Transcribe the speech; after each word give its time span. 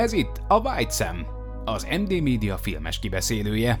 Ez 0.00 0.12
itt 0.12 0.40
a 0.48 0.58
White 0.58 0.90
Sam, 0.90 1.26
az 1.64 1.86
MD 2.00 2.22
Media 2.22 2.56
filmes 2.56 2.98
kibeszélője. 2.98 3.80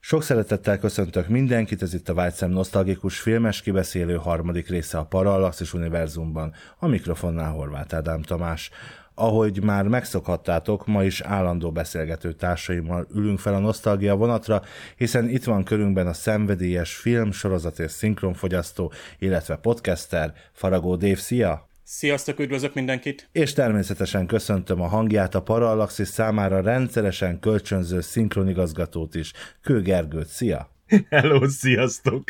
Sok 0.00 0.22
szeretettel 0.22 0.78
köszöntök 0.78 1.28
mindenkit, 1.28 1.82
ez 1.82 1.94
itt 1.94 2.08
a 2.08 2.14
Vágyszem 2.14 2.50
nosztalgikus 2.50 3.20
filmes 3.20 3.62
kibeszélő 3.62 4.16
harmadik 4.16 4.68
része 4.68 4.98
a 4.98 5.04
Parallaxis 5.04 5.74
univerzumban. 5.74 6.52
A 6.78 6.86
mikrofonnál 6.86 7.52
Horváth 7.52 7.94
Ádám 7.94 8.22
Tamás. 8.22 8.70
Ahogy 9.14 9.62
már 9.62 9.88
megszokhattátok, 9.88 10.86
ma 10.86 11.04
is 11.04 11.20
állandó 11.20 11.72
beszélgető 11.72 12.32
társaimmal 12.32 13.06
ülünk 13.14 13.38
fel 13.38 13.54
a 13.54 13.58
nosztalgia 13.58 14.16
vonatra, 14.16 14.62
hiszen 14.96 15.28
itt 15.28 15.44
van 15.44 15.64
körünkben 15.64 16.06
a 16.06 16.12
szenvedélyes 16.12 16.96
film, 16.96 17.32
sorozat 17.32 17.78
és 17.78 17.90
szinkronfogyasztó, 17.90 18.92
illetve 19.18 19.56
podcaster 19.56 20.34
Faragó 20.52 20.96
Dév. 20.96 21.18
Szia! 21.18 21.69
Sziasztok, 21.92 22.38
üdvözlök 22.38 22.74
mindenkit! 22.74 23.28
És 23.32 23.52
természetesen 23.52 24.26
köszöntöm 24.26 24.80
a 24.80 24.86
hangját 24.86 25.34
a 25.34 25.42
Parallaxis 25.42 26.08
számára 26.08 26.60
rendszeresen 26.60 27.40
kölcsönző 27.40 28.00
szinkronigazgatót 28.00 29.14
is, 29.14 29.32
Kő 29.62 29.82
Gergőt. 29.82 30.26
Szia! 30.26 30.70
Hello, 31.08 31.48
sziasztok! 31.48 32.24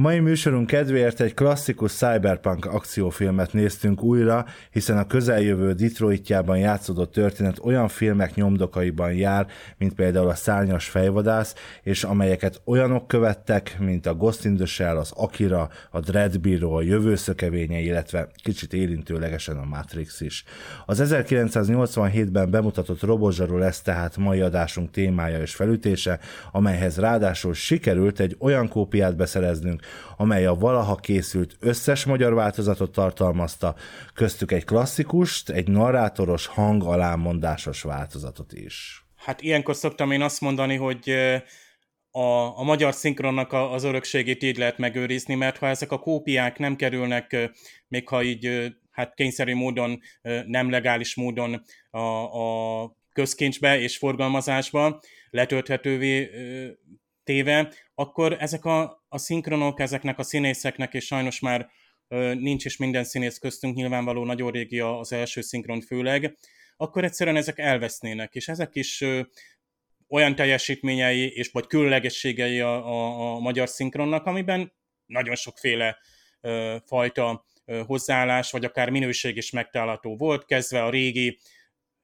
Mai 0.00 0.18
műsorunk 0.18 0.66
kedvéért 0.66 1.20
egy 1.20 1.34
klasszikus 1.34 1.92
cyberpunk 1.92 2.64
akciófilmet 2.64 3.52
néztünk 3.52 4.02
újra, 4.02 4.46
hiszen 4.70 4.98
a 4.98 5.06
közeljövő 5.06 5.72
Detroitjában 5.72 6.58
játszódott 6.58 7.12
történet 7.12 7.58
olyan 7.62 7.88
filmek 7.88 8.34
nyomdokaiban 8.34 9.12
jár, 9.12 9.46
mint 9.78 9.94
például 9.94 10.28
a 10.28 10.34
Szárnyas 10.34 10.88
fejvadász, 10.88 11.54
és 11.82 12.04
amelyeket 12.04 12.60
olyanok 12.64 13.06
követtek, 13.08 13.76
mint 13.78 14.06
a 14.06 14.14
Ghost 14.14 14.44
in 14.44 14.56
the 14.56 14.66
Shell, 14.66 14.96
az 14.96 15.12
Akira, 15.16 15.68
a 15.90 16.00
Dread 16.00 16.40
Bureau, 16.40 16.72
a 16.72 16.82
Jövőszökevénye, 16.82 17.78
illetve 17.78 18.28
kicsit 18.42 18.72
érintőlegesen 18.72 19.56
a 19.56 19.64
Matrix 19.64 20.20
is. 20.20 20.44
Az 20.86 21.02
1987-ben 21.04 22.50
bemutatott 22.50 23.02
robotzsaró 23.02 23.56
lesz 23.56 23.80
tehát 23.80 24.16
mai 24.16 24.40
adásunk 24.40 24.90
témája 24.90 25.40
és 25.40 25.54
felütése, 25.54 26.18
amelyhez 26.52 26.98
ráadásul 26.98 27.54
sikerült 27.54 28.20
egy 28.20 28.36
olyan 28.38 28.68
kópiát 28.68 29.16
beszereznünk, 29.16 29.86
amely 30.16 30.46
a 30.46 30.54
valaha 30.54 30.96
készült 30.96 31.56
összes 31.60 32.04
magyar 32.04 32.34
változatot 32.34 32.92
tartalmazta, 32.92 33.74
köztük 34.14 34.52
egy 34.52 34.64
klasszikust, 34.64 35.50
egy 35.50 35.68
narrátoros 35.68 36.46
hang 36.46 36.84
alámondásos 36.84 37.82
változatot 37.82 38.52
is. 38.52 39.06
Hát 39.16 39.42
ilyenkor 39.42 39.76
szoktam 39.76 40.10
én 40.10 40.22
azt 40.22 40.40
mondani, 40.40 40.76
hogy 40.76 41.10
a, 42.10 42.58
a 42.58 42.62
magyar 42.62 42.94
szinkronnak 42.94 43.52
az 43.52 43.84
örökségét 43.84 44.42
így 44.42 44.58
lehet 44.58 44.78
megőrizni, 44.78 45.34
mert 45.34 45.58
ha 45.58 45.66
ezek 45.66 45.92
a 45.92 45.98
kópiák 45.98 46.58
nem 46.58 46.76
kerülnek, 46.76 47.50
még 47.88 48.08
ha 48.08 48.22
így 48.22 48.72
hát 48.90 49.14
kényszerű 49.14 49.54
módon, 49.54 50.00
nem 50.46 50.70
legális 50.70 51.14
módon 51.14 51.62
a, 51.90 51.98
a 51.98 52.96
közkincsbe 53.12 53.80
és 53.80 53.96
forgalmazásba 53.96 55.00
letölthetővé 55.30 56.30
téve, 57.24 57.72
akkor 57.94 58.36
ezek 58.38 58.64
a, 58.64 58.97
a 59.08 59.18
szinkronok, 59.18 59.80
ezeknek 59.80 60.18
a 60.18 60.22
színészeknek, 60.22 60.94
és 60.94 61.04
sajnos 61.04 61.40
már 61.40 61.70
nincs 62.34 62.64
is 62.64 62.76
minden 62.76 63.04
színész 63.04 63.38
köztünk, 63.38 63.74
nyilvánvaló 63.74 64.24
nagyon 64.24 64.50
régi 64.50 64.80
az 64.80 65.12
első 65.12 65.40
szinkron 65.40 65.80
főleg, 65.80 66.36
akkor 66.76 67.04
egyszerűen 67.04 67.36
ezek 67.36 67.58
elvesznének, 67.58 68.34
és 68.34 68.48
ezek 68.48 68.74
is 68.74 69.04
olyan 70.08 70.34
teljesítményei 70.34 71.32
és 71.32 71.50
vagy 71.50 71.66
különlegességei 71.66 72.60
a, 72.60 72.86
a, 72.86 73.34
a 73.34 73.38
magyar 73.38 73.68
szinkronnak, 73.68 74.26
amiben 74.26 74.72
nagyon 75.06 75.34
sokféle 75.34 75.98
fajta 76.84 77.44
ö, 77.64 77.82
hozzáállás, 77.86 78.50
vagy 78.50 78.64
akár 78.64 78.90
minőség 78.90 79.36
is 79.36 79.50
megtalálható 79.50 80.16
volt, 80.16 80.44
kezdve 80.44 80.84
a 80.84 80.90
régi 80.90 81.38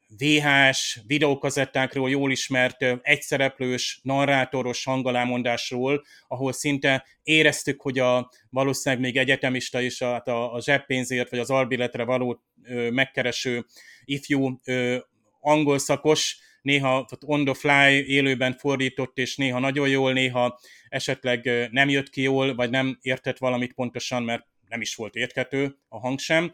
VHS 0.09 1.01
videókazettákról 1.07 2.11
jól 2.11 2.31
ismert 2.31 2.83
egyszereplős, 3.03 4.01
narrátoros 4.03 4.85
hangalámondásról, 4.85 6.05
ahol 6.29 6.53
szinte 6.53 7.07
éreztük, 7.23 7.81
hogy 7.81 7.99
a 7.99 8.31
valószínűleg 8.51 9.05
még 9.05 9.17
egyetemista 9.17 9.81
is 9.81 10.01
a, 10.01 10.13
hát 10.13 10.29
a, 10.29 10.55
a 10.55 10.61
zseppénzért 10.61 11.31
vagy 11.31 11.39
az 11.39 11.51
albiletre 11.51 12.05
való 12.05 12.43
ö, 12.63 12.91
megkereső 12.91 13.65
ifjú 14.05 14.61
ö, 14.65 14.97
angol 15.41 15.79
szakos, 15.79 16.39
néha 16.63 17.07
on 17.21 17.45
the 17.45 17.55
fly 17.55 17.95
élőben 17.95 18.57
fordított, 18.59 19.19
és 19.19 19.37
néha 19.37 19.59
nagyon 19.59 19.89
jól, 19.89 20.13
néha 20.13 20.61
esetleg 20.89 21.69
nem 21.71 21.89
jött 21.89 22.11
ki 22.11 22.23
jól, 22.23 22.55
vagy 22.55 22.71
nem 22.71 22.99
értett 23.03 23.39
valamit 23.39 23.73
pontosan, 23.73 24.23
mert 24.23 24.47
nem 24.69 24.81
is 24.81 24.95
volt 24.95 25.15
érthető 25.15 25.77
a 25.89 25.99
hang 25.99 26.19
sem 26.19 26.51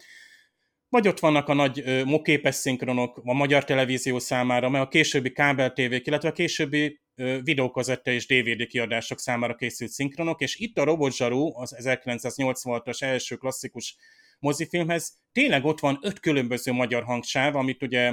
vagy 0.91 1.09
ott 1.09 1.21
vannak 1.21 1.49
a 1.49 1.55
nagy 1.55 1.83
ö, 1.85 2.05
moképes 2.05 2.55
szinkronok 2.55 3.21
a 3.25 3.33
magyar 3.33 3.65
televízió 3.65 4.19
számára, 4.19 4.69
mert 4.69 4.85
a 4.85 4.89
későbbi 4.89 5.33
kábeltévék, 5.33 6.07
illetve 6.07 6.29
a 6.29 6.33
későbbi 6.33 7.01
ö, 7.15 7.39
videókazetta 7.43 8.11
és 8.11 8.27
DVD 8.27 8.67
kiadások 8.67 9.19
számára 9.19 9.55
készült 9.55 9.91
szinkronok, 9.91 10.41
és 10.41 10.57
itt 10.57 10.79
a 10.79 10.85
Robotzsarú, 10.85 11.53
az 11.57 11.77
1986-as 11.79 13.03
első 13.03 13.37
klasszikus 13.37 13.97
mozifilmhez 14.39 15.19
tényleg 15.33 15.65
ott 15.65 15.81
van 15.81 15.99
öt 16.03 16.21
különböző 16.21 16.73
magyar 16.73 17.03
hangsáv, 17.03 17.57
amit 17.57 17.83
ugye 17.83 18.13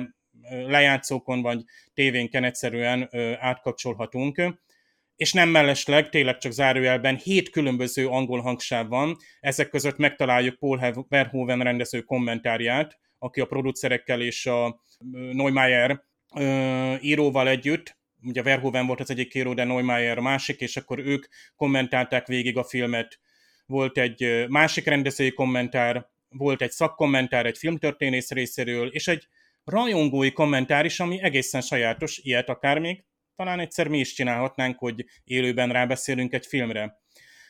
lejátszókon 0.49 1.41
vagy 1.41 1.63
tévénken 1.94 2.44
egyszerűen 2.44 3.09
átkapcsolhatunk 3.39 4.41
és 5.17 5.33
nem 5.33 5.50
mellesleg, 5.50 6.09
tényleg 6.09 6.38
csak 6.38 6.51
zárójelben, 6.51 7.16
hét 7.16 7.50
különböző 7.50 8.07
angol 8.07 8.41
hangsáv 8.41 8.88
van, 8.88 9.17
ezek 9.39 9.69
között 9.69 9.97
megtaláljuk 9.97 10.59
Paul 10.59 11.05
Verhoeven 11.09 11.59
rendező 11.59 12.01
kommentárját, 12.01 13.00
aki 13.19 13.41
a 13.41 13.45
producerekkel 13.45 14.22
és 14.22 14.45
a 14.45 14.81
Neumeier 15.31 16.03
íróval 17.01 17.47
együtt, 17.47 17.97
ugye 18.23 18.41
Verhoeven 18.44 18.88
volt 18.88 19.00
az 19.00 19.09
egyik 19.09 19.33
író, 19.33 19.53
de 19.53 19.63
Neumeier 19.63 20.17
a 20.17 20.22
másik, 20.22 20.59
és 20.59 20.77
akkor 20.77 21.00
ők 21.00 21.25
kommentálták 21.56 22.27
végig 22.27 22.57
a 22.57 22.63
filmet. 22.63 23.19
Volt 23.66 23.97
egy 23.97 24.45
másik 24.47 24.85
rendezői 24.85 25.33
kommentár, 25.33 26.07
volt 26.29 26.61
egy 26.61 26.72
szakkommentár 26.72 27.45
egy 27.45 27.57
filmtörténész 27.57 28.31
részéről, 28.31 28.88
és 28.88 29.07
egy 29.07 29.27
rajongói 29.63 30.31
kommentár 30.31 30.85
is, 30.85 31.00
ami 31.00 31.22
egészen 31.22 31.61
sajátos, 31.61 32.17
ilyet 32.17 32.50
akár 32.50 32.79
még 32.79 33.03
talán 33.38 33.59
egyszer 33.59 33.88
mi 33.88 34.00
is 34.00 34.14
csinálhatnánk, 34.14 34.80
hogy 34.80 35.06
élőben 35.24 35.70
rábeszélünk 35.70 36.34
egy 36.34 36.46
filmre. 36.46 36.98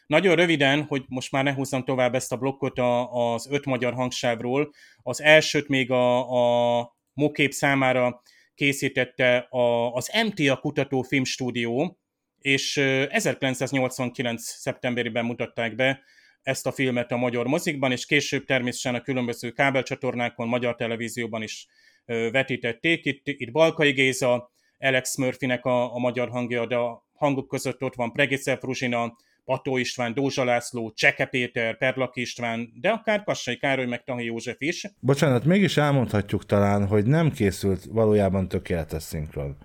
Nagyon 0.07 0.35
röviden, 0.35 0.83
hogy 0.83 1.03
most 1.07 1.31
már 1.31 1.43
ne 1.43 1.53
húzzam 1.53 1.83
tovább 1.83 2.15
ezt 2.15 2.31
a 2.31 2.37
blokkot 2.37 2.79
a, 2.79 3.13
az 3.33 3.47
öt 3.51 3.65
magyar 3.65 3.93
hangsávról, 3.93 4.71
az 5.03 5.21
elsőt 5.21 5.67
még 5.67 5.91
a, 5.91 6.79
a 6.79 6.95
Mokép 7.13 7.51
számára 7.51 8.21
készítette 8.55 9.37
a, 9.37 9.93
az 9.93 10.11
MTA 10.25 10.57
Kutató 10.57 11.01
Filmstúdió, 11.01 11.99
és 12.39 12.77
1989. 12.77 14.43
szeptemberében 14.43 15.25
mutatták 15.25 15.75
be 15.75 16.01
ezt 16.41 16.67
a 16.67 16.71
filmet 16.71 17.11
a 17.11 17.17
magyar 17.17 17.47
mozikban, 17.47 17.91
és 17.91 18.05
később 18.05 18.45
természetesen 18.45 18.95
a 18.95 19.01
különböző 19.01 19.51
kábelcsatornákon, 19.51 20.47
magyar 20.47 20.75
televízióban 20.75 21.41
is 21.41 21.67
vetítették. 22.05 23.05
Itt, 23.05 23.21
itt 23.27 23.51
Balkai 23.51 23.91
Géza, 23.91 24.51
Alex 24.79 25.17
Murphynek 25.17 25.65
a, 25.65 25.95
a 25.95 25.99
magyar 25.99 26.29
hangja, 26.29 26.65
de 26.65 26.75
a 26.75 27.05
hangok 27.13 27.47
között 27.47 27.83
ott 27.83 27.95
van 27.95 28.11
Pregicev 28.11 28.57
Ruzsina, 28.61 29.15
Pató 29.45 29.77
István, 29.77 30.13
Dózsa 30.13 30.43
László, 30.43 30.91
Cseke 30.91 31.25
Péter, 31.25 31.77
Perlak 31.77 32.15
István, 32.15 32.73
de 32.81 32.89
akár 32.89 33.23
Kassai 33.23 33.57
Károly, 33.57 33.85
meg 33.85 34.03
Tahi 34.03 34.25
József 34.25 34.61
is. 34.61 34.85
Bocsánat, 34.99 35.45
mégis 35.45 35.77
elmondhatjuk 35.77 36.45
talán, 36.45 36.87
hogy 36.87 37.05
nem 37.05 37.31
készült 37.31 37.83
valójában 37.83 38.47
tökéletes 38.47 39.03
szinkron. 39.03 39.57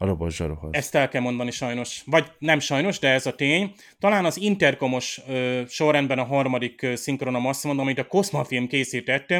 A 0.00 0.04
robot 0.06 0.32
zsaruhoz. 0.32 0.70
Ezt 0.74 0.94
el 0.94 1.08
kell 1.08 1.20
mondani 1.20 1.50
sajnos. 1.50 2.02
Vagy 2.06 2.32
nem 2.38 2.58
sajnos, 2.58 2.98
de 2.98 3.08
ez 3.08 3.26
a 3.26 3.34
tény. 3.34 3.74
Talán 3.98 4.24
az 4.24 4.36
Intercomos 4.40 5.20
ö, 5.28 5.62
sorrendben 5.68 6.18
a 6.18 6.24
harmadik 6.24 6.82
ö, 6.82 6.94
szinkronom 6.94 7.46
azt 7.46 7.64
mondom, 7.64 7.84
amit 7.84 7.98
a 7.98 8.06
Cosma 8.06 8.44
film 8.44 8.66
készített, 8.66 9.34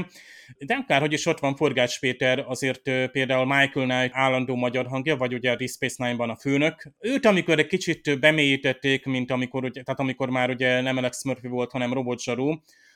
de 0.59 0.75
akárhogy 0.75 1.13
is 1.13 1.27
ott 1.27 1.39
van 1.39 1.57
Forgács 1.57 2.01
Péter, 2.01 2.45
azért 2.47 2.83
például 3.11 3.47
Michael 3.47 3.87
Knight 3.87 4.11
állandó 4.13 4.55
magyar 4.55 4.87
hangja, 4.87 5.17
vagy 5.17 5.35
ugye 5.35 5.51
a 5.51 5.57
Deep 5.57 5.71
Space 5.71 6.05
Nine-ban 6.05 6.31
a 6.31 6.37
főnök. 6.37 6.93
Őt, 7.01 7.27
amikor 7.27 7.59
egy 7.59 7.67
kicsit 7.67 8.21
bemélyítették, 8.21 9.05
mint 9.05 9.31
amikor, 9.31 9.65
ugye, 9.65 9.83
tehát 9.83 10.01
amikor 10.01 10.29
már 10.31 10.51
ugye 10.51 10.81
nem 10.81 10.97
Alex 10.97 11.25
Murphy 11.25 11.49
volt, 11.49 11.73
hanem 11.73 11.93
Robot 11.93 12.21
Zsaru, 12.21 12.55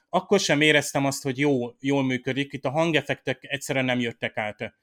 akkor 0.09 0.41
sem 0.41 0.61
éreztem 0.61 1.05
azt, 1.07 1.23
hogy 1.23 1.39
jó, 1.39 1.75
jól 1.81 2.05
működik. 2.05 2.53
Itt 2.53 2.65
a 2.65 2.71
hangeffektek 2.71 3.39
egyszerűen 3.41 3.85
nem 3.85 4.01
jöttek 4.01 4.37
át. 4.37 4.75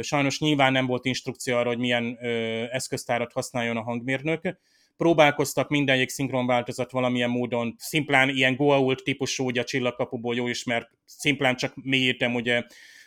Sajnos 0.00 0.40
nyilván 0.40 0.72
nem 0.72 0.86
volt 0.86 1.04
instrukció 1.04 1.56
arra, 1.56 1.68
hogy 1.68 1.78
milyen 1.78 2.18
ö, 2.20 2.28
eszköztárat 2.70 3.32
használjon 3.32 3.76
a 3.76 3.82
hangmérnök. 3.82 4.56
Próbálkoztak 4.96 5.68
mindenjék 5.68 6.08
szinkron 6.08 6.46
változat 6.46 6.90
valamilyen 6.90 7.30
módon, 7.30 7.74
szimplán 7.78 8.28
ilyen 8.28 8.56
Goa'uld 8.56 8.98
típusú, 9.02 9.44
ugye 9.44 9.60
a 9.60 9.64
csillagkapuból 9.64 10.34
jó 10.34 10.48
ismert, 10.48 10.88
szimplán 11.04 11.56
csak 11.56 11.72
mélyítem, 11.82 12.34
ugye 12.34 12.62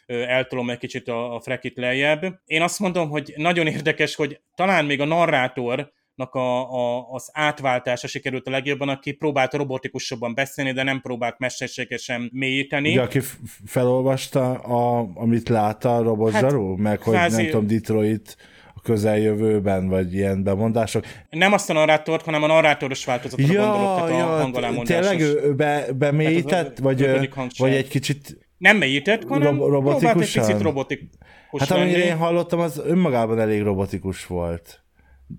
eltolom 0.06 0.70
egy 0.70 0.78
kicsit 0.78 1.08
a, 1.08 1.36
a 1.36 1.40
frekit 1.40 1.78
lejjebb. 1.78 2.42
Én 2.46 2.62
azt 2.62 2.80
mondom, 2.80 3.10
hogy 3.10 3.34
nagyon 3.36 3.68
érdekes, 3.68 4.16
hogy 4.16 4.42
talán 4.56 4.86
még 4.86 5.02
a 5.02 5.06
narrátor, 5.06 5.92
a, 6.16 6.38
a, 6.38 7.10
az 7.12 7.30
átváltása 7.34 8.08
sikerült 8.08 8.48
a 8.48 8.52
legjobban, 8.52 8.90
aki 8.90 9.12
próbált 9.12 9.54
robotikusabban 9.54 10.34
beszélni, 10.34 10.72
de 10.72 10.84
nem 10.84 11.02
próbált 11.02 11.40
mesterségesen 11.40 12.30
mélyíteni. 12.34 12.92
Ugye, 12.92 13.02
aki 13.02 13.20
felolvasta, 13.66 14.52
a, 14.52 15.10
amit 15.14 15.50
látta 15.50 15.96
a 15.96 16.02
robot 16.02 16.32
hát, 16.32 16.56
meg 16.78 17.02
hogy 17.02 17.14
kvázi... 17.14 17.42
nem 17.42 17.52
tudom, 17.52 17.68
Detroit 17.68 18.38
közeljövőben, 18.84 19.88
vagy 19.88 20.14
ilyen 20.14 20.44
bemondások. 20.44 21.06
Nem 21.30 21.54
azt 21.54 21.70
a 21.70 21.74
narrátort, 21.74 22.26
hanem 22.26 22.44
a 22.44 22.48
narrátoros 22.48 23.06
változatra 23.06 23.54
ja, 23.54 23.66
gondolok, 23.66 23.96
tehát 23.96 24.10
ja, 24.10 24.36
a 24.36 24.42
hangolámondásos. 24.42 25.08
Tényleg 25.08 25.46
ő 25.46 25.54
be, 25.54 25.86
bemélyített, 25.98 26.78
vagy, 26.78 27.10
vagy 27.58 27.74
egy 27.74 27.88
kicsit 27.88 28.38
nem 28.58 28.78
mélyített, 28.78 29.24
hanem 29.24 29.58
ro- 29.58 29.70
robotikusan? 29.70 30.44
egy 30.44 30.48
picit 30.48 30.62
robotikus 30.62 31.10
Hát 31.58 31.72
amire 31.72 32.06
én 32.06 32.18
hallottam, 32.18 32.60
az 32.60 32.82
önmagában 32.86 33.40
elég 33.40 33.62
robotikus 33.62 34.26
volt. 34.26 34.84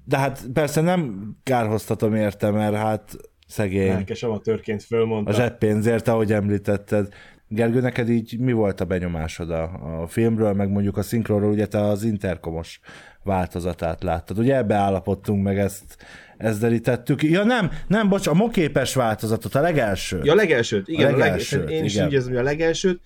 De 0.05 0.19
hát 0.19 0.47
persze 0.53 0.81
nem 0.81 1.31
kárhoztatom 1.43 2.15
érte, 2.15 2.51
mert 2.51 2.75
hát 2.75 3.17
szegény. 3.47 3.89
Lelkes 3.89 4.23
amatőrként 4.23 4.83
fölmondta. 4.83 5.31
A 5.31 5.35
zseppénzért, 5.35 6.09
ahogy 6.09 6.33
említetted. 6.33 7.09
Gergő, 7.55 7.81
neked 7.81 8.09
így 8.09 8.39
mi 8.39 8.53
volt 8.53 8.81
a 8.81 8.85
benyomásod 8.85 9.51
a, 9.51 9.63
a 10.03 10.07
filmről, 10.07 10.53
meg 10.53 10.71
mondjuk 10.71 10.97
a 10.97 11.03
szinkronról, 11.03 11.51
ugye 11.51 11.67
te 11.67 11.81
az 11.81 12.03
interkomos 12.03 12.81
változatát 13.23 14.03
láttad. 14.03 14.39
Ugye 14.39 14.57
ebbe 14.57 14.75
állapodtunk 14.75 15.43
meg, 15.43 15.59
ezt, 15.59 15.97
ezt 16.37 16.61
derítettük. 16.61 17.23
Ja 17.23 17.45
nem, 17.45 17.71
nem, 17.87 18.09
bocs, 18.09 18.27
a 18.27 18.35
moképes 18.35 18.95
változatot, 18.95 19.55
a 19.55 19.61
legelsőt. 19.61 20.25
Ja, 20.25 20.33
a 20.33 20.35
legelsőt, 20.35 20.89
igen. 20.89 21.15
A 21.15 21.17
legelsőt, 21.17 21.61
a 21.61 21.65
leg... 21.65 21.73
Én 21.73 21.85
is 21.85 21.95
igen. 21.95 22.07
úgy 22.07 22.13
érzem, 22.13 22.31
hogy 22.31 22.41
a 22.41 22.43
legelsőt. 22.43 23.01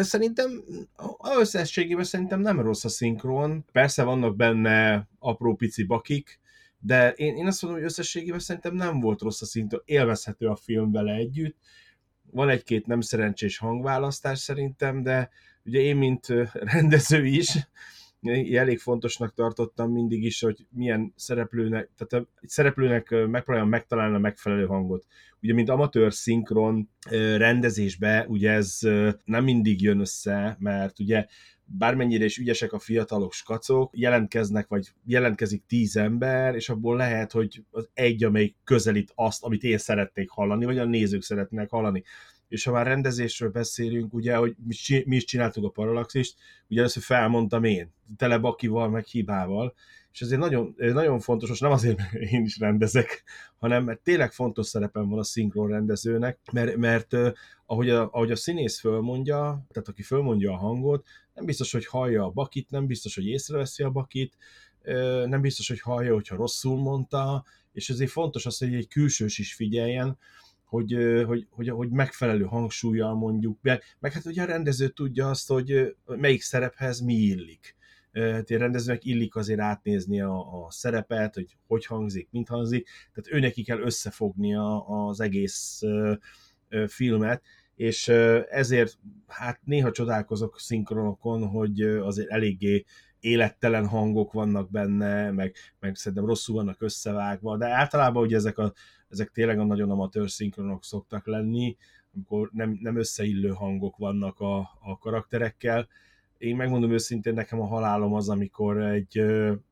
Szerintem 0.00 0.50
a 0.96 1.38
összességében 1.40 2.04
szerintem 2.04 2.40
nem 2.40 2.60
rossz 2.60 2.84
a 2.84 2.88
szinkron. 2.88 3.64
Persze 3.72 4.02
vannak 4.02 4.36
benne 4.36 5.08
apró 5.18 5.54
pici 5.54 5.84
bakik, 5.84 6.40
de 6.78 7.10
én, 7.10 7.36
én 7.36 7.46
azt 7.46 7.62
mondom, 7.62 7.80
hogy 7.80 7.90
összességében 7.90 8.38
szerintem 8.38 8.74
nem 8.74 9.00
volt 9.00 9.20
rossz 9.20 9.42
a 9.42 9.44
szinkron. 9.44 9.82
Élvezhető 9.84 10.46
a 10.46 10.56
film 10.56 10.92
vele 10.92 11.12
együtt. 11.12 11.56
Van 12.30 12.48
egy-két 12.48 12.86
nem 12.86 13.00
szerencsés 13.00 13.58
hangválasztás 13.58 14.38
szerintem, 14.38 15.02
de 15.02 15.30
ugye 15.64 15.80
én, 15.80 15.96
mint 15.96 16.26
rendező 16.72 17.24
is, 17.24 17.68
elég 18.52 18.78
fontosnak 18.78 19.34
tartottam 19.34 19.92
mindig 19.92 20.24
is, 20.24 20.40
hogy 20.40 20.66
milyen 20.70 21.12
szereplőnek, 21.16 21.90
tehát 21.96 22.26
egy 22.40 22.48
szereplőnek 22.48 23.10
megpróbálja 23.10 23.64
megtalálni 23.64 24.14
a 24.14 24.18
megfelelő 24.18 24.66
hangot. 24.66 25.06
Ugye, 25.42 25.54
mint 25.54 25.68
amatőr 25.68 26.12
szinkron 26.12 26.90
rendezésbe, 27.36 28.26
ugye 28.28 28.50
ez 28.50 28.78
nem 29.24 29.44
mindig 29.44 29.82
jön 29.82 30.00
össze, 30.00 30.56
mert 30.58 30.98
ugye 30.98 31.26
bármennyire 31.70 32.24
is 32.24 32.38
ügyesek 32.38 32.72
a 32.72 32.78
fiatalok 32.78 33.32
skacok, 33.32 33.98
jelentkeznek, 33.98 34.68
vagy 34.68 34.88
jelentkezik 35.04 35.62
tíz 35.66 35.96
ember, 35.96 36.54
és 36.54 36.68
abból 36.68 36.96
lehet, 36.96 37.32
hogy 37.32 37.64
az 37.70 37.88
egy, 37.94 38.24
amelyik 38.24 38.56
közelít 38.64 39.12
azt, 39.14 39.44
amit 39.44 39.62
én 39.62 39.78
szeretnék 39.78 40.30
hallani, 40.30 40.64
vagy 40.64 40.78
a 40.78 40.84
nézők 40.84 41.22
szeretnék 41.22 41.70
hallani. 41.70 42.02
És 42.48 42.64
ha 42.64 42.72
már 42.72 42.86
rendezésről 42.86 43.50
beszélünk, 43.50 44.14
ugye, 44.14 44.36
hogy 44.36 44.56
mi 45.04 45.16
is 45.16 45.24
csináltuk 45.24 45.64
a 45.64 45.68
Parallaxist, 45.68 46.36
ugye 46.68 46.80
először 46.80 47.02
felmondtam 47.02 47.64
én, 47.64 47.92
tele 48.16 48.38
bakival, 48.38 48.88
meg 48.88 49.04
hibával, 49.04 49.74
és 50.18 50.24
ezért 50.24 50.40
nagyon, 50.40 50.74
nagyon 50.76 51.20
fontos, 51.20 51.48
most 51.48 51.60
nem 51.60 51.70
azért, 51.70 51.96
mert 51.96 52.12
én 52.12 52.44
is 52.44 52.58
rendezek, 52.58 53.24
hanem 53.58 53.84
mert 53.84 54.00
tényleg 54.00 54.32
fontos 54.32 54.66
szerepem 54.66 55.08
van 55.08 55.18
a 55.18 55.24
szinkron 55.24 55.68
rendezőnek, 55.68 56.38
mert, 56.52 56.76
mert 56.76 57.16
ahogy, 57.66 57.90
a, 57.90 58.08
ahogy 58.12 58.30
a 58.30 58.36
színész 58.36 58.80
fölmondja, 58.80 59.66
tehát 59.72 59.88
aki 59.88 60.02
fölmondja 60.02 60.52
a 60.52 60.56
hangot, 60.56 61.06
nem 61.34 61.44
biztos, 61.44 61.72
hogy 61.72 61.86
hallja 61.86 62.24
a 62.24 62.30
bakit, 62.30 62.70
nem 62.70 62.86
biztos, 62.86 63.14
hogy 63.14 63.26
észreveszi 63.26 63.82
a 63.82 63.90
bakit, 63.90 64.36
nem 65.26 65.40
biztos, 65.40 65.68
hogy 65.68 65.80
hallja, 65.80 66.12
hogyha 66.14 66.36
rosszul 66.36 66.78
mondta, 66.78 67.44
és 67.72 67.90
ezért 67.90 68.10
fontos 68.10 68.46
az, 68.46 68.58
hogy 68.58 68.74
egy 68.74 68.88
külsős 68.88 69.38
is 69.38 69.54
figyeljen, 69.54 70.18
hogy, 70.64 70.96
hogy, 71.26 71.46
hogy, 71.50 71.68
hogy 71.68 71.90
megfelelő 71.90 72.44
hangsúlyjal 72.44 73.14
mondjuk 73.14 73.60
be, 73.60 73.82
meg 73.98 74.12
hát 74.12 74.24
ugye 74.24 74.42
a 74.42 74.46
rendező 74.46 74.88
tudja 74.88 75.30
azt, 75.30 75.48
hogy 75.48 75.96
melyik 76.04 76.42
szerephez 76.42 77.00
mi 77.00 77.14
illik. 77.14 77.76
Rendezőnek 78.46 79.04
illik 79.04 79.36
azért 79.36 79.60
átnézni 79.60 80.20
a, 80.20 80.64
a 80.64 80.70
szerepet, 80.70 81.34
hogy 81.34 81.56
hogy 81.66 81.86
hangzik, 81.86 82.28
mint 82.30 82.48
hangzik, 82.48 82.88
tehát 83.14 83.32
ő 83.32 83.40
neki 83.40 83.62
kell 83.62 83.80
összefognia 83.80 84.86
az 84.86 85.20
egész 85.20 85.80
filmet, 86.86 87.42
és 87.74 88.08
ezért 88.48 88.98
hát 89.26 89.60
néha 89.64 89.90
csodálkozok 89.90 90.58
szinkronokon, 90.58 91.46
hogy 91.46 91.80
azért 91.82 92.28
eléggé 92.28 92.84
élettelen 93.20 93.86
hangok 93.86 94.32
vannak 94.32 94.70
benne, 94.70 95.30
meg, 95.30 95.54
meg 95.80 95.96
szerintem 95.96 96.26
rosszul 96.26 96.54
vannak 96.54 96.82
összevágva, 96.82 97.56
de 97.56 97.66
általában 97.66 98.22
ugye 98.22 98.36
ezek, 98.36 98.58
a, 98.58 98.72
ezek 99.08 99.30
tényleg 99.30 99.58
a 99.58 99.64
nagyon 99.64 99.90
amatőr 99.90 100.30
szinkronok 100.30 100.84
szoktak 100.84 101.26
lenni, 101.26 101.76
amikor 102.14 102.50
nem, 102.52 102.78
nem 102.80 102.96
összeillő 102.96 103.48
hangok 103.48 103.96
vannak 103.96 104.40
a, 104.40 104.58
a 104.80 104.98
karakterekkel. 104.98 105.88
Én 106.38 106.56
megmondom 106.56 106.92
őszintén, 106.92 107.34
nekem 107.34 107.60
a 107.60 107.66
halálom 107.66 108.14
az, 108.14 108.28
amikor 108.28 108.82
egy, 108.82 109.18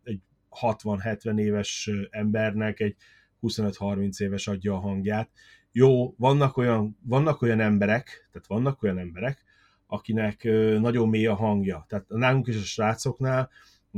egy 0.03 0.21
60-70 0.61 1.39
éves 1.39 1.91
embernek 2.11 2.81
egy 2.81 2.97
25-30 3.43 4.21
éves 4.21 4.47
adja 4.47 4.75
a 4.75 4.79
hangját. 4.79 5.31
Jó, 5.73 6.15
vannak 6.17 6.57
olyan, 6.57 6.99
vannak 7.03 7.43
olyan 7.43 7.61
emberek, 7.61 8.29
tehát 8.33 8.47
vannak 8.47 8.83
olyan 8.83 8.99
emberek, 8.99 9.45
akinek 9.87 10.45
nagyon 10.81 11.09
mély 11.09 11.27
a 11.27 11.35
hangja. 11.35 11.85
Tehát 11.89 12.09
nálunk 12.09 12.47
is 12.47 12.57
a 12.57 12.65
srácoknál 12.65 13.51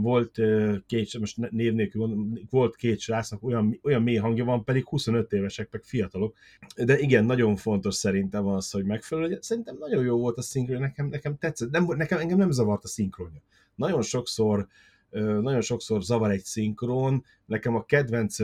volt 0.03 0.41
két, 0.87 1.19
most 1.19 1.51
név 1.51 1.73
nélkül 1.73 2.27
volt 2.51 2.77
két 2.77 3.01
srácnak 3.01 3.43
olyan, 3.43 3.79
olyan 3.83 4.03
mély 4.03 4.17
hangja 4.17 4.45
van, 4.45 4.65
pedig 4.65 4.89
25 4.89 5.33
évesek, 5.33 5.69
meg 5.71 5.83
fiatalok. 5.85 6.37
De 6.77 6.99
igen, 6.99 7.25
nagyon 7.25 7.57
fontos 7.57 7.95
szerintem 7.95 8.47
az, 8.47 8.71
hogy 8.71 8.85
megfelelő. 8.85 9.39
Szerintem 9.41 9.77
nagyon 9.79 10.05
jó 10.05 10.19
volt 10.19 10.39
a 10.39 10.43
szinkron, 10.43 10.81
nekem, 10.81 11.07
nekem 11.07 11.37
tetszett, 11.39 11.71
nem, 11.71 11.85
nekem, 11.97 12.19
engem 12.19 12.39
nem 12.39 12.51
zavart 12.51 12.85
a 12.85 12.89
szinkronja. 12.89 13.43
Nagyon 13.75 14.03
sokszor 14.03 14.67
nagyon 15.41 15.61
sokszor 15.61 16.03
zavar 16.03 16.31
egy 16.31 16.45
szinkron. 16.45 17.25
Nekem 17.47 17.75
a 17.75 17.85
kedvenc 17.85 18.37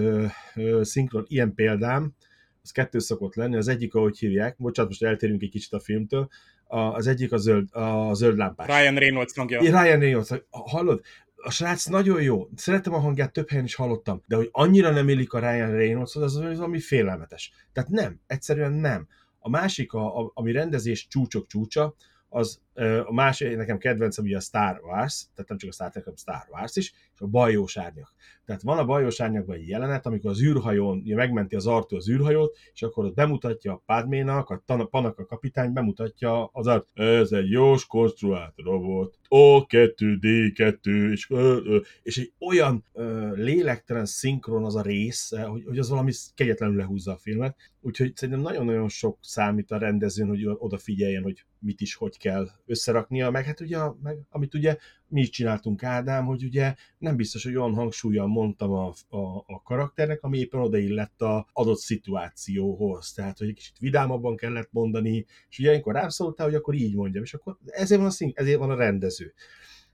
szinkron 0.80 1.24
ilyen 1.28 1.54
példám, 1.54 2.14
az 2.62 2.70
kettő 2.70 2.98
szokott 2.98 3.34
lenni. 3.34 3.56
Az 3.56 3.68
egyik, 3.68 3.94
ahogy 3.94 4.18
hívják, 4.18 4.56
bocsánat, 4.58 4.90
most 4.90 5.02
eltérünk 5.02 5.42
egy 5.42 5.50
kicsit 5.50 5.72
a 5.72 5.80
filmtől, 5.80 6.28
az 6.66 7.06
egyik 7.06 7.32
a 7.32 7.36
zöld, 7.36 7.74
a 7.74 8.14
zöld 8.14 8.36
lámpás. 8.36 8.66
Ryan 8.66 8.94
Reynolds 8.94 9.34
hangja. 9.34 9.60
Ryan 9.60 9.98
Reynolds, 9.98 10.30
hallod? 10.50 11.02
A 11.46 11.50
srác 11.50 11.84
nagyon 11.84 12.22
jó, 12.22 12.48
szeretem 12.56 12.94
a 12.94 12.98
hangját, 12.98 13.32
több 13.32 13.48
helyen 13.48 13.64
is 13.64 13.74
hallottam, 13.74 14.22
de 14.26 14.36
hogy 14.36 14.48
annyira 14.52 14.90
nem 14.90 15.08
illik 15.08 15.32
a 15.32 15.38
Ryan 15.38 15.70
Reynolds, 15.70 16.16
az 16.16 16.38
valami 16.40 16.80
félelmetes. 16.80 17.52
Tehát 17.72 17.90
nem, 17.90 18.20
egyszerűen 18.26 18.72
nem. 18.72 19.08
A 19.38 19.48
másik, 19.48 19.92
a, 19.92 20.30
ami 20.34 20.52
rendezés 20.52 21.06
csúcsok 21.06 21.46
csúcsa, 21.46 21.94
az 22.28 22.60
a 23.04 23.12
másik, 23.12 23.56
nekem 23.56 23.78
kedvencem 23.78 24.24
ugye 24.24 24.36
a 24.36 24.40
Star 24.40 24.80
Wars, 24.82 25.26
tehát 25.34 25.48
nem 25.48 25.58
csak 25.58 25.70
a 25.70 25.72
Star 25.72 25.90
Trek, 25.90 26.04
hanem 26.04 26.18
Star 26.18 26.46
Wars 26.50 26.76
is, 26.76 26.92
és 27.14 27.20
a 27.20 27.26
bajós 27.26 27.76
árnyak. 27.76 28.14
Tehát 28.44 28.62
van 28.62 28.78
a 28.78 28.84
bajós 28.84 29.20
árnyakban 29.20 29.56
egy 29.56 29.68
jelenet, 29.68 30.06
amikor 30.06 30.30
az 30.30 30.42
űrhajón, 30.42 30.98
ugye 30.98 31.14
megmenti 31.14 31.56
az 31.56 31.66
Artó 31.66 31.96
az 31.96 32.10
űrhajót, 32.10 32.56
és 32.72 32.82
akkor 32.82 33.04
ott 33.04 33.14
bemutatja 33.14 33.72
a 33.72 33.82
Padménak, 33.86 34.50
a 34.50 34.62
Panak 34.90 35.18
a 35.18 35.26
kapitány 35.26 35.72
bemutatja 35.72 36.44
az 36.52 36.66
art, 36.66 36.86
ez 36.94 37.32
egy 37.32 37.50
jós 37.50 37.86
konstruált 37.86 38.54
robot, 38.56 39.18
O2D2, 39.28 41.10
és, 41.10 41.30
ö, 41.30 41.60
ö, 41.64 41.78
és 42.02 42.18
egy 42.18 42.32
olyan 42.38 42.84
ö, 42.92 43.34
lélektelen 43.34 44.06
szinkron 44.06 44.64
az 44.64 44.76
a 44.76 44.82
rész, 44.82 45.30
hogy, 45.36 45.64
hogy 45.64 45.78
az 45.78 45.88
valami 45.88 46.12
kegyetlenül 46.34 46.76
lehúzza 46.76 47.12
a 47.12 47.16
filmet, 47.16 47.56
úgyhogy 47.80 48.16
szerintem 48.16 48.44
nagyon-nagyon 48.44 48.88
sok 48.88 49.18
számít 49.20 49.70
a 49.70 49.78
rendezőn, 49.78 50.28
hogy 50.28 50.46
odafigyeljen, 50.46 51.22
hogy 51.22 51.44
mit 51.58 51.80
is, 51.80 51.94
hogy 51.94 52.18
kell 52.18 52.48
összeraknia, 52.66 53.30
meg 53.30 53.44
hát 53.44 53.60
ugye, 53.60 53.78
meg, 54.02 54.18
amit 54.28 54.54
ugye 54.54 54.76
mi 55.08 55.20
is 55.20 55.28
csináltunk 55.28 55.82
Ádám, 55.82 56.24
hogy 56.24 56.44
ugye 56.44 56.74
nem 56.98 57.16
biztos, 57.16 57.44
hogy 57.44 57.56
olyan 57.56 57.74
hangsúlyan 57.74 58.28
mondtam 58.28 58.72
a, 58.72 58.92
a, 59.08 59.36
a 59.46 59.62
karakternek, 59.64 60.22
ami 60.22 60.38
éppen 60.38 60.60
odaillett 60.60 61.20
a 61.20 61.48
adott 61.52 61.78
szituációhoz. 61.78 63.12
Tehát, 63.12 63.38
hogy 63.38 63.48
egy 63.48 63.54
kicsit 63.54 63.78
vidámabban 63.78 64.36
kellett 64.36 64.68
mondani, 64.72 65.26
és 65.48 65.58
ugye 65.58 65.68
ilyenkor 65.68 65.94
rám 65.94 66.08
szóltál, 66.08 66.46
hogy 66.46 66.54
akkor 66.54 66.74
így 66.74 66.94
mondjam, 66.94 67.22
és 67.22 67.34
akkor 67.34 67.56
ezért 67.66 68.00
van 68.00 68.08
a, 68.08 68.12
szín, 68.12 68.32
ezért 68.34 68.58
van 68.58 68.70
a 68.70 68.76
rendező. 68.76 69.34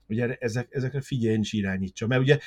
Ugye 0.07 0.35
ezek, 0.39 0.67
ezekre 0.73 1.01
figyelj 1.01 1.37
és 1.39 1.53
irányítsa, 1.53 2.07
mert 2.07 2.21
ugye 2.21 2.37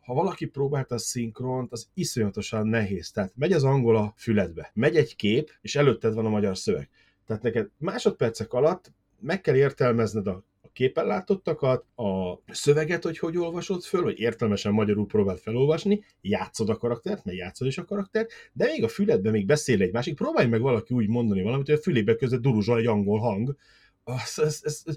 ha 0.00 0.14
valaki 0.14 0.46
próbálta 0.46 0.94
a 0.94 0.98
szinkront, 0.98 1.72
az 1.72 1.88
iszonyatosan 1.94 2.66
nehéz. 2.66 3.10
Tehát 3.10 3.32
megy 3.36 3.52
az 3.52 3.64
angol 3.64 3.96
a 3.96 4.14
füledbe, 4.16 4.70
megy 4.74 4.96
egy 4.96 5.16
kép, 5.16 5.50
és 5.60 5.76
előtted 5.76 6.14
van 6.14 6.26
a 6.26 6.28
magyar 6.28 6.58
szöveg. 6.58 6.90
Tehát 7.26 7.42
neked 7.42 7.68
másodpercek 7.78 8.52
alatt 8.52 8.92
meg 9.22 9.40
kell 9.40 9.54
értelmezned 9.54 10.26
a 10.26 10.44
képen 10.72 11.06
látottakat, 11.06 11.84
a 11.96 12.38
szöveget, 12.46 13.02
hogy 13.02 13.18
hogy 13.18 13.38
olvasod 13.38 13.82
föl, 13.82 14.02
vagy 14.02 14.18
értelmesen 14.18 14.72
magyarul 14.72 15.06
próbáld 15.06 15.38
felolvasni, 15.38 16.04
játszod 16.20 16.68
a 16.68 16.76
karaktert, 16.76 17.24
mert 17.24 17.38
játszod 17.38 17.66
is 17.66 17.78
a 17.78 17.84
karaktert, 17.84 18.32
de 18.52 18.66
még 18.66 18.84
a 18.84 18.88
füledben 18.88 19.32
még 19.32 19.46
beszél 19.46 19.82
egy 19.82 19.92
másik, 19.92 20.14
próbálj 20.14 20.48
meg 20.48 20.60
valaki 20.60 20.94
úgy 20.94 21.08
mondani 21.08 21.42
valamit, 21.42 21.66
hogy 21.66 21.74
a 21.74 21.82
fülébe 21.82 22.16
között 22.16 22.42
duruzsol 22.42 22.78
egy 22.78 22.86
angol 22.86 23.18
hang. 23.18 23.56
Ez, 24.04 24.38
ez, 24.38 24.60
ez, 24.62 24.82
ez, 24.84 24.96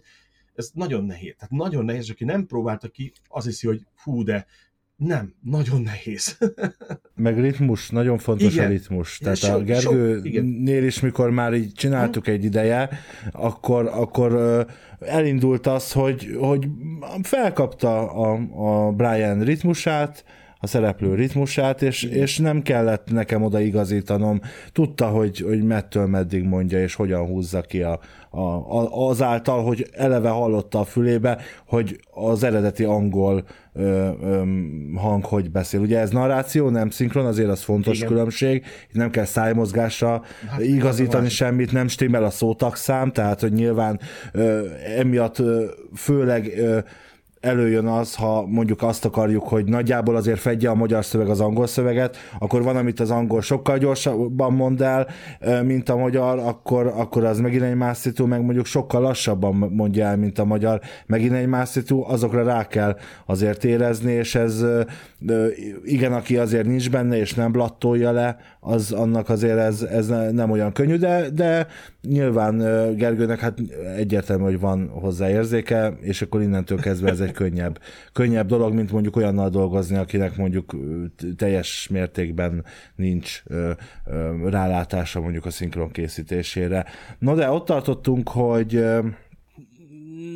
ez 0.54 0.70
nagyon 0.74 1.06
nehéz. 1.06 1.34
Tehát 1.36 1.52
nagyon 1.52 1.86
nehéz, 1.86 2.10
aki 2.10 2.24
nem 2.24 2.46
próbálta 2.46 2.88
ki, 2.88 3.12
az 3.28 3.46
hiszi, 3.46 3.68
hogy 3.68 3.86
hú, 4.04 4.24
de 4.24 4.46
nem, 4.96 5.34
nagyon 5.42 5.82
nehéz. 5.82 6.38
Meg 7.16 7.40
ritmus, 7.40 7.90
nagyon 7.90 8.18
fontos 8.18 8.54
igen. 8.54 8.66
a 8.66 8.70
ritmus. 8.70 9.18
Tehát 9.18 9.38
so, 9.38 9.54
a 9.54 9.60
Gergőnél 9.60 10.84
is, 10.84 11.00
mikor 11.00 11.30
már 11.30 11.54
így 11.54 11.74
csináltuk 11.74 12.28
egy 12.28 12.44
ideje, 12.44 12.90
akkor, 13.32 13.86
akkor 13.94 14.66
elindult 15.00 15.68
az, 15.68 15.92
hogy, 15.92 16.36
hogy 16.40 16.68
felkapta 17.22 18.12
a, 18.12 18.40
a 18.88 18.92
Brian 18.92 19.44
ritmusát, 19.44 20.24
a 20.66 20.68
szereplő 20.68 21.16
ritmusát, 21.16 21.82
és, 21.82 22.04
és 22.04 22.38
nem 22.38 22.62
kellett 22.62 23.12
nekem 23.12 23.44
oda 23.44 23.60
igazítanom. 23.60 24.42
Tudta, 24.72 25.08
hogy, 25.08 25.40
hogy 25.40 25.64
mettől 25.64 26.06
meddig 26.06 26.44
mondja, 26.44 26.82
és 26.82 26.96
hogyan 26.96 27.26
húzza 27.26 27.62
ki 27.62 27.82
a, 27.82 28.00
a, 28.30 28.40
a, 28.40 29.08
azáltal, 29.10 29.64
hogy 29.64 29.90
eleve 29.92 30.30
hallotta 30.30 30.80
a 30.80 30.84
fülébe, 30.84 31.38
hogy 31.68 32.00
az 32.12 32.44
eredeti 32.44 32.84
angol 32.84 33.44
ö, 33.74 34.10
ö, 34.22 34.42
hang 34.96 35.26
hogy 35.26 35.52
beszél. 35.52 35.80
Ugye 35.80 36.00
ez 36.00 36.10
narráció, 36.10 36.70
nem 36.70 36.90
szinkron, 36.90 37.26
azért 37.26 37.50
az 37.50 37.62
fontos 37.62 37.98
Igen. 37.98 38.10
különbség, 38.10 38.66
nem 38.92 39.10
kell 39.10 39.26
szájmozgásra 39.26 40.22
hát, 40.48 40.62
igazítani 40.62 41.30
semmit, 41.30 41.72
nem 41.72 41.88
stimmel 41.88 42.24
a 42.24 42.30
szótakszám, 42.30 43.12
tehát 43.12 43.42
hogy 43.42 43.54
nyilván 43.54 44.00
ö, 44.32 44.66
emiatt 44.98 45.40
ö, 45.40 45.66
főleg 45.96 46.54
ö, 46.58 46.80
előjön 47.46 47.86
az, 47.86 48.16
ha 48.16 48.46
mondjuk 48.48 48.82
azt 48.82 49.06
akarjuk, 49.06 49.44
hogy 49.48 49.66
nagyjából 49.66 50.16
azért 50.16 50.40
fedje 50.40 50.70
a 50.70 50.76
magyar 50.76 51.06
szöveg 51.06 51.30
az 51.30 51.40
angol 51.40 51.68
szöveget, 51.68 52.18
akkor 52.40 52.64
van, 52.64 52.76
amit 52.76 53.00
az 53.00 53.12
angol 53.12 53.42
sokkal 53.42 53.78
gyorsabban 53.78 54.54
mond 54.54 54.82
el, 54.82 55.08
mint 55.64 55.90
a 55.90 55.96
magyar, 55.96 56.40
akkor, 56.40 56.94
akkor 56.96 57.24
az 57.24 57.40
megint 57.40 57.62
egy 57.62 57.76
más 57.76 57.98
szitu, 57.98 58.26
meg 58.26 58.44
mondjuk 58.44 58.66
sokkal 58.66 59.02
lassabban 59.02 59.56
mondja 59.56 60.06
el, 60.06 60.18
mint 60.18 60.40
a 60.40 60.46
magyar, 60.46 60.80
megint 61.06 61.34
egy 61.34 61.48
más 61.48 61.70
szitu, 61.70 62.04
azokra 62.08 62.44
rá 62.44 62.68
kell 62.68 62.98
azért 63.26 63.64
érezni, 63.64 64.12
és 64.12 64.36
ez 64.36 64.66
igen, 65.84 66.14
aki 66.14 66.38
azért 66.38 66.66
nincs 66.66 66.90
benne, 66.92 67.18
és 67.18 67.34
nem 67.34 67.52
blattolja 67.52 68.12
le, 68.12 68.38
az 68.68 68.92
annak 68.92 69.30
azért 69.30 69.58
ez, 69.58 69.82
ez 69.82 70.08
nem 70.32 70.52
olyan 70.52 70.72
könnyű, 70.72 70.96
de, 70.96 71.30
de 71.30 71.68
nyilván 72.02 72.58
Gergőnek 72.96 73.40
hát 73.40 73.60
egyértelmű, 73.96 74.44
hogy 74.44 74.60
van 74.60 74.90
hozzá 74.90 75.30
érzéke, 75.30 75.94
és 76.02 76.22
akkor 76.22 76.42
innentől 76.42 76.80
kezdve 76.80 77.10
ez 77.10 77.20
egy 77.20 77.32
könnyebb, 77.42 77.80
könnyebb 78.14 78.48
dolog, 78.48 78.74
mint 78.74 78.92
mondjuk 78.92 79.16
olyannal 79.16 79.50
dolgozni, 79.50 79.98
akinek 79.98 80.36
mondjuk 80.36 80.76
teljes 81.38 81.88
mértékben 81.92 82.66
nincs 82.96 83.44
rálátása 84.46 85.22
mondjuk 85.22 85.46
a 85.46 85.50
szinkron 85.50 85.92
készítésére. 85.92 86.86
No 87.20 87.36
de 87.36 87.50
ott 87.50 87.66
tartottunk, 87.66 88.30
hogy 88.30 88.86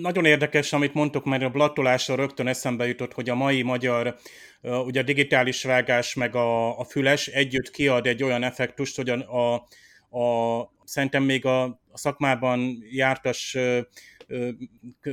nagyon 0.01 0.25
érdekes, 0.25 0.74
amit 0.74 0.93
mondtuk, 0.93 1.25
mert 1.25 1.43
a 1.43 1.50
blattolásra 1.50 2.15
rögtön 2.15 2.48
eszembe 2.48 2.88
jutott, 2.88 3.13
hogy 3.13 3.29
a 3.29 3.36
mai 3.36 3.62
magyar 3.62 4.15
ugye 4.62 5.00
a 5.00 5.04
digitális 5.04 5.63
vágás 5.63 6.13
meg 6.13 6.36
a, 6.36 6.80
a 6.80 6.84
füles 6.84 7.28
együtt 7.28 7.72
kiad 7.72 8.08
egy 8.08 8.24
olyan 8.24 8.44
effektust, 8.44 8.96
hogy 8.96 9.10
a, 9.10 9.16
a, 9.38 9.54
a 10.20 10.72
szerintem 10.84 11.24
még 11.24 11.46
a, 11.46 11.63
a 11.63 11.98
szakmában 11.98 12.84
jártas 12.92 13.58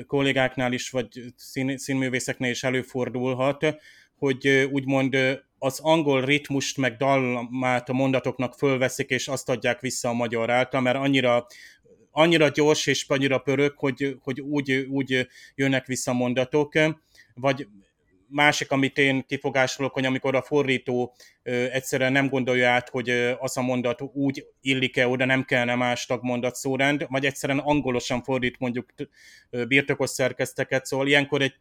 kollégáknál 0.07 0.73
is, 0.73 0.91
vagy 0.91 1.21
szín, 1.37 1.77
színművészeknél 1.77 2.51
is 2.51 2.65
előfordulhat, 2.65 3.77
hogy 4.19 4.69
úgymond 4.71 5.17
az 5.59 5.81
angol 5.81 6.25
ritmust 6.25 6.77
meg 6.77 6.97
dalmát 6.97 7.89
a 7.89 7.93
mondatoknak 7.93 8.55
fölveszik, 8.55 9.11
és 9.11 9.29
azt 9.29 9.49
adják 9.49 9.81
vissza 9.81 10.09
a 10.09 10.13
magyar 10.13 10.51
által, 10.51 10.81
mert 10.81 10.97
annyira 10.97 11.47
annyira 12.11 12.49
gyors 12.49 12.87
és 12.87 13.05
annyira 13.09 13.39
pörög, 13.39 13.75
hogy, 13.77 14.17
hogy 14.21 14.41
úgy, 14.41 14.73
úgy 14.73 15.27
jönnek 15.55 15.87
vissza 15.87 16.13
mondatok, 16.13 16.73
vagy 17.35 17.67
másik, 18.29 18.71
amit 18.71 18.99
én 18.99 19.25
kifogásolok, 19.27 19.93
hogy 19.93 20.05
amikor 20.05 20.35
a 20.35 20.43
fordító 20.43 21.15
egyszerűen 21.43 22.13
nem 22.13 22.29
gondolja 22.29 22.71
át, 22.71 22.89
hogy 22.89 23.11
az 23.39 23.57
a 23.57 23.63
mondat 23.63 24.03
úgy 24.03 24.47
illik-e 24.61 25.09
oda, 25.09 25.25
nem 25.25 25.45
kellene 25.45 25.75
más 25.75 26.07
tagmondat 26.07 26.55
szórend, 26.55 27.07
vagy 27.09 27.25
egyszerűen 27.25 27.59
angolosan 27.59 28.23
fordít 28.23 28.59
mondjuk 28.59 28.95
birtokos 29.69 30.11
szerkezteket, 30.11 30.87
szóval 30.87 31.07
ilyenkor 31.07 31.43
egy, 31.43 31.55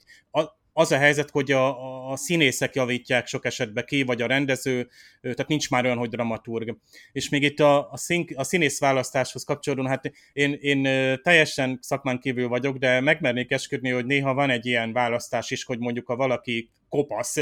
az 0.78 0.92
a 0.92 0.98
helyzet, 0.98 1.30
hogy 1.30 1.52
a, 1.52 2.12
a 2.12 2.16
színészek 2.16 2.76
javítják 2.76 3.28
sok 3.28 3.46
esetben 3.46 3.86
ki, 3.86 4.04
vagy 4.04 4.22
a 4.22 4.28
rendező, 4.28 4.90
tehát 5.22 5.48
nincs 5.48 5.70
már 5.70 5.86
olyan, 5.86 5.98
hogy 5.98 6.10
dramaturg. 6.10 6.78
És 7.12 7.30
még 7.30 7.44
itt 7.44 7.60
a, 7.60 7.92
a, 7.92 7.98
szín, 7.98 8.28
a 8.36 8.44
színész 8.44 8.80
választáshoz 8.80 9.44
kapcsolódóan, 9.44 9.90
hát 9.90 10.12
én, 10.34 10.54
én 10.54 10.84
teljesen 11.22 11.80
szakmán 11.82 12.20
kívül 12.20 12.48
vagyok, 12.48 12.78
de 12.78 13.00
megmernék 13.00 13.52
esküdni, 13.52 13.90
hogy 13.90 14.06
néha 14.06 14.34
van 14.34 14.50
egy 14.50 14.66
ilyen 14.66 14.94
választás 14.94 15.52
is, 15.52 15.64
hogy 15.64 15.80
mondjuk 15.80 16.08
ha 16.08 16.16
valaki 16.16 16.70
kopasz, 16.90 17.38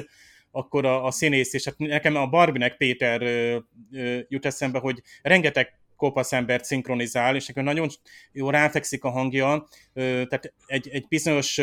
akkor 0.52 0.86
a, 0.86 1.06
a 1.06 1.12
színész, 1.12 1.54
és 1.54 1.66
hát 1.66 1.78
nekem 1.78 2.16
a 2.16 2.28
Barbinek 2.28 2.78
Péter 2.78 3.22
ö, 3.22 3.58
ö, 3.92 4.20
jut 4.28 4.46
eszembe, 4.46 4.80
hogy 4.80 5.02
rengeteg 5.22 5.80
kopasz 5.96 6.34
embert 6.34 6.66
szinkronizál, 6.66 7.36
és 7.36 7.50
akkor 7.50 7.63
nagyon 7.63 7.90
jó 8.32 8.50
ráfekszik 8.50 9.04
a 9.04 9.10
hangja, 9.10 9.68
ö, 9.94 10.02
tehát 10.02 10.54
egy, 10.66 10.90
egy 10.90 11.06
bizonyos 11.08 11.62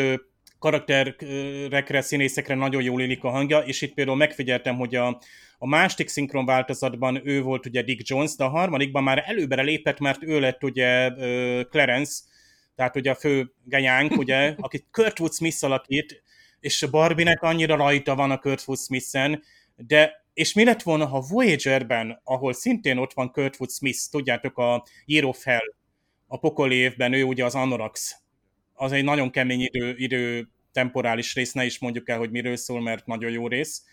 karakterekre, 0.61 2.01
színészekre 2.01 2.55
nagyon 2.55 2.81
jól 2.81 3.01
illik 3.01 3.23
a 3.23 3.29
hangja, 3.29 3.59
és 3.59 3.81
itt 3.81 3.93
például 3.93 4.17
megfigyeltem, 4.17 4.75
hogy 4.75 4.95
a, 4.95 5.21
a 5.57 5.67
másik 5.67 6.07
szinkron 6.07 6.45
változatban 6.45 7.27
ő 7.27 7.41
volt 7.41 7.65
ugye 7.65 7.81
Dick 7.81 8.07
Jones, 8.09 8.35
de 8.35 8.43
a 8.43 8.49
harmadikban 8.49 9.03
már 9.03 9.23
előbbre 9.25 9.61
lépett, 9.61 9.99
mert 9.99 10.23
ő 10.23 10.39
lett 10.39 10.63
ugye 10.63 11.09
Clarence, 11.63 12.21
tehát 12.75 12.95
ugye 12.95 13.11
a 13.11 13.15
fő 13.15 13.53
genyánk, 13.63 14.17
ugye, 14.17 14.53
akit 14.57 14.87
Kurtwood 14.91 15.33
Smith 15.33 15.63
alakít, 15.63 16.23
és 16.59 16.87
Barbie-nek 16.91 17.41
annyira 17.41 17.75
rajta 17.75 18.15
van 18.15 18.31
a 18.31 18.39
Kurtwood 18.39 18.79
Smith-en, 18.79 19.43
de 19.75 20.25
és 20.33 20.53
mi 20.53 20.63
lett 20.63 20.81
volna, 20.81 21.05
ha 21.05 21.25
Voyager-ben, 21.29 22.21
ahol 22.23 22.53
szintén 22.53 22.97
ott 22.97 23.13
van 23.13 23.31
Kurtwood 23.31 23.71
Smith, 23.71 23.99
tudjátok, 24.11 24.57
a 24.57 24.85
író 25.05 25.31
fel, 25.31 25.75
a 26.27 26.37
pokoli 26.37 26.75
évben 26.75 27.13
ő 27.13 27.23
ugye 27.23 27.45
az 27.45 27.55
Anorax 27.55 28.20
az 28.81 28.91
egy 28.91 29.03
nagyon 29.03 29.29
kemény 29.29 29.61
idő, 29.61 29.93
idő 29.97 30.47
temporális 30.71 31.35
rész, 31.35 31.53
ne 31.53 31.65
is 31.65 31.79
mondjuk 31.79 32.09
el, 32.09 32.17
hogy 32.17 32.31
miről 32.31 32.55
szól, 32.55 32.81
mert 32.81 33.05
nagyon 33.05 33.31
jó 33.31 33.47
rész, 33.47 33.83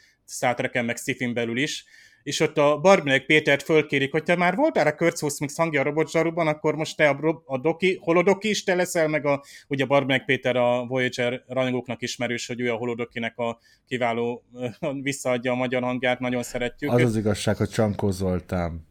trek 0.40 0.84
meg 0.84 0.96
sci 0.96 1.32
belül 1.32 1.58
is, 1.58 1.84
és 2.22 2.40
ott 2.40 2.58
a 2.58 2.78
Barbinek 2.80 3.26
Pétert 3.26 3.62
fölkérik, 3.62 4.12
hogy 4.12 4.22
te 4.22 4.36
már 4.36 4.54
voltál 4.54 4.86
a 4.86 4.94
Kurtz 4.94 5.38
Mix 5.40 5.56
hangja 5.56 5.80
a 5.80 5.84
robotzsaruban, 5.84 6.46
akkor 6.46 6.74
most 6.74 6.96
te 6.96 7.08
a, 7.08 7.42
a 7.46 7.58
doki, 7.58 7.98
holodoki 8.00 8.48
is 8.48 8.64
te 8.64 8.74
leszel, 8.74 9.08
meg 9.08 9.26
a, 9.26 9.44
ugye 9.68 9.84
Barbinek 9.84 10.24
Péter 10.24 10.56
a 10.56 10.86
Voyager 10.86 11.42
rajongóknak 11.46 12.02
ismerős, 12.02 12.46
hogy 12.46 12.60
ő 12.60 12.72
a 12.72 12.76
holodokinek 12.76 13.38
a 13.38 13.58
kiváló, 13.86 14.44
visszaadja 15.02 15.52
a 15.52 15.56
magyar 15.56 15.82
hangját, 15.82 16.18
nagyon 16.20 16.42
szeretjük. 16.42 16.92
Az 16.92 17.02
az 17.02 17.16
igazság, 17.16 17.56
hogy 17.56 17.68
Csankó 17.68 18.10
Zoltán. 18.10 18.86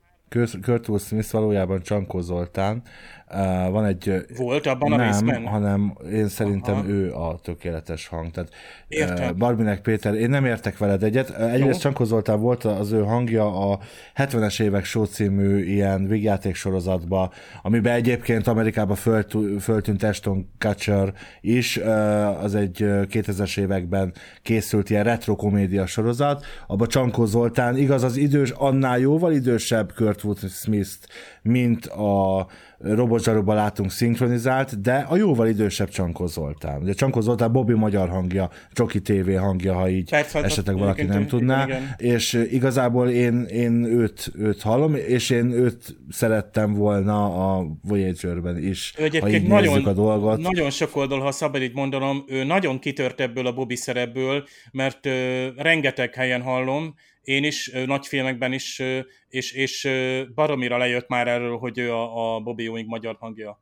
Kurt 0.61 0.99
Smith 0.99 1.31
valójában 1.31 1.81
Csankó 1.81 2.19
Zoltán, 2.19 2.83
Uh, 3.31 3.71
van 3.71 3.85
egy... 3.85 4.25
Volt 4.37 4.67
abban 4.67 4.89
nem, 4.89 4.99
a 4.99 5.03
részben? 5.03 5.45
hanem 5.45 5.97
én 6.11 6.27
szerintem 6.27 6.75
Aha. 6.75 6.87
ő 6.87 7.13
a 7.13 7.39
tökéletes 7.43 8.07
hang. 8.07 8.31
Tehát 8.31 8.49
Értem. 8.87 9.29
Uh, 9.29 9.37
Barbinek 9.37 9.81
Péter, 9.81 10.13
én 10.13 10.29
nem 10.29 10.45
értek 10.45 10.77
veled 10.77 11.03
egyet. 11.03 11.29
Egyrészt 11.29 11.79
Csankó 11.79 12.03
Zoltán 12.03 12.39
volt 12.39 12.63
az 12.63 12.91
ő 12.91 13.03
hangja 13.03 13.71
a 13.71 13.79
70-es 14.15 14.61
évek 14.61 14.85
show 14.85 15.03
című 15.03 15.63
ilyen 15.63 16.07
végjáték 16.07 16.55
sorozatba, 16.55 17.31
amiben 17.61 17.93
egyébként 17.93 18.47
Amerikában 18.47 18.95
fölt, 18.95 19.35
föltűnt 19.59 20.03
Ashton 20.03 20.49
Kutcher 20.59 21.13
is, 21.41 21.77
uh, 21.77 22.43
az 22.43 22.55
egy 22.55 22.77
2000-es 22.83 23.59
években 23.59 24.13
készült 24.41 24.89
ilyen 24.89 25.03
retro 25.03 25.35
komédia 25.35 25.85
sorozat, 25.85 26.45
abban 26.67 26.87
Csankó 26.87 27.25
Zoltán, 27.25 27.77
igaz 27.77 28.03
az 28.03 28.17
idős, 28.17 28.49
annál 28.49 28.99
jóval 28.99 29.31
idősebb 29.31 29.93
Kurtwood 29.93 30.37
Smith-t, 30.49 31.07
mint 31.41 31.85
a 31.85 32.47
robotzsaruban 32.79 33.55
látunk 33.55 33.91
szinkronizált, 33.91 34.81
de 34.81 35.05
a 35.09 35.15
jóval 35.15 35.47
idősebb 35.47 35.89
Csankó 35.89 36.25
Zoltán. 36.25 36.81
Ugye 36.81 36.93
Csankó 36.93 37.21
Zoltán 37.21 37.51
Bobby 37.51 37.73
magyar 37.73 38.09
hangja, 38.09 38.49
Csoki 38.71 39.01
TV 39.01 39.37
hangja, 39.37 39.73
ha 39.73 39.89
így 39.89 40.09
Persze, 40.09 40.37
hát 40.37 40.47
esetleg 40.47 40.77
valaki 40.77 41.03
nem 41.03 41.27
tudná, 41.27 41.63
igen, 41.63 41.81
igen. 41.81 42.15
és 42.15 42.33
igazából 42.33 43.09
én, 43.09 43.43
én 43.43 43.83
őt, 43.83 44.31
őt 44.35 44.61
hallom, 44.61 44.95
és 44.95 45.29
én 45.29 45.51
őt 45.51 45.97
szerettem 46.09 46.73
volna 46.73 47.55
a 47.55 47.67
Voyager-ben 47.81 48.57
is, 48.57 48.93
ő 48.97 49.19
ha 49.19 49.29
így 49.29 49.47
nagyon, 49.47 49.85
a 49.85 49.93
dolgot. 49.93 50.39
Nagyon 50.39 50.69
sok 50.69 50.95
oldal, 50.95 51.19
ha 51.19 51.31
szabad 51.31 51.61
így 51.61 51.73
mondanom, 51.73 52.23
ő 52.27 52.43
nagyon 52.43 52.79
kitört 52.79 53.21
ebből 53.21 53.47
a 53.47 53.53
Bobby 53.53 53.75
szerepből, 53.75 54.43
mert 54.71 55.05
ö, 55.05 55.47
rengeteg 55.55 56.13
helyen 56.13 56.41
hallom, 56.41 56.95
én 57.27 57.43
is, 57.43 57.71
nagy 57.85 58.07
filmekben 58.07 58.53
is, 58.53 58.83
és, 59.29 59.51
és 59.51 59.89
baromira 60.35 60.77
lejött 60.77 61.07
már 61.07 61.27
erről, 61.27 61.57
hogy 61.57 61.77
ő 61.77 61.93
a, 61.93 62.35
a 62.35 62.39
Bobby 62.39 62.65
Ewing 62.65 62.87
magyar 62.87 63.15
hangja. 63.19 63.61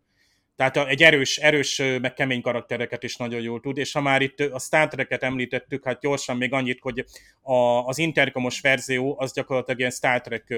Tehát 0.56 0.78
egy 0.78 1.04
erős, 1.04 1.38
erős, 1.38 1.82
meg 2.02 2.14
kemény 2.14 2.42
karaktereket 2.42 3.04
is 3.04 3.16
nagyon 3.16 3.42
jól 3.42 3.60
tud, 3.60 3.78
és 3.78 3.92
ha 3.92 4.02
már 4.02 4.22
itt 4.22 4.40
a 4.40 4.60
Star 4.60 4.88
Trek-et 4.88 5.24
említettük, 5.24 5.84
hát 5.84 6.02
gyorsan 6.02 6.38
még 6.38 6.54
annyit, 6.54 6.80
hogy 6.82 7.06
a, 7.42 7.56
az 7.86 7.98
interkomos 7.98 8.62
verzió 8.62 9.16
az 9.20 9.34
gyakorlatilag 9.34 9.80
ilyen 9.80 9.92
Star 9.92 10.22
Trek 10.22 10.54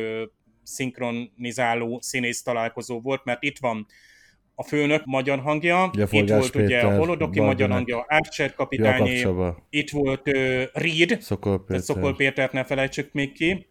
szinkronizáló 0.63 1.99
színész 2.01 2.41
találkozó 2.41 3.01
volt, 3.01 3.23
mert 3.23 3.43
itt 3.43 3.57
van 3.57 3.85
a 4.59 4.63
főnök 4.63 5.05
magyar 5.05 5.39
hangja, 5.39 5.89
ugye, 5.93 6.07
itt 6.09 6.29
volt 6.29 6.51
Péter, 6.51 6.65
ugye 6.65 6.79
a 6.79 6.97
Holodoki 6.97 7.39
magyar 7.39 7.69
hangja, 7.69 8.05
Archer 8.07 8.53
kapitányi, 8.53 9.25
itt 9.69 9.89
volt 9.89 10.27
uh, 10.27 10.63
Reed, 10.73 11.21
Szokol, 11.21 11.65
Péter. 11.65 11.83
Szokol 11.83 12.15
Pétert 12.15 12.51
ne 12.51 12.63
felejtsük 12.63 13.09
még 13.11 13.31
ki, 13.31 13.67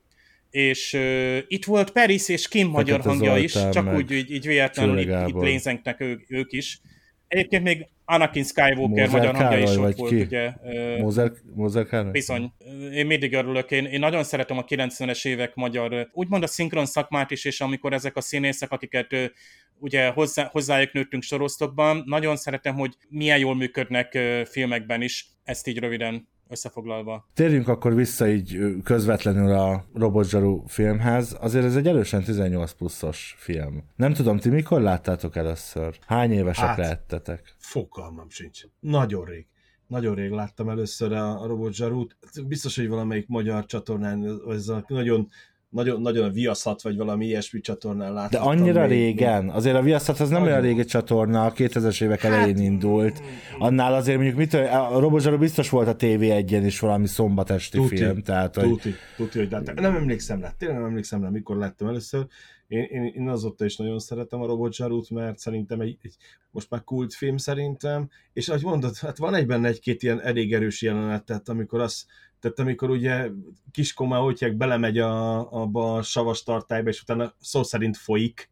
és 0.50 0.92
uh, 0.92 1.36
itt 1.46 1.64
volt 1.64 1.90
Peris 1.90 2.28
és 2.28 2.48
Kim 2.48 2.72
Fekete 2.72 2.90
magyar 2.92 3.00
hangja 3.00 3.24
Zoltán, 3.24 3.68
is, 3.68 3.74
csak 3.74 3.94
úgy 3.94 4.10
így, 4.10 4.30
így 4.30 4.46
véletlenül 4.46 4.98
itt, 4.98 5.28
itt 5.28 5.40
lézengnek 5.40 6.00
ők, 6.00 6.30
ők 6.30 6.52
is. 6.52 6.80
Egyébként 7.28 7.62
még 7.62 7.88
Anakin 8.04 8.44
Skywalker 8.44 8.88
Mózer 8.88 9.10
magyar 9.10 9.34
hangja 9.34 9.58
is 9.58 9.76
ott 9.76 9.96
volt, 9.96 10.10
ki? 10.10 10.20
ugye. 10.20 10.52
Mózer, 10.98 11.32
Mózer 11.54 11.86
Károly? 11.86 12.10
Bizony. 12.10 12.52
Én 12.92 13.06
mindig 13.06 13.32
örülök. 13.32 13.70
Én, 13.70 13.84
én 13.84 13.98
nagyon 13.98 14.24
szeretem 14.24 14.58
a 14.58 14.64
90-es 14.64 15.26
évek 15.26 15.54
magyar, 15.54 16.08
úgymond 16.12 16.42
a 16.42 16.46
szinkron 16.46 16.86
szakmát 16.86 17.30
is, 17.30 17.44
és 17.44 17.60
amikor 17.60 17.92
ezek 17.92 18.16
a 18.16 18.20
színészek, 18.20 18.70
akiket 18.70 19.32
ugye 19.78 20.08
hozzá, 20.08 20.48
hozzájuk 20.52 20.92
nőttünk 20.92 21.22
sorosztokban, 21.22 22.02
nagyon 22.06 22.36
szeretem, 22.36 22.74
hogy 22.74 22.94
milyen 23.08 23.38
jól 23.38 23.54
működnek 23.54 24.18
filmekben 24.44 25.02
is, 25.02 25.26
ezt 25.44 25.66
így 25.66 25.78
röviden 25.78 26.28
összefoglalva. 26.48 27.28
Térjünk 27.34 27.68
akkor 27.68 27.94
vissza 27.94 28.28
így 28.28 28.58
közvetlenül 28.84 29.52
a 29.52 29.84
Robotzsaru 29.94 30.62
filmhez. 30.66 31.36
Azért 31.40 31.64
ez 31.64 31.76
egy 31.76 31.86
erősen 31.86 32.22
18 32.22 32.72
pluszos 32.72 33.34
film. 33.38 33.84
Nem 33.96 34.12
tudom, 34.12 34.38
ti 34.38 34.48
mikor 34.48 34.80
láttátok 34.80 35.36
először? 35.36 35.98
Hány 36.06 36.32
évesek 36.32 36.66
hát, 36.66 36.78
lehettetek? 36.78 37.54
Fogalmam 37.58 38.28
sincs. 38.30 38.60
Nagyon 38.80 39.24
rég. 39.24 39.46
Nagyon 39.86 40.14
rég 40.14 40.30
láttam 40.30 40.68
először 40.68 41.12
a 41.12 41.46
Robotzsarút. 41.46 42.16
Biztos, 42.46 42.76
hogy 42.76 42.88
valamelyik 42.88 43.26
magyar 43.28 43.66
csatornán, 43.66 44.40
ez 44.48 44.68
a 44.68 44.84
nagyon 44.88 45.28
nagyon, 45.76 46.00
nagyon 46.00 46.24
a 46.24 46.30
Viaszat, 46.30 46.82
vagy 46.82 46.96
valami 46.96 47.26
ilyesmi 47.26 47.60
csatornán 47.60 48.12
láttam. 48.12 48.42
De 48.42 48.48
annyira 48.48 48.80
még, 48.80 48.90
régen? 48.90 49.48
Azért 49.48 49.76
a 49.76 49.82
Viaszat 49.82 50.20
az 50.20 50.28
nem 50.28 50.40
nagyon. 50.40 50.54
olyan 50.54 50.66
régi 50.66 50.84
csatorna, 50.84 51.44
a 51.44 51.52
2000-es 51.52 52.02
évek 52.02 52.20
hát, 52.20 52.32
elején 52.32 52.56
indult. 52.56 53.22
Annál 53.58 53.94
azért 53.94 54.16
mondjuk 54.16 54.38
mit, 54.38 54.54
a 54.54 54.98
Robozsaró 54.98 55.38
biztos 55.38 55.70
volt 55.70 55.88
a 55.88 55.96
TV1-en 55.96 56.62
is 56.64 56.80
valami 56.80 57.06
szombatesti 57.06 57.76
tuti, 57.76 57.96
film. 57.96 58.22
Tehát, 58.22 58.52
tuti, 58.52 58.66
hogy... 58.66 58.94
tuti, 59.16 59.38
hogy 59.38 59.50
láttam. 59.50 59.74
Nem 59.74 59.96
emlékszem 59.96 60.40
rá, 60.40 60.50
tényleg 60.58 60.78
nem 60.78 60.86
emlékszem 60.86 61.22
rá, 61.22 61.28
mikor 61.28 61.56
láttam 61.56 61.88
először. 61.88 62.26
Én, 62.66 62.82
én, 62.82 63.12
én 63.14 63.28
azóta 63.28 63.64
is 63.64 63.76
nagyon 63.76 63.98
szeretem 63.98 64.40
a 64.40 64.46
Robot 64.46 64.74
Zsarút, 64.74 65.10
mert 65.10 65.38
szerintem 65.38 65.80
egy, 65.80 65.98
egy, 66.02 66.14
most 66.50 66.70
már 66.70 66.84
kultfilm 66.84 67.36
szerintem, 67.36 68.08
és 68.32 68.48
ahogy 68.48 68.62
mondod, 68.62 68.96
hát 68.96 69.18
van 69.18 69.34
egy 69.34 69.46
benne 69.46 69.68
egy-két 69.68 70.02
ilyen 70.02 70.20
elég 70.20 70.52
erős 70.54 70.82
jelenet, 70.82 71.24
tehát 71.24 71.48
amikor 71.48 71.80
az, 71.80 72.06
tehát 72.40 72.58
amikor 72.58 72.90
ugye 72.90 73.28
kiskomá 73.70 74.18
hogy 74.18 74.56
belemegy 74.56 74.98
a, 74.98 75.52
abba 75.52 75.94
a 75.94 76.02
savas 76.02 76.42
tartályba, 76.42 76.88
és 76.88 77.00
utána 77.00 77.34
szó 77.40 77.62
szerint 77.62 77.96
folyik, 77.96 78.50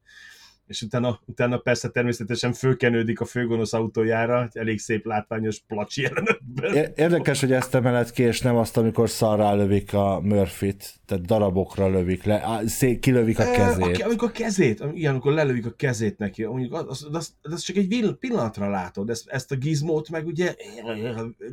és 0.67 0.83
utána, 0.83 1.21
utána 1.25 1.59
persze 1.59 1.89
természetesen 1.89 2.53
fölkenődik 2.53 3.21
a 3.21 3.25
főgonosz 3.25 3.73
autójára, 3.73 4.43
egy 4.43 4.57
elég 4.57 4.79
szép 4.79 5.07
látványos 5.07 5.61
placsi 5.67 6.03
jelenetben. 6.03 6.93
Érdekes, 6.97 7.41
hogy 7.41 7.53
ezt 7.53 7.75
emelet 7.75 8.11
ki, 8.11 8.23
és 8.23 8.41
nem 8.41 8.57
azt, 8.57 8.77
amikor 8.77 9.11
szarrá 9.11 9.55
lövik 9.55 9.95
a 9.95 10.21
Murphy-t, 10.21 10.95
tehát 11.07 11.25
darabokra 11.25 11.89
lövik 11.89 12.25
le, 12.25 12.63
szé, 12.67 12.99
kilövik 12.99 13.39
a 13.39 13.51
kezét. 13.51 14.01
E, 14.01 14.05
amikor 14.05 14.29
a 14.29 14.33
kezét, 14.33 14.85
igen, 14.95 15.11
amikor 15.11 15.33
lelövik 15.33 15.67
a 15.67 15.71
kezét 15.77 16.19
neki, 16.19 16.45
mondjuk 16.45 16.73
az, 16.73 16.85
az, 16.89 17.09
az, 17.13 17.35
az 17.43 17.61
csak 17.61 17.77
egy 17.77 18.17
pillanatra 18.19 18.71
látod, 18.71 19.11
ezt, 19.11 19.29
ezt 19.29 19.53
a 19.53 19.57
gizmót 19.57 20.11
meg 20.11 20.27
ugye 20.27 20.55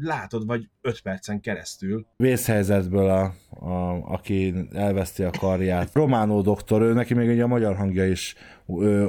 látod, 0.01 0.45
vagy 0.45 0.69
öt 0.81 1.01
percen 1.01 1.39
keresztül. 1.39 2.05
Vészhelyzetből, 2.17 3.09
a, 3.09 3.33
a, 3.49 3.91
aki 4.13 4.53
elveszti 4.73 5.23
a 5.23 5.29
karját. 5.39 5.89
Románó 5.93 6.41
doktor, 6.41 6.81
ő 6.81 6.93
neki 6.93 7.13
még 7.13 7.29
ugye 7.29 7.43
a 7.43 7.47
magyar 7.47 7.75
hangja 7.75 8.07
is 8.07 8.35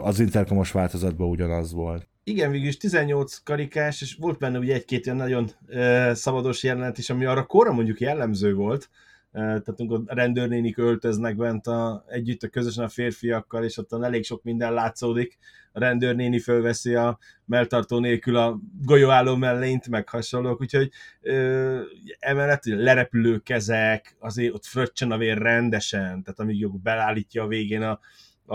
az 0.03 0.21
interkomos 0.21 0.73
változatban 0.73 1.29
ugyanaz 1.29 1.73
volt. 1.73 2.09
Igen, 2.25 2.51
végülis 2.51 2.77
18 2.77 3.43
karikás, 3.43 4.01
és 4.01 4.17
volt 4.21 4.39
benne 4.39 4.59
ugye 4.59 4.75
egy-két 4.75 5.05
ilyen 5.05 5.17
nagyon 5.17 5.51
uh, 5.69 6.13
szabados 6.13 6.63
jelenet 6.63 6.99
is, 6.99 7.11
ami 7.11 7.25
arra 7.25 7.47
korra 7.47 7.73
mondjuk 7.73 8.01
jellemző 8.01 8.55
volt, 8.55 8.91
tehát 9.33 9.81
amikor 9.81 10.03
a 10.07 10.15
rendőrnénik 10.15 10.79
öltöznek 10.79 11.37
bent 11.37 11.67
a, 11.67 12.05
együtt 12.09 12.43
a 12.43 12.49
közösen 12.49 12.85
a 12.85 12.89
férfiakkal, 12.89 13.65
és 13.65 13.77
ott 13.77 13.93
elég 13.93 14.25
sok 14.25 14.43
minden 14.43 14.73
látszódik. 14.73 15.39
A 15.73 15.79
rendőrnéni 15.79 16.39
fölveszi 16.39 16.95
a 16.95 17.19
melltartó 17.45 17.99
nélkül 17.99 18.37
a 18.37 18.59
golyóálló 18.83 19.37
mellényt, 19.37 19.89
meg 19.89 20.09
hasonlók, 20.09 20.61
úgyhogy 20.61 20.91
ö, 21.21 21.81
emellett 22.19 22.67
ugye 22.67 22.77
lerepülő 22.77 23.39
kezek, 23.39 24.17
azért 24.19 24.55
ott 24.55 24.65
fröccsen 24.65 25.11
a 25.11 25.17
vér 25.17 25.39
rendesen, 25.39 26.23
tehát 26.23 26.41
amíg 26.41 26.81
belállítja 26.81 27.43
a 27.43 27.47
végén 27.47 27.83
a, 27.83 28.01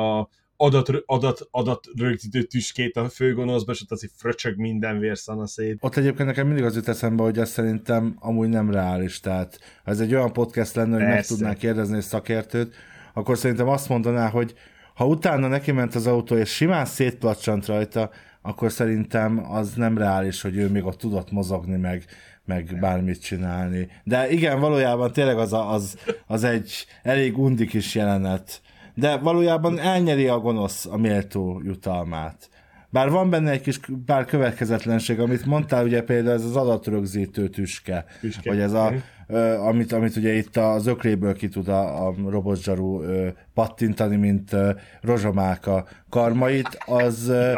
a 0.02 0.30
adat, 0.58 0.92
adat, 1.06 1.48
adat 1.52 1.86
rögzítő 1.98 2.44
tüskét 2.44 2.98
a 2.98 3.10
főgonoszba, 3.10 3.72
és 3.72 3.82
ott 3.82 3.92
azért 3.92 4.14
fröcsög 4.16 4.58
minden 4.58 5.00
vérszana 5.00 5.48
szét. 5.48 5.78
Ott 5.80 5.96
egyébként 5.96 6.28
nekem 6.28 6.48
mindig 6.48 6.66
az 6.66 6.76
jut 6.76 6.88
eszembe, 6.88 7.24
hogy 7.24 7.38
ez 7.38 7.50
szerintem 7.50 8.16
amúgy 8.20 8.50
nem 8.50 8.72
reális, 8.72 9.20
tehát 9.20 9.60
ha 9.84 9.92
ez 9.92 10.00
egy 10.00 10.14
olyan 10.14 10.34
podcast 10.34 10.76
lenne, 10.76 10.96
hogy 10.96 11.04
Persze. 11.04 11.16
meg 11.16 11.26
tudnák 11.26 11.58
kérdezni 11.58 11.96
egy 11.96 12.04
szakértőt, 12.04 12.76
akkor 13.14 13.38
szerintem 13.38 13.68
azt 13.68 13.90
mondaná, 13.90 14.30
hogy 14.30 14.54
ha 14.94 15.08
utána 15.08 15.48
neki 15.48 15.72
ment 15.72 15.96
az 15.96 16.08
autó, 16.08 16.36
és 16.36 16.50
simán 16.50 16.86
szétplacsant 16.86 17.66
rajta, 17.66 18.10
akkor 18.42 18.72
szerintem 18.72 19.52
az 19.52 19.74
nem 19.74 19.98
reális, 19.98 20.42
hogy 20.42 20.58
ő 20.58 20.70
még 20.70 20.86
ott 20.86 20.98
tudott 20.98 21.32
mozogni, 21.32 21.78
meg, 21.78 22.06
meg 22.46 22.78
bármit 22.80 23.22
csinálni. 23.22 23.88
De 24.04 24.30
igen, 24.30 24.60
valójában 24.60 25.12
tényleg 25.12 25.38
az, 25.38 25.54
a, 25.54 25.72
az, 25.72 25.98
az 26.28 26.44
egy 26.44 26.86
elég 27.04 27.38
undik 27.38 27.74
is 27.74 27.96
jelenet, 27.96 28.62
de 28.98 29.18
valójában 29.18 29.80
elnyeri 29.80 30.28
a 30.28 30.40
gonosz 30.40 30.86
a 30.86 30.98
méltó 30.98 31.62
jutalmát. 31.64 32.50
Bár 32.90 33.10
van 33.10 33.30
benne 33.30 33.52
egy 33.52 33.62
kis 33.62 33.80
pár 34.06 34.26
következetlenség, 34.26 35.20
amit 35.20 35.46
mondtál, 35.46 35.86
ugye 35.86 36.04
például 36.04 36.36
ez 36.36 36.44
az 36.44 36.56
adatrögzítő 36.56 37.48
tüske, 37.48 38.06
tüske. 38.20 38.50
vagy 38.50 38.60
ez 38.60 38.74
a, 38.74 38.94
ö, 39.28 39.58
amit, 39.60 39.92
amit 39.92 40.16
ugye 40.16 40.34
itt 40.34 40.58
az 40.58 40.88
ökréből 40.88 41.34
ki 41.34 41.48
tud 41.48 41.68
a, 41.68 42.08
a 42.08 42.14
robotzsarú 42.28 43.02
ö, 43.02 43.28
pattintani, 43.54 44.16
mint 44.16 44.54
ö, 44.54 44.72
rozsomáka 45.02 45.86
karmait, 46.10 46.78
az 46.86 47.28
ö, 47.28 47.54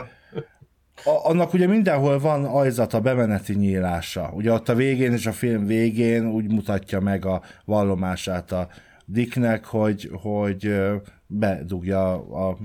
a, 1.04 1.30
annak 1.30 1.54
ugye 1.54 1.68
mindenhol 1.68 2.20
van 2.20 2.46
ajzata, 2.46 3.00
bemeneti 3.00 3.54
nyílása. 3.54 4.32
Ugye 4.34 4.52
ott 4.52 4.70
a 4.70 4.76
végén 4.76 5.12
és 5.12 5.26
a 5.26 5.32
film 5.32 5.66
végén 5.66 6.28
úgy 6.28 6.52
mutatja 6.52 7.00
meg 7.00 7.26
a 7.26 7.42
vallomását 7.66 8.52
a 8.52 8.68
Dicknek, 9.06 9.66
hogy, 9.66 10.10
hogy 10.22 10.74
bedugja 11.30 12.14
a 12.14 12.58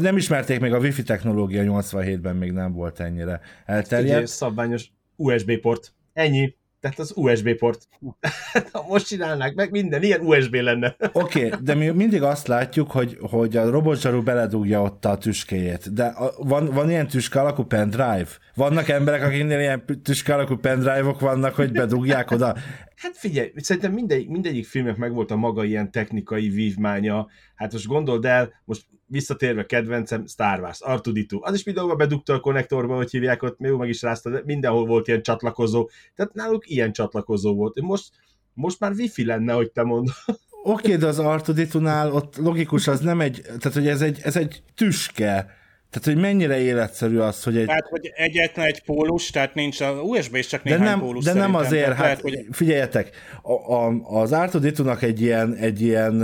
nem 0.00 0.16
ismerték 0.16 0.60
még 0.60 0.72
a 0.72 0.78
wifi 0.78 1.02
technológia 1.02 1.62
87-ben 1.66 2.36
még 2.36 2.52
nem 2.52 2.72
volt 2.72 3.00
ennyire 3.00 3.40
elterjedt. 3.66 4.16
Ugye, 4.16 4.26
szabványos 4.26 4.90
USB 5.16 5.60
port. 5.60 5.92
Ennyi. 6.12 6.56
Tehát 6.80 6.98
az 6.98 7.12
USB 7.14 7.56
port. 7.56 7.88
Ha 8.72 8.86
most 8.88 9.06
csinálnák 9.06 9.54
meg, 9.54 9.70
minden 9.70 10.02
ilyen 10.02 10.20
USB 10.20 10.54
lenne. 10.54 10.96
Oké, 11.12 11.46
okay, 11.46 11.60
de 11.62 11.74
mi 11.74 11.88
mindig 11.88 12.22
azt 12.22 12.46
látjuk, 12.46 12.90
hogy, 12.90 13.18
hogy 13.20 13.56
a 13.56 13.70
robotzsaru 13.70 14.22
beledugja 14.22 14.82
ott 14.82 15.04
a 15.04 15.18
tüskéjét. 15.18 15.92
De 15.92 16.04
a, 16.04 16.32
van, 16.36 16.66
van 16.66 16.90
ilyen 16.90 17.06
tüske 17.06 17.40
alakú 17.40 17.64
pendrive? 17.64 18.28
Vannak 18.58 18.88
emberek, 18.88 19.22
akiknél 19.22 19.58
ilyen 19.58 19.84
tüske 20.02 20.34
alakú 20.34 20.56
pendrive-ok 20.56 21.20
vannak, 21.20 21.54
hogy 21.54 21.72
bedugják 21.72 22.30
oda? 22.30 22.56
Hát 22.96 23.16
figyelj, 23.16 23.52
szerintem 23.56 23.92
mindegy, 23.92 24.28
mindegyik 24.28 24.66
filmnek 24.66 24.96
megvolt 24.96 25.30
a 25.30 25.36
maga 25.36 25.64
ilyen 25.64 25.90
technikai 25.90 26.48
vívmánya. 26.48 27.26
Hát 27.54 27.72
most 27.72 27.86
gondold 27.86 28.24
el, 28.24 28.52
most 28.64 28.86
visszatérve 29.06 29.66
kedvencem, 29.66 30.26
Star 30.26 30.60
Wars, 30.60 30.80
Artuditu. 30.80 31.38
Az 31.42 31.54
is 31.54 31.64
mindenhol 31.64 31.96
bedugta 31.96 32.34
a 32.34 32.40
konnektorba, 32.40 32.96
hogy 32.96 33.10
hívják 33.10 33.42
ott, 33.42 33.58
még 33.58 33.72
meg 33.72 33.88
is 33.88 34.02
rázta, 34.02 34.30
de 34.30 34.42
mindenhol 34.44 34.86
volt 34.86 35.08
ilyen 35.08 35.22
csatlakozó. 35.22 35.88
Tehát 36.14 36.34
náluk 36.34 36.70
ilyen 36.70 36.92
csatlakozó 36.92 37.54
volt. 37.54 37.80
Most, 37.80 38.10
most 38.54 38.80
már 38.80 38.92
wifi 38.92 39.24
lenne, 39.24 39.52
hogy 39.52 39.70
te 39.70 39.82
mondod. 39.82 40.14
Oké, 40.62 40.86
okay, 40.86 40.96
de 40.96 41.06
az 41.06 41.18
Artuditunál 41.18 42.12
ott 42.12 42.36
logikus, 42.36 42.86
az 42.86 43.00
nem 43.00 43.20
egy, 43.20 43.40
tehát 43.42 43.74
hogy 43.74 43.88
ez 43.88 44.00
egy, 44.00 44.20
ez 44.22 44.36
egy 44.36 44.62
tüske, 44.74 45.57
Tehát, 45.90 46.08
hogy 46.08 46.16
mennyire 46.16 46.58
életszerű 46.58 47.18
az, 47.18 47.42
hogy 47.42 47.56
egy... 47.56 47.66
Tehát, 47.66 47.86
hogy 47.88 48.12
egyetlen 48.14 48.66
egy 48.66 48.82
pólus, 48.82 49.30
tehát 49.30 49.54
nincs 49.54 49.80
a 49.80 49.90
USB 49.90 50.34
és 50.34 50.46
csak 50.46 50.62
néhány 50.62 50.80
de 50.80 50.88
nem, 50.88 51.00
pólus 51.00 51.24
De 51.24 51.32
nem 51.32 51.54
azért, 51.54 51.82
tehát 51.82 51.96
hát 51.96 52.04
lehet, 52.04 52.20
hogy... 52.20 52.46
figyeljetek, 52.50 53.10
a, 53.42 53.74
a, 53.74 54.00
az 54.20 54.32
Artuditunak 54.32 55.02
egy 55.02 55.20
ilyen, 55.20 55.54
egy 55.54 55.80
ilyen 55.80 56.22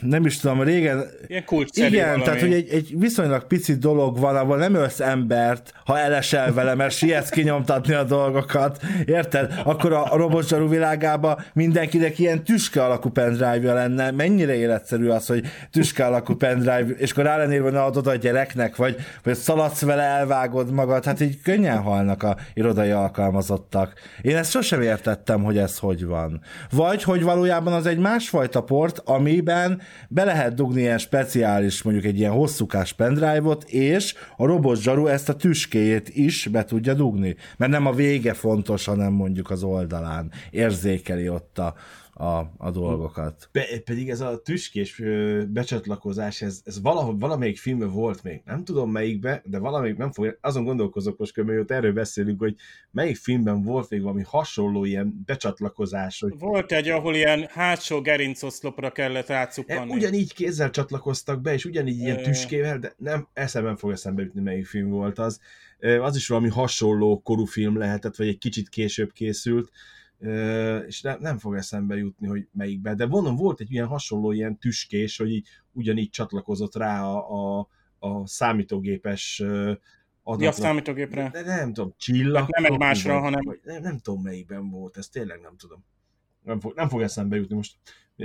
nem 0.00 0.26
is 0.26 0.38
tudom, 0.38 0.62
régen... 0.62 1.04
Ilyen 1.26 1.44
Igen, 1.72 2.04
valami. 2.04 2.22
tehát 2.22 2.40
hogy 2.40 2.52
egy, 2.52 2.68
egy 2.70 2.94
viszonylag 2.98 3.46
pici 3.46 3.74
dolog 3.74 4.18
van, 4.18 4.36
ahol 4.36 4.56
nem 4.56 4.74
ölsz 4.74 5.00
embert, 5.00 5.72
ha 5.84 5.98
elesel 5.98 6.52
vele, 6.52 6.74
mert 6.74 6.94
sietsz 6.94 7.28
kinyomtatni 7.28 7.94
a 7.94 8.04
dolgokat, 8.04 8.80
érted? 9.04 9.60
Akkor 9.64 9.92
a, 9.92 10.12
a 10.12 10.16
robotzsaru 10.16 10.68
világában 10.68 11.44
mindenkinek 11.52 12.18
ilyen 12.18 12.44
tüske 12.44 12.84
alakú 12.84 13.10
pendrive 13.10 13.72
lenne. 13.72 14.10
Mennyire 14.10 14.54
életszerű 14.54 15.08
az, 15.08 15.26
hogy 15.26 15.44
tüske 15.70 16.06
alakú 16.06 16.36
pendrive, 16.36 16.86
és 16.96 17.12
akkor 17.12 17.24
rá 17.24 17.36
lennél, 17.36 17.62
hogy 17.62 17.74
adod 17.74 18.06
a 18.06 18.14
gyereknek, 18.14 18.76
vagy, 18.76 18.96
vagy 19.22 19.34
szaladsz 19.34 19.82
vele, 19.82 20.02
elvágod 20.02 20.72
magad, 20.72 21.04
hát 21.04 21.20
így 21.20 21.42
könnyen 21.42 21.78
halnak 21.78 22.22
a 22.22 22.36
irodai 22.54 22.90
alkalmazottak. 22.90 23.92
Én 24.22 24.36
ezt 24.36 24.50
sosem 24.50 24.82
értettem, 24.82 25.42
hogy 25.42 25.58
ez 25.58 25.78
hogy 25.78 26.06
van. 26.06 26.40
Vagy, 26.70 27.02
hogy 27.02 27.22
valójában 27.22 27.72
az 27.72 27.86
egy 27.86 27.98
másfajta 27.98 28.62
port, 28.62 29.02
amiben 29.04 29.51
amiben 29.52 29.80
be 30.08 30.24
lehet 30.24 30.54
dugni 30.54 30.80
ilyen 30.80 30.98
speciális, 30.98 31.82
mondjuk 31.82 32.04
egy 32.06 32.18
ilyen 32.18 32.32
hosszúkás 32.32 32.92
pendrive-ot, 32.92 33.64
és 33.64 34.14
a 34.36 34.46
robot 34.46 35.08
ezt 35.08 35.28
a 35.28 35.36
tüskéjét 35.36 36.08
is 36.08 36.46
be 36.46 36.64
tudja 36.64 36.94
dugni. 36.94 37.36
Mert 37.56 37.72
nem 37.72 37.86
a 37.86 37.92
vége 37.92 38.32
fontos, 38.32 38.84
hanem 38.84 39.12
mondjuk 39.12 39.50
az 39.50 39.62
oldalán 39.62 40.30
érzékeli 40.50 41.28
ott 41.28 41.58
a, 41.58 41.74
a, 42.14 42.52
a 42.56 42.70
dolgokat. 42.70 43.48
Be, 43.52 43.64
pedig 43.84 44.10
ez 44.10 44.20
a 44.20 44.42
tüskés 44.42 45.02
becsatlakozás, 45.48 46.42
ez, 46.42 46.60
ez 46.64 46.80
valahol, 46.80 47.18
valamelyik 47.18 47.58
filmben 47.58 47.90
volt 47.90 48.22
még, 48.22 48.42
nem 48.44 48.64
tudom 48.64 48.90
melyikbe, 48.90 49.42
de 49.44 49.58
valamelyik 49.58 49.96
nem 49.96 50.12
fog, 50.12 50.38
azon 50.40 50.64
gondolkozok 50.64 51.18
most, 51.18 51.34
hogy 51.34 51.64
erről 51.66 51.92
beszélünk, 51.92 52.40
hogy 52.40 52.54
melyik 52.90 53.16
filmben 53.16 53.62
volt 53.62 53.90
még 53.90 54.02
valami 54.02 54.22
hasonló 54.26 54.84
ilyen 54.84 55.22
becsatlakozás. 55.26 56.20
Hogy... 56.20 56.38
Volt 56.38 56.72
egy, 56.72 56.88
ahol 56.88 57.14
ilyen 57.14 57.46
hátsó 57.50 58.00
gerincoszlopra 58.00 58.90
kellett 58.90 59.26
rácuppanni. 59.26 59.92
Ugyanígy 59.92 60.34
kézzel 60.34 60.70
csatlakoztak 60.70 61.40
be, 61.40 61.52
és 61.52 61.64
ugyanígy 61.64 61.98
ilyen 61.98 62.22
tüskével, 62.22 62.78
de 62.78 62.94
nem, 62.96 63.28
eszemben 63.32 63.76
fog 63.76 63.90
eszembe 63.90 64.22
jutni, 64.22 64.40
melyik 64.40 64.66
film 64.66 64.90
volt 64.90 65.18
az. 65.18 65.40
Az 66.00 66.16
is 66.16 66.28
valami 66.28 66.48
hasonló 66.48 67.20
korú 67.20 67.44
film 67.44 67.78
lehetett, 67.78 68.16
vagy 68.16 68.28
egy 68.28 68.38
kicsit 68.38 68.68
később 68.68 69.12
készült, 69.12 69.70
és 70.86 71.00
nem, 71.02 71.16
nem 71.20 71.38
fog 71.38 71.54
eszembe 71.54 71.96
jutni, 71.96 72.26
hogy 72.26 72.48
melyikbe, 72.52 72.94
de 72.94 73.06
mondom, 73.06 73.36
volt 73.36 73.60
egy 73.60 73.72
ilyen 73.72 73.86
hasonló 73.86 74.32
ilyen 74.32 74.58
tüskés, 74.58 75.16
hogy 75.16 75.30
így, 75.30 75.48
ugyanígy 75.72 76.10
csatlakozott 76.10 76.74
rá 76.74 77.04
a, 77.04 77.58
a, 77.58 77.68
a 77.98 78.26
számítógépes 78.26 79.42
adatra. 80.22 80.44
Ja, 80.44 80.52
számítógépre. 80.52 81.30
De, 81.32 81.42
de 81.42 81.56
nem 81.56 81.72
tudom, 81.72 81.94
csillag. 81.96 82.40
Hát 82.40 82.48
nem 82.48 82.72
egymásra, 82.72 83.20
hanem... 83.20 83.40
Vagy, 83.44 83.60
nem, 83.62 83.82
nem 83.82 83.98
tudom, 83.98 84.22
melyikben 84.22 84.70
volt, 84.70 84.96
ez 84.96 85.08
tényleg 85.08 85.40
nem 85.40 85.56
tudom. 85.56 85.84
Nem 86.44 86.60
fog, 86.60 86.72
nem 86.76 86.88
fog 86.88 87.00
eszembe 87.00 87.36
jutni 87.36 87.54
most. 87.54 87.74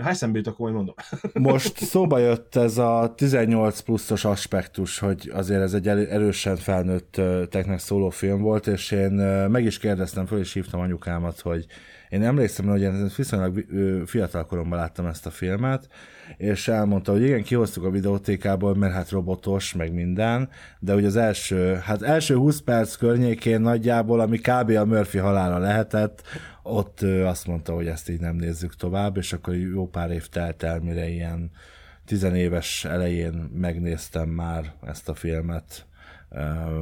Ha 0.02 0.10
eszembe 0.10 0.38
jut, 0.38 0.48
akkor 0.48 0.60
majd 0.60 0.74
mondom. 0.74 0.96
Most 1.54 1.78
szóba 1.78 2.18
jött 2.18 2.56
ez 2.56 2.78
a 2.78 3.14
18 3.16 3.80
pluszos 3.80 4.26
aspektus, 4.26 5.00
hogy 5.00 5.32
azért 5.34 5.62
ez 5.62 5.74
egy 5.74 5.88
erősen 5.88 6.56
felnőtt 6.56 7.22
teknek 7.50 7.80
szóló 7.80 8.10
film 8.10 8.42
volt, 8.42 8.68
és 8.68 8.92
én 8.92 9.12
meg 9.50 9.64
is 9.64 9.78
kérdeztem 9.78 10.26
föl, 10.26 10.40
és 10.40 10.54
hívtam 10.54 10.80
anyukámat, 10.80 11.40
hogy 11.40 11.66
én 12.10 12.24
emlékszem, 12.24 12.68
hogy 12.68 12.82
én 12.82 13.12
viszonylag 13.16 13.66
fiatal 14.06 14.46
koromban 14.46 14.80
láttam 14.80 15.06
ezt 15.06 15.26
a 15.26 15.30
filmet, 15.30 15.88
és 16.38 16.68
elmondta, 16.68 17.12
hogy 17.12 17.22
igen, 17.22 17.44
kihoztuk 17.44 17.84
a 17.84 17.90
videótékából, 17.90 18.76
mert 18.76 18.94
hát 18.94 19.10
robotos, 19.10 19.74
meg 19.74 19.94
minden, 19.94 20.50
de 20.80 20.94
hogy 20.94 21.06
az 21.06 21.16
első, 21.16 21.74
hát 21.74 22.02
első 22.02 22.36
20 22.36 22.60
perc 22.60 22.96
környékén 22.96 23.62
nagyjából, 23.62 24.20
ami 24.20 24.38
kb. 24.38 24.70
a 24.70 24.86
Murphy 24.86 25.18
halála 25.18 25.58
lehetett, 25.58 26.22
ott 26.68 27.02
azt 27.02 27.48
mondta, 27.48 27.74
hogy 27.74 27.88
ezt 27.88 28.10
így 28.10 28.20
nem 28.20 28.36
nézzük 28.36 28.76
tovább, 28.76 29.18
és 29.18 29.34
akkor 29.34 29.56
jó 29.56 29.88
pár 29.88 30.12
év 30.12 30.28
telt 30.28 30.64
el, 30.64 30.80
mire 30.80 31.08
ilyen 31.10 31.52
tizenéves 32.06 32.86
elején 32.86 33.34
megnéztem 33.34 34.30
már 34.30 34.74
ezt 34.86 35.10
a 35.10 35.14
filmet, 35.14 35.86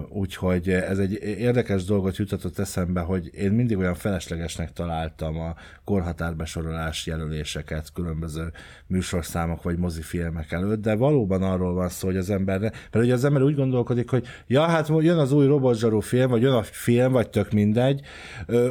Úgyhogy 0.10 0.70
ez 0.70 1.00
egy 1.00 1.14
érdekes 1.22 1.84
dolgot 1.84 2.18
jutatott 2.18 2.60
eszembe, 2.60 3.02
hogy 3.02 3.30
én 3.34 3.52
mindig 3.52 3.78
olyan 3.78 3.94
feleslegesnek 3.94 4.74
találtam 4.74 5.40
a 5.40 5.56
korhatárbesorolás 5.84 7.06
jelöléseket 7.06 7.92
különböző 7.94 8.52
műsorszámok 8.88 9.64
vagy 9.64 9.78
mozifilmek 9.78 10.52
előtt, 10.52 10.82
de 10.82 10.96
valóban 10.96 11.44
arról 11.44 11.74
van 11.74 11.90
szó, 11.90 12.08
hogy 12.08 12.18
az 12.18 12.30
ember, 12.30 12.60
mert 12.60 13.06
ugye 13.06 13.14
az 13.14 13.24
ember 13.24 13.42
úgy 13.42 13.56
gondolkodik, 13.56 14.10
hogy 14.10 14.26
ja, 14.48 14.62
hát 14.62 14.92
jön 15.00 15.18
az 15.18 15.32
új 15.32 15.46
robotzsarú 15.46 16.00
film, 16.00 16.30
vagy 16.30 16.42
jön 16.42 16.54
a 16.54 16.64
film, 16.64 17.12
vagy 17.12 17.30
tök 17.30 17.52
mindegy, 17.52 18.02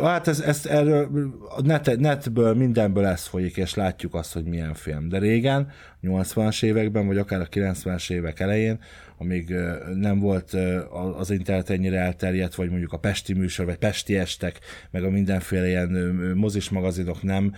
hát 0.03 0.29
ez, 0.29 0.41
ez 0.41 0.67
erről 0.67 1.09
net, 1.63 1.99
netből, 1.99 2.55
mindenből 2.55 3.07
ez 3.07 3.27
folyik, 3.27 3.57
és 3.57 3.75
látjuk 3.75 4.15
azt, 4.15 4.33
hogy 4.33 4.45
milyen 4.45 4.75
film. 4.75 5.09
De 5.09 5.19
régen, 5.19 5.71
80-as 6.05 6.65
években, 6.65 7.07
vagy 7.07 7.19
akár 7.19 7.41
a 7.41 7.49
90-es 7.49 8.11
évek 8.11 8.41
elején 8.41 8.79
amíg 9.19 9.55
nem 9.95 10.19
volt 10.19 10.57
az 11.17 11.31
internet 11.31 11.71
ennyire 11.71 11.99
elterjedt, 11.99 12.55
vagy 12.55 12.71
mondjuk 12.71 12.93
a 12.93 12.99
Pesti 12.99 13.33
műsor, 13.33 13.65
vagy 13.65 13.77
Pesti 13.77 14.17
estek, 14.17 14.59
meg 14.91 15.05
a 15.05 15.11
mindenféle 15.11 15.69
ilyen 15.69 15.91
mozis 16.37 16.71
magazinok 16.71 17.23
nem 17.23 17.55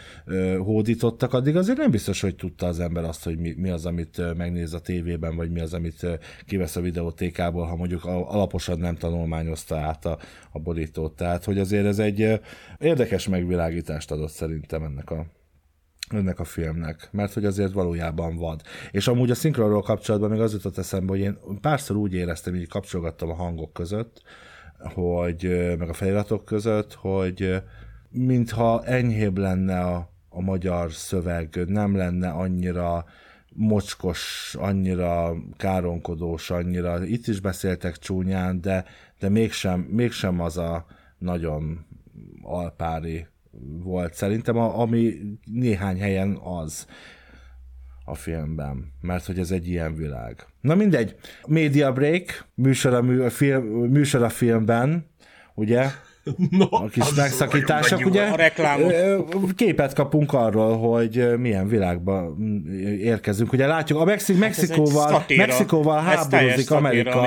hódítottak, 0.58 1.32
addig 1.32 1.56
azért 1.56 1.78
nem 1.78 1.90
biztos, 1.90 2.20
hogy 2.20 2.36
tudta 2.36 2.66
az 2.66 2.80
ember 2.80 3.04
azt, 3.04 3.24
hogy 3.24 3.38
mi, 3.38 3.54
mi 3.56 3.70
az, 3.70 3.86
amit 3.86 4.36
megnéz 4.36 4.74
a 4.74 4.80
tévében, 4.80 5.36
vagy 5.36 5.50
mi 5.50 5.60
az, 5.60 5.74
amit 5.74 6.06
kivesz 6.46 6.76
a 6.76 6.80
videótékából, 6.80 7.66
ha 7.66 7.76
mondjuk 7.76 8.04
alaposan 8.04 8.78
nem 8.78 8.96
tanulmányozta 8.96 9.76
át 9.76 10.04
a, 10.04 10.18
a 10.50 10.58
borítót. 10.58 11.16
Tehát, 11.16 11.44
hogy 11.44 11.58
azért 11.58 11.86
ez 11.86 11.98
egy 11.98 12.40
érdekes 12.78 13.28
megvilágítást 13.28 14.10
adott 14.10 14.30
szerintem 14.30 14.82
ennek 14.82 15.10
a 15.10 15.26
ennek 16.08 16.38
a 16.40 16.44
filmnek, 16.44 17.08
mert 17.12 17.32
hogy 17.32 17.44
azért 17.44 17.72
valójában 17.72 18.36
vad. 18.36 18.62
És 18.90 19.08
amúgy 19.08 19.30
a 19.30 19.34
szinkronról 19.34 19.82
kapcsolatban 19.82 20.30
még 20.30 20.40
az 20.40 20.52
jutott 20.52 20.78
eszembe, 20.78 21.12
hogy 21.12 21.20
én 21.20 21.38
párszor 21.60 21.96
úgy 21.96 22.14
éreztem, 22.14 22.54
hogy 22.54 22.68
kapcsolgattam 22.68 23.30
a 23.30 23.34
hangok 23.34 23.72
között, 23.72 24.22
hogy, 24.78 25.74
meg 25.78 25.88
a 25.88 25.92
feliratok 25.92 26.44
között, 26.44 26.94
hogy 26.94 27.62
mintha 28.10 28.84
enyhébb 28.84 29.38
lenne 29.38 29.80
a, 29.80 30.10
a 30.28 30.40
magyar 30.40 30.92
szöveg, 30.92 31.62
nem 31.66 31.96
lenne 31.96 32.28
annyira 32.28 33.04
mocskos, 33.52 34.54
annyira 34.58 35.34
káronkodós, 35.56 36.50
annyira, 36.50 37.04
itt 37.04 37.26
is 37.26 37.40
beszéltek 37.40 37.96
csúnyán, 37.96 38.60
de, 38.60 38.84
de 39.18 39.28
mégsem, 39.28 39.80
mégsem 39.80 40.40
az 40.40 40.58
a 40.58 40.86
nagyon 41.18 41.86
alpári 42.42 43.26
volt 43.82 44.14
szerintem, 44.14 44.56
ami 44.56 45.14
néhány 45.44 46.00
helyen 46.00 46.38
az 46.42 46.86
a 48.04 48.14
filmben, 48.14 48.92
mert 49.00 49.26
hogy 49.26 49.38
ez 49.38 49.50
egy 49.50 49.68
ilyen 49.68 49.94
világ. 49.94 50.46
Na 50.60 50.74
mindegy, 50.74 51.14
media 51.46 51.92
break, 51.92 52.46
műsor 52.54 52.94
a, 52.94 53.02
mű, 53.02 53.20
a, 53.20 53.30
film, 53.30 53.64
műsor 53.66 54.22
a 54.22 54.28
filmben, 54.28 55.06
ugye? 55.54 55.84
No, 56.50 56.66
a 56.70 56.86
kis 56.86 57.14
megszakítások, 57.14 58.04
ugye? 58.04 58.26
A 58.26 58.36
reklámot. 58.36 58.94
Képet 59.54 59.94
kapunk 59.94 60.32
arról, 60.32 60.78
hogy 60.78 61.38
milyen 61.38 61.68
világba 61.68 62.36
érkezünk. 62.98 63.52
Ugye 63.52 63.66
látjuk, 63.66 64.00
a 64.00 64.04
Mexik, 64.04 64.34
hát 64.34 64.44
Mexikóval, 64.44 65.24
Mexikóval 65.36 66.02
háborúzik 66.02 66.70
Amerika 66.70 67.20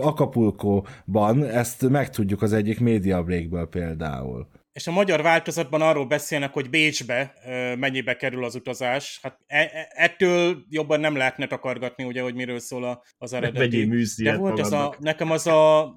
Acapulco-ban, 0.00 1.44
ezt 1.44 1.88
megtudjuk 1.88 2.42
az 2.42 2.52
egyik 2.52 2.80
media 2.80 3.22
breakből 3.22 3.68
például 3.68 4.48
és 4.80 4.86
a 4.86 4.90
magyar 4.90 5.22
változatban 5.22 5.80
arról 5.80 6.06
beszélnek, 6.06 6.52
hogy 6.52 6.70
Bécsbe 6.70 7.34
mennyibe 7.78 8.16
kerül 8.16 8.44
az 8.44 8.54
utazás. 8.54 9.18
Hát 9.22 9.38
e, 9.46 9.58
e, 9.58 9.88
ettől 9.90 10.64
jobban 10.68 11.00
nem 11.00 11.16
lehetne 11.16 11.46
takargatni, 11.46 12.04
ugye, 12.04 12.22
hogy 12.22 12.34
miről 12.34 12.58
szól 12.58 13.02
az 13.18 13.32
eredeti. 13.32 13.88
De 14.22 14.36
volt 14.36 14.60
az 14.60 14.72
a, 14.72 14.94
nekem 14.98 15.30
az 15.30 15.46
a 15.46 15.92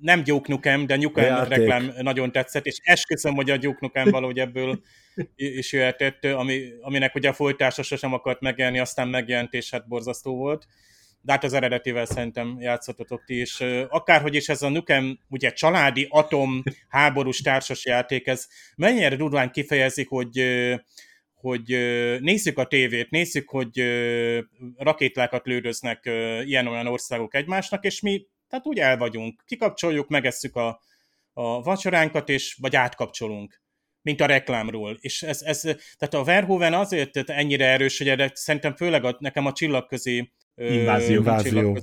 nem 0.00 0.24
Duke 0.24 0.52
Nukem, 0.52 0.86
de 0.86 0.96
Nukem 0.96 1.44
reklám 1.44 1.92
nagyon 2.00 2.32
tetszett, 2.32 2.66
és 2.66 2.78
esküszöm, 2.82 3.34
hogy 3.34 3.50
a 3.50 3.56
Duke 3.56 3.78
Nukem 3.80 4.10
valahogy 4.10 4.38
ebből 4.38 4.80
is 5.36 5.72
jöhetett, 5.72 6.24
ami, 6.24 6.62
aminek 6.80 7.14
ugye 7.14 7.28
a 7.28 7.32
folytása 7.32 7.82
sosem 7.82 8.12
akart 8.12 8.40
megjelenni, 8.40 8.78
aztán 8.78 9.08
megjelent, 9.08 9.52
és 9.52 9.70
hát 9.70 9.88
borzasztó 9.88 10.36
volt 10.36 10.66
de 11.22 11.32
hát 11.32 11.44
az 11.44 11.52
eredetivel 11.52 12.04
szerintem 12.04 12.56
játszottatok 12.60 13.24
ti, 13.24 13.34
és 13.34 13.64
akárhogy 13.88 14.34
is 14.34 14.48
ez 14.48 14.62
a 14.62 14.68
Nukem, 14.68 15.18
ugye 15.28 15.52
családi 15.52 16.06
atom 16.10 16.62
háborús 16.88 17.40
társas 17.40 17.84
játék, 17.84 18.26
ez 18.26 18.46
mennyire 18.76 19.16
durván 19.16 19.50
kifejezik, 19.50 20.08
hogy 20.08 20.44
hogy 21.34 21.66
nézzük 22.20 22.58
a 22.58 22.66
tévét, 22.66 23.10
nézzük, 23.10 23.48
hogy 23.48 23.82
rakétlákat 24.76 25.46
lődöznek 25.46 26.04
ilyen-olyan 26.44 26.86
országok 26.86 27.34
egymásnak, 27.34 27.84
és 27.84 28.00
mi 28.00 28.26
tehát 28.48 28.66
úgy 28.66 28.78
el 28.78 28.96
vagyunk, 28.96 29.42
kikapcsoljuk, 29.46 30.08
megesszük 30.08 30.56
a, 30.56 30.80
a 31.32 31.62
vacsoránkat, 31.62 32.28
és 32.28 32.56
vagy 32.60 32.76
átkapcsolunk 32.76 33.60
mint 34.02 34.20
a 34.20 34.26
reklámról. 34.26 34.96
És 35.00 35.22
ez, 35.22 35.42
ez, 35.42 35.60
tehát 35.60 36.14
a 36.14 36.24
Verhoeven 36.24 36.74
azért 36.74 37.30
ennyire 37.30 37.66
erős, 37.66 37.98
hogy 37.98 38.08
erre 38.08 38.30
szerintem 38.34 38.76
főleg 38.76 39.04
a, 39.04 39.16
nekem 39.18 39.46
a 39.46 39.52
csillagközi 39.52 40.32
invázió, 40.68 41.16
invázió. 41.16 41.78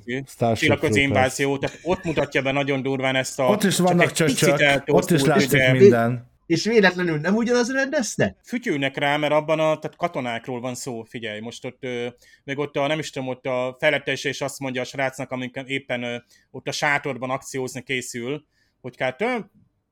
csillagközi 0.55 1.01
invázió, 1.01 1.57
tehát 1.57 1.79
ott 1.83 2.03
mutatja 2.03 2.41
be 2.41 2.51
nagyon 2.51 2.81
durván 2.81 3.15
ezt 3.15 3.39
a... 3.39 3.43
Ott 3.43 3.63
is 3.63 3.77
vannak 3.77 4.11
csöcsök, 4.11 4.83
ott 4.85 5.11
is 5.11 5.23
látszik 5.23 5.71
minden. 5.71 6.35
És 6.45 6.63
véletlenül 6.65 7.17
nem 7.17 7.35
ugyanaz 7.35 7.71
rendezte? 7.71 8.35
Fütyülnek 8.43 8.97
rá, 8.97 9.17
mert 9.17 9.33
abban 9.33 9.59
a 9.59 9.79
tehát 9.79 9.95
katonákról 9.95 10.59
van 10.59 10.75
szó, 10.75 11.03
figyelj, 11.03 11.39
most 11.39 11.65
ott, 11.65 11.83
ö, 11.83 12.07
még 12.43 12.57
ott 12.57 12.75
a, 12.75 12.87
nem 12.87 12.99
is 12.99 13.09
tudom, 13.09 13.27
ott 13.27 13.45
a 13.45 13.75
felettes 13.79 14.23
és 14.23 14.41
azt 14.41 14.59
mondja 14.59 14.81
a 14.81 14.85
srácnak, 14.85 15.31
amikor 15.31 15.63
éppen 15.69 16.03
ö, 16.03 16.15
ott 16.51 16.67
a 16.67 16.71
sátorban 16.71 17.29
akciózni 17.29 17.83
készül, 17.83 18.45
hogy 18.81 18.95
hát 18.99 19.21
ö, 19.21 19.37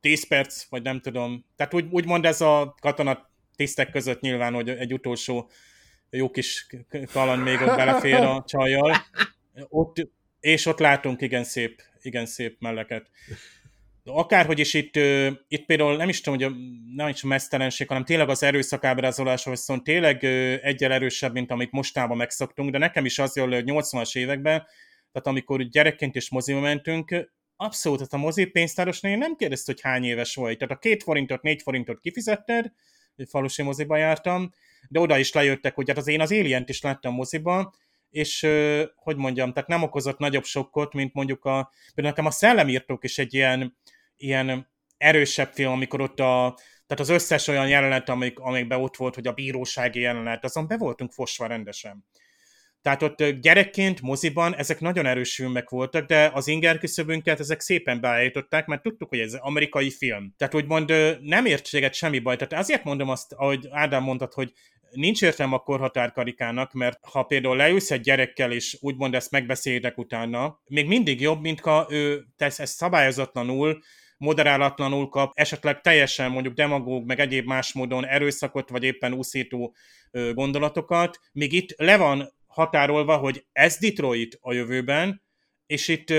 10 0.01 0.27
perc, 0.27 0.65
vagy 0.69 0.81
nem 0.81 1.01
tudom. 1.01 1.45
Tehát 1.55 1.73
úgy, 1.73 1.85
úgymond 1.91 2.25
ez 2.25 2.41
a 2.41 2.75
katona 2.81 3.29
tisztek 3.55 3.89
között 3.89 4.19
nyilván, 4.21 4.53
hogy 4.53 4.69
egy 4.69 4.93
utolsó 4.93 5.49
jó 6.09 6.29
kis 6.29 6.67
kaland 7.11 7.43
még 7.43 7.61
ott 7.61 7.75
belefér 7.75 8.15
a 8.15 8.43
csajjal. 8.47 8.95
Ott, 9.69 10.09
és 10.39 10.65
ott 10.65 10.79
látunk 10.79 11.21
igen 11.21 11.43
szép, 11.43 11.81
igen 12.01 12.25
szép 12.25 12.55
melleket. 12.59 13.09
Akárhogy 14.03 14.59
is 14.59 14.73
itt, 14.73 14.95
itt 15.47 15.65
például 15.65 15.95
nem 15.95 16.09
is 16.09 16.21
tudom, 16.21 16.39
hogy 16.39 16.53
a, 16.53 16.55
nem 16.95 17.07
is 17.07 17.23
a 17.23 17.27
mesztelenség, 17.27 17.87
hanem 17.87 18.03
tényleg 18.03 18.29
az 18.29 18.43
erőszakábrázolása 18.43 19.49
viszont 19.49 19.83
tényleg 19.83 20.23
egyel 20.63 20.91
erősebb, 20.91 21.33
mint 21.33 21.51
amit 21.51 21.71
mostában 21.71 22.17
megszoktunk, 22.17 22.71
de 22.71 22.77
nekem 22.77 23.05
is 23.05 23.19
az 23.19 23.35
jól, 23.35 23.49
hogy 23.49 23.63
80-as 23.67 24.17
években, 24.17 24.65
tehát 25.11 25.27
amikor 25.27 25.63
gyerekként 25.63 26.15
is 26.15 26.29
moziba 26.29 26.59
mentünk, 26.59 27.33
abszolút, 27.55 27.97
tehát 27.97 28.13
a 28.13 28.17
mozi 28.17 28.45
pénztárosnél 28.45 29.17
nem 29.17 29.35
kérdezte, 29.35 29.71
hogy 29.71 29.81
hány 29.81 30.03
éves 30.03 30.35
vagy. 30.35 30.57
Tehát 30.57 30.75
a 30.75 30.79
két 30.79 31.03
forintot, 31.03 31.41
négy 31.41 31.61
forintot 31.61 31.99
kifizetted, 31.99 32.71
falusi 33.27 33.61
moziba 33.61 33.97
jártam, 33.97 34.53
de 34.89 34.99
oda 34.99 35.17
is 35.17 35.33
lejöttek, 35.33 35.75
hogy 35.75 35.87
hát 35.87 35.97
az 35.97 36.07
én 36.07 36.21
az 36.21 36.31
alien 36.31 36.63
is 36.67 36.81
láttam 36.81 37.13
moziba, 37.13 37.73
és 38.09 38.47
hogy 38.95 39.15
mondjam, 39.15 39.53
tehát 39.53 39.69
nem 39.69 39.83
okozott 39.83 40.17
nagyobb 40.17 40.43
sokkot, 40.43 40.93
mint 40.93 41.13
mondjuk 41.13 41.45
a, 41.45 41.71
például 41.93 42.15
nekem 42.15 42.25
a 42.25 42.31
szellemírtók 42.31 43.03
is 43.03 43.17
egy 43.17 43.33
ilyen, 43.33 43.77
ilyen 44.17 44.67
erősebb 44.97 45.51
film, 45.53 45.71
amikor 45.71 46.01
ott 46.01 46.19
a, 46.19 46.57
tehát 46.87 46.99
az 46.99 47.09
összes 47.09 47.47
olyan 47.47 47.67
jelenet, 47.67 48.09
amik, 48.09 48.39
amikben 48.39 48.81
ott 48.81 48.95
volt, 48.95 49.15
hogy 49.15 49.27
a 49.27 49.33
bírósági 49.33 49.99
jelenet, 49.99 50.43
azon 50.43 50.67
be 50.67 50.77
voltunk 50.77 51.11
fosva 51.11 51.47
rendesen. 51.47 52.05
Tehát 52.81 53.01
ott 53.01 53.23
gyerekként, 53.23 54.01
moziban 54.01 54.55
ezek 54.55 54.79
nagyon 54.79 55.05
erős 55.05 55.35
filmek 55.35 55.69
voltak, 55.69 56.05
de 56.05 56.31
az 56.33 56.47
inger 56.47 56.77
küszöbünket 56.77 57.39
ezek 57.39 57.59
szépen 57.59 58.01
beállították, 58.01 58.65
mert 58.65 58.81
tudtuk, 58.81 59.09
hogy 59.09 59.19
ez 59.19 59.33
amerikai 59.33 59.91
film. 59.91 60.33
Tehát 60.37 60.55
úgymond 60.55 60.93
nem 61.21 61.45
ért 61.45 61.93
semmi 61.93 62.19
baj. 62.19 62.35
Tehát 62.35 62.63
azért 62.63 62.83
mondom 62.83 63.09
azt, 63.09 63.33
ahogy 63.33 63.67
Ádám 63.71 64.03
mondtad, 64.03 64.33
hogy 64.33 64.53
nincs 64.95 65.21
értelme 65.21 65.55
a 65.55 65.59
korhatárkarikának, 65.59 66.73
mert 66.73 66.99
ha 67.01 67.23
például 67.23 67.55
leülsz 67.55 67.91
egy 67.91 68.01
gyerekkel, 68.01 68.51
és 68.51 68.77
úgymond 68.81 69.15
ezt 69.15 69.31
megbeszéltek 69.31 69.97
utána, 69.97 70.59
még 70.67 70.87
mindig 70.87 71.21
jobb, 71.21 71.41
mint 71.41 71.59
ha 71.59 71.87
ő 71.89 72.25
tesz 72.37 72.59
ezt 72.59 72.75
szabályozatlanul, 72.75 73.79
moderálatlanul 74.17 75.09
kap, 75.09 75.31
esetleg 75.33 75.81
teljesen 75.81 76.31
mondjuk 76.31 76.53
demagóg, 76.53 77.05
meg 77.05 77.19
egyéb 77.19 77.45
más 77.45 77.73
módon 77.73 78.05
erőszakot, 78.05 78.69
vagy 78.69 78.83
éppen 78.83 79.13
úszító 79.13 79.75
gondolatokat, 80.11 81.19
míg 81.31 81.53
itt 81.53 81.73
le 81.77 81.97
van 81.97 82.33
határolva, 82.47 83.17
hogy 83.17 83.45
ez 83.51 83.77
Detroit 83.77 84.37
a 84.41 84.53
jövőben, 84.53 85.23
és 85.65 85.87
itt 85.87 86.13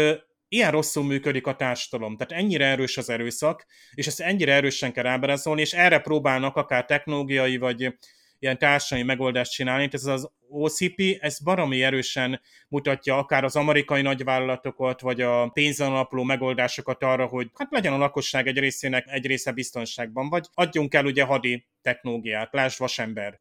ilyen 0.48 0.70
rosszul 0.70 1.04
működik 1.04 1.46
a 1.46 1.56
társadalom. 1.56 2.16
Tehát 2.16 2.42
ennyire 2.42 2.66
erős 2.66 2.96
az 2.96 3.10
erőszak, 3.10 3.66
és 3.94 4.06
ezt 4.06 4.20
ennyire 4.20 4.52
erősen 4.52 4.92
kell 4.92 5.06
ábrázolni, 5.06 5.60
és 5.60 5.72
erre 5.72 5.98
próbálnak 5.98 6.56
akár 6.56 6.84
technológiai 6.84 7.56
vagy 7.56 7.94
ilyen 8.38 8.58
társadalmi 8.58 9.08
megoldást 9.10 9.52
csinálni. 9.52 9.88
Ez 9.92 10.04
az 10.04 10.30
OCP, 10.48 11.02
ez 11.20 11.38
baromi 11.38 11.82
erősen 11.82 12.40
mutatja 12.68 13.18
akár 13.18 13.44
az 13.44 13.56
amerikai 13.56 14.02
nagyvállalatokat, 14.02 15.00
vagy 15.00 15.20
a 15.20 15.48
pénzen 15.48 15.90
alapuló 15.90 16.22
megoldásokat 16.22 17.02
arra, 17.02 17.26
hogy 17.26 17.50
hát 17.54 17.70
legyen 17.70 17.92
a 17.92 17.98
lakosság 17.98 18.46
egy 18.46 18.58
részének 18.58 19.04
egy 19.08 19.26
része 19.26 19.52
biztonságban, 19.52 20.28
vagy 20.28 20.46
adjunk 20.54 20.94
el 20.94 21.04
ugye 21.04 21.24
hadi 21.24 21.66
technológiát, 21.82 22.52
lásd 22.52 22.78
vasember. 22.78 23.40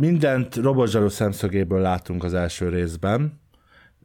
Mindent 0.00 0.56
robotzsaru 0.56 1.08
szemszögéből 1.08 1.80
látunk 1.80 2.24
az 2.24 2.34
első 2.34 2.68
részben. 2.68 3.40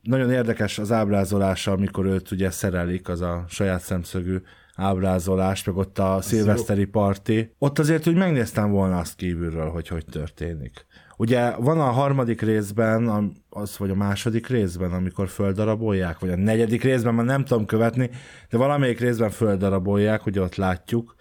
Nagyon 0.01 0.32
érdekes 0.32 0.79
az 0.79 0.91
ábrázolása, 0.91 1.71
amikor 1.71 2.06
őt 2.06 2.32
ugye 2.32 2.49
szerelik, 2.49 3.10
az 3.10 3.21
a 3.21 3.45
saját 3.47 3.82
szemszögű 3.82 4.38
ábrázolás, 4.75 5.63
meg 5.63 5.77
ott 5.77 5.99
a 5.99 6.21
szilveszteri 6.21 6.86
parti. 6.86 7.56
Ott 7.58 7.79
azért 7.79 8.08
úgy 8.08 8.15
megnéztem 8.15 8.71
volna 8.71 8.97
azt 8.97 9.15
kívülről, 9.15 9.69
hogy 9.69 9.88
hogy 9.88 10.06
történik. 10.12 10.86
Ugye 11.17 11.56
van 11.56 11.79
a 11.79 11.91
harmadik 11.91 12.41
részben, 12.41 13.32
az 13.49 13.77
vagy 13.77 13.89
a 13.89 13.95
második 13.95 14.47
részben, 14.47 14.91
amikor 14.91 15.27
földarabolják, 15.27 16.19
vagy 16.19 16.29
a 16.29 16.36
negyedik 16.36 16.84
részben, 16.84 17.13
már 17.13 17.25
nem 17.25 17.45
tudom 17.45 17.65
követni, 17.65 18.10
de 18.49 18.58
valamelyik 18.58 18.99
részben 18.99 19.29
földarabolják, 19.29 20.25
ugye 20.25 20.41
ott 20.41 20.56
látjuk, 20.56 21.15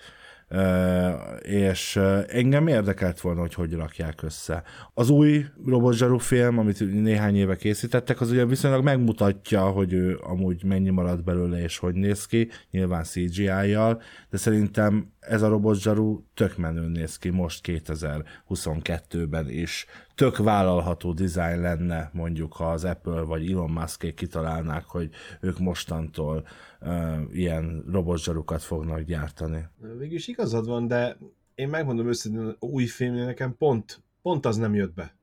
és 1.42 1.96
engem 2.28 2.66
érdekelt 2.66 3.20
volna, 3.20 3.40
hogy 3.40 3.54
hogy 3.54 3.72
rakják 3.72 4.22
össze. 4.22 4.62
Az 4.94 5.10
új 5.10 5.44
robotzsaru 5.66 6.18
film, 6.18 6.58
amit 6.58 7.02
néhány 7.02 7.36
éve 7.36 7.56
készítettek, 7.56 8.20
az 8.20 8.30
ugye 8.30 8.46
viszonylag 8.46 8.84
megmutatja, 8.84 9.62
hogy 9.62 9.92
ő 9.92 10.18
amúgy 10.22 10.64
mennyi 10.64 10.90
maradt 10.90 11.24
belőle 11.24 11.62
és 11.62 11.78
hogy 11.78 11.94
néz 11.94 12.26
ki, 12.26 12.48
nyilván 12.70 13.04
CGI-jal, 13.04 14.02
de 14.30 14.36
szerintem 14.36 15.12
ez 15.20 15.42
a 15.42 15.48
robotzsaru 15.48 16.22
tök 16.34 16.56
menő 16.56 16.88
néz 16.88 17.16
ki 17.16 17.28
most 17.28 17.60
2022-ben 17.68 19.48
is. 19.48 19.86
Tök 20.22 20.36
vállalható 20.36 21.12
dizájn 21.12 21.60
lenne, 21.60 22.10
mondjuk, 22.12 22.52
ha 22.52 22.70
az 22.70 22.84
Apple 22.84 23.20
vagy 23.20 23.50
Elon 23.50 23.70
musk 23.70 24.14
kitalálnák, 24.14 24.84
hogy 24.84 25.10
ők 25.40 25.58
mostantól 25.58 26.46
uh, 26.80 27.20
ilyen 27.32 27.84
robotzsarukat 27.90 28.62
fognak 28.62 29.00
gyártani. 29.00 29.68
Végülis 29.98 30.28
igazad 30.28 30.66
van, 30.66 30.86
de 30.86 31.18
én 31.54 31.68
megmondom 31.68 32.08
őszintén, 32.08 32.56
új 32.58 32.86
filmnél 32.86 33.24
nekem 33.24 33.56
pont, 33.56 34.02
pont 34.22 34.46
az 34.46 34.56
nem 34.56 34.74
jött 34.74 34.94
be, 34.94 35.16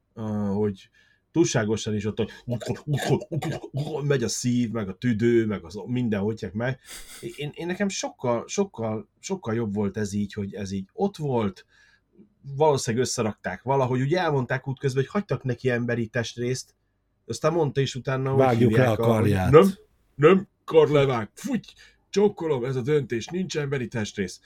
hogy 0.53 0.89
túlságosan 1.31 1.95
is 1.95 2.05
ott, 2.05 2.17
hogy 2.17 2.31
megy 4.03 4.23
a 4.23 4.29
szív, 4.29 4.71
meg 4.71 4.89
a 4.89 4.97
tüdő, 4.97 5.45
meg 5.45 5.63
az 5.63 5.79
minden 5.85 6.19
hogyják 6.19 6.53
meg. 6.53 6.79
Én, 7.35 7.49
én 7.53 7.65
nekem 7.65 7.89
sokkal, 7.89 8.43
sokkal, 8.47 9.09
sokkal 9.19 9.55
jobb 9.55 9.73
volt 9.73 9.97
ez 9.97 10.13
így, 10.13 10.33
hogy 10.33 10.53
ez 10.53 10.71
így 10.71 10.89
ott 10.93 11.17
volt, 11.17 11.65
valószínűleg 12.41 13.05
összerakták 13.05 13.61
valahogy, 13.63 14.01
úgy 14.01 14.13
elmondták 14.13 14.67
útközben, 14.67 15.03
hogy 15.03 15.11
hagytak 15.11 15.43
neki 15.43 15.69
emberi 15.69 16.07
testrészt, 16.07 16.73
aztán 17.25 17.53
mondta 17.53 17.81
is 17.81 17.95
utána, 17.95 18.29
hogy 18.29 18.39
Vágjuk 18.39 18.77
le 18.77 18.89
a 18.89 18.95
karját. 18.95 19.53
A, 19.53 19.59
nem, 19.59 19.73
nem, 20.15 20.47
karlevág, 20.63 21.29
futy, 21.33 21.67
csokkolom, 22.09 22.65
ez 22.65 22.75
a 22.75 22.81
döntés, 22.81 23.27
nincs 23.27 23.57
emberi 23.57 23.87
testrész. 23.87 24.39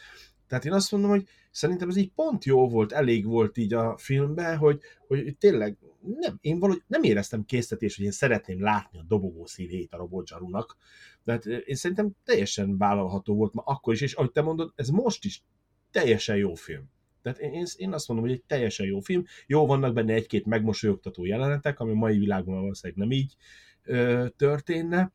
Tehát 0.47 0.65
én 0.65 0.73
azt 0.73 0.91
mondom, 0.91 1.09
hogy 1.09 1.27
szerintem 1.51 1.89
ez 1.89 1.95
így 1.95 2.11
pont 2.15 2.45
jó 2.45 2.69
volt, 2.69 2.91
elég 2.91 3.25
volt 3.25 3.57
így 3.57 3.73
a 3.73 3.97
filmben, 3.97 4.57
hogy, 4.57 4.79
hogy 5.07 5.35
tényleg 5.37 5.77
nem, 6.19 6.37
én 6.41 6.59
valahogy 6.59 6.83
nem 6.87 7.03
éreztem 7.03 7.45
késztetés, 7.45 7.95
hogy 7.95 8.05
én 8.05 8.11
szeretném 8.11 8.61
látni 8.61 8.99
a 8.99 9.05
dobogó 9.07 9.45
szívét 9.45 9.93
a 9.93 9.97
robotzsarunak, 9.97 10.77
de 11.23 11.31
hát 11.31 11.45
én 11.45 11.75
szerintem 11.75 12.11
teljesen 12.23 12.77
vállalható 12.77 13.35
volt 13.35 13.53
ma 13.53 13.61
akkor 13.65 13.93
is, 13.93 14.01
és 14.01 14.13
ahogy 14.13 14.31
te 14.31 14.41
mondod, 14.41 14.73
ez 14.75 14.89
most 14.89 15.25
is 15.25 15.43
teljesen 15.91 16.35
jó 16.35 16.53
film. 16.53 16.89
Tehát 17.23 17.39
én, 17.39 17.65
én 17.75 17.93
azt 17.93 18.07
mondom, 18.07 18.27
hogy 18.27 18.35
egy 18.35 18.43
teljesen 18.47 18.85
jó 18.85 18.99
film. 18.99 19.23
Jó, 19.47 19.65
vannak 19.65 19.93
benne 19.93 20.13
egy-két 20.13 20.45
megmosolyogtató 20.45 21.25
jelenetek, 21.25 21.79
ami 21.79 21.91
a 21.91 21.95
mai 21.95 22.17
világban 22.17 22.61
valószínűleg 22.61 23.07
nem 23.07 23.17
így 23.17 23.35
ö, 23.83 24.25
történne, 24.37 25.11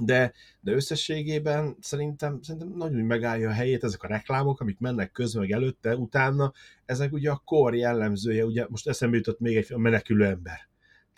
de, 0.00 0.32
de 0.60 0.72
összességében 0.72 1.76
szerintem, 1.80 2.42
szerintem 2.42 2.72
nagyon 2.76 3.00
megállja 3.00 3.48
a 3.48 3.52
helyét 3.52 3.84
ezek 3.84 4.02
a 4.02 4.08
reklámok, 4.08 4.60
amik 4.60 4.78
mennek 4.78 5.12
közben, 5.12 5.42
meg 5.42 5.50
előtte, 5.50 5.96
utána, 5.96 6.52
ezek 6.84 7.12
ugye 7.12 7.30
a 7.30 7.42
kor 7.44 7.74
jellemzője, 7.74 8.44
ugye 8.44 8.66
most 8.68 8.88
eszembe 8.88 9.16
jutott 9.16 9.40
még 9.40 9.56
egy 9.56 9.72
a 9.72 9.78
menekülő 9.78 10.24
ember. 10.24 10.67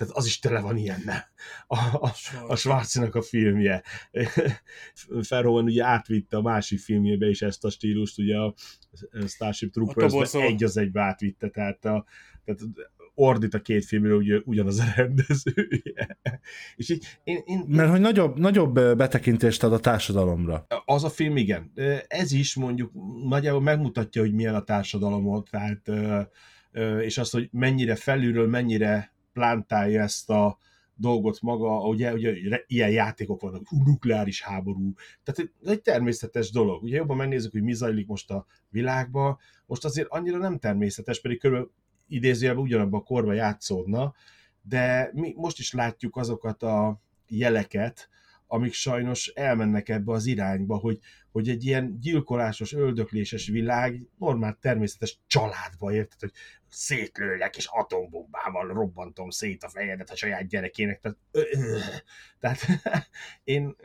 Tehát 0.01 0.17
az 0.17 0.27
is 0.27 0.39
tele 0.39 0.61
van 0.61 0.77
ilyenne. 0.77 1.31
A, 1.67 1.77
a, 1.77 2.13
a 2.49 2.57
Schwarzinak 2.57 3.15
a 3.15 3.23
filmje. 3.23 3.83
Ferhoven 5.23 5.65
ugye 5.65 5.85
átvitte 5.85 6.37
a 6.37 6.43
másik 6.43 6.79
filmjébe 6.79 7.29
is 7.29 7.43
ezt 7.43 7.65
a 7.65 7.71
stílust, 7.71 8.19
ugye 8.19 8.37
a 8.37 8.55
Starship 9.27 9.73
Troopers 9.73 10.35
egy 10.35 10.65
az 10.65 10.77
egybe 10.77 11.01
átvitte, 11.01 11.49
tehát, 11.49 11.85
a, 11.85 12.05
tehát 12.45 12.61
ordít 13.15 13.55
a 13.55 13.61
két 13.61 13.85
filmről 13.85 14.17
ugye, 14.17 14.41
ugyanaz 14.45 14.79
a 14.79 14.85
rendezője. 14.97 16.19
És 16.77 16.89
így, 16.89 17.05
én, 17.25 17.43
én, 17.45 17.65
Mert 17.67 17.91
hogy 17.91 18.01
nagyobb, 18.01 18.39
nagyobb 18.39 18.75
betekintést 18.75 19.63
ad 19.63 19.73
a 19.73 19.81
társadalomra. 19.81 20.67
Az 20.85 21.05
a 21.05 21.11
film, 21.11 21.37
igen. 21.37 21.73
Ez 22.07 22.33
is 22.33 22.55
mondjuk 22.55 22.93
nagyjából 23.29 23.63
megmutatja, 23.63 24.23
hogy 24.23 24.33
milyen 24.33 24.55
a 24.55 24.65
társadalomot, 24.65 25.51
tehát 25.51 25.91
és 27.01 27.19
azt, 27.19 27.33
hogy 27.33 27.49
mennyire 27.53 27.95
felülről, 27.95 28.49
mennyire 28.49 29.19
plántálja 29.33 30.03
ezt 30.03 30.31
a 30.31 30.59
dolgot 30.95 31.41
maga, 31.41 31.87
ugye, 31.87 32.13
ugye 32.13 32.65
ilyen 32.67 32.91
játékok 32.91 33.41
vannak, 33.41 33.71
nukleáris 33.71 34.43
háború, 34.43 34.93
tehát 35.23 35.53
egy 35.65 35.83
természetes 35.83 36.51
dolog. 36.51 36.83
Ugye 36.83 36.97
jobban 36.97 37.17
megnézzük, 37.17 37.53
hogy 37.53 37.63
mi 37.63 37.73
zajlik 37.73 38.07
most 38.07 38.31
a 38.31 38.47
világban, 38.69 39.39
most 39.67 39.85
azért 39.85 40.09
annyira 40.09 40.39
nem 40.39 40.59
természetes, 40.59 41.21
pedig 41.21 41.39
körülbelül 41.39 41.73
idézőjelben 42.09 42.65
ugyanabban 42.65 43.01
a 43.01 43.03
korban 43.03 43.35
játszódna, 43.35 44.15
de 44.63 45.11
mi 45.13 45.35
most 45.37 45.59
is 45.59 45.73
látjuk 45.73 46.17
azokat 46.17 46.63
a 46.63 47.01
jeleket, 47.29 48.09
amik 48.53 48.73
sajnos 48.73 49.27
elmennek 49.27 49.89
ebbe 49.89 50.13
az 50.13 50.27
irányba, 50.27 50.77
hogy, 50.77 50.99
hogy 51.33 51.49
egy 51.49 51.65
ilyen 51.65 51.99
gyilkolásos, 52.01 52.73
öldökléses 52.73 53.47
világ 53.49 54.09
normál, 54.19 54.59
természetes 54.61 55.19
családba, 55.27 55.93
érted, 55.93 56.21
hogy 56.21 56.33
szétlőlek, 56.69 57.57
és 57.57 57.67
atombombával 57.71 58.67
robbantom 58.67 59.31
szét 59.31 59.63
a 59.63 59.69
fejedet 59.69 60.11
a 60.11 60.17
saját 60.17 60.49
gyerekének. 60.49 61.01
Tehát, 61.01 61.19
ö, 61.31 61.41
ö, 61.53 61.79
tehát 62.41 62.61
én, 63.45 63.77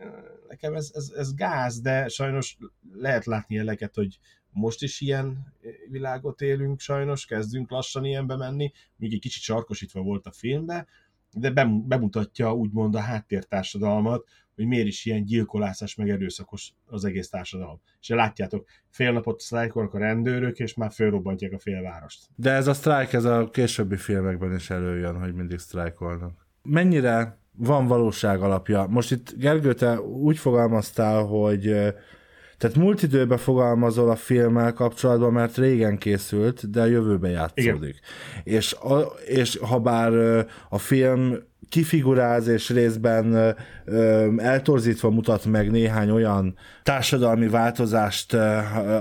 nekem 0.47 0.75
ez, 0.75 0.91
ez, 0.93 1.11
ez 1.17 1.35
gáz, 1.35 1.81
de 1.81 2.07
sajnos 2.07 2.57
lehet 2.93 3.25
látni 3.25 3.55
jeleket, 3.55 3.95
hogy 3.95 4.19
most 4.49 4.81
is 4.81 5.01
ilyen 5.01 5.53
világot 5.89 6.41
élünk 6.41 6.79
sajnos, 6.79 7.25
kezdünk 7.25 7.69
lassan 7.69 8.05
ilyenbe 8.05 8.35
menni, 8.35 8.71
még 8.95 9.13
egy 9.13 9.19
kicsit 9.19 9.41
sarkosítva 9.41 10.01
volt 10.01 10.25
a 10.25 10.31
filmbe, 10.31 10.87
de 11.35 11.65
bemutatja 11.65 12.53
úgymond 12.53 12.95
a 12.95 12.99
háttértársadalmat, 12.99 14.27
hogy 14.55 14.65
miért 14.65 14.87
is 14.87 15.05
ilyen 15.05 15.25
gyilkolászás 15.25 15.95
meg 15.95 16.09
erőszakos 16.09 16.73
az 16.85 17.05
egész 17.05 17.29
társadalom. 17.29 17.81
És 18.01 18.07
látjátok, 18.07 18.67
fél 18.89 19.11
napot 19.11 19.39
sztrájkolnak 19.39 19.93
a 19.93 19.97
rendőrök, 19.97 20.59
és 20.59 20.73
már 20.73 20.91
fölrobbantják 20.91 21.51
a 21.51 21.59
félvárost. 21.59 22.27
De 22.35 22.51
ez 22.51 22.67
a 22.67 22.73
sztrájk, 22.73 23.13
ez 23.13 23.23
a 23.23 23.49
későbbi 23.49 23.95
filmekben 23.95 24.55
is 24.55 24.69
előjön, 24.69 25.19
hogy 25.19 25.33
mindig 25.33 25.57
sztrájkolnak. 25.57 26.47
Mennyire 26.63 27.37
van 27.51 27.87
valóság 27.87 28.41
alapja? 28.41 28.85
Most 28.87 29.11
itt 29.11 29.33
Gergő, 29.37 29.73
te 29.73 30.01
úgy 30.01 30.37
fogalmaztál, 30.37 31.23
hogy 31.23 31.93
tehát 32.57 32.75
múlt 32.75 33.03
időben 33.03 33.37
fogalmazol 33.37 34.09
a 34.09 34.15
filmmel 34.15 34.73
kapcsolatban, 34.73 35.33
mert 35.33 35.57
régen 35.57 35.97
készült, 35.97 36.69
de 36.69 36.81
a 36.81 36.85
jövőbe 36.85 37.29
játszódik. 37.29 37.99
Igen. 38.43 38.57
És, 38.57 38.73
a, 38.73 38.99
és 39.25 39.57
ha 39.61 39.79
bár 39.79 40.13
a 40.69 40.77
film 40.77 41.37
kifiguráz 41.69 42.47
és 42.47 42.69
részben 42.69 43.55
ö, 43.85 44.31
eltorzítva 44.37 45.09
mutat 45.09 45.45
meg 45.45 45.71
néhány 45.71 46.09
olyan 46.09 46.55
társadalmi 46.83 47.47
változást 47.47 48.33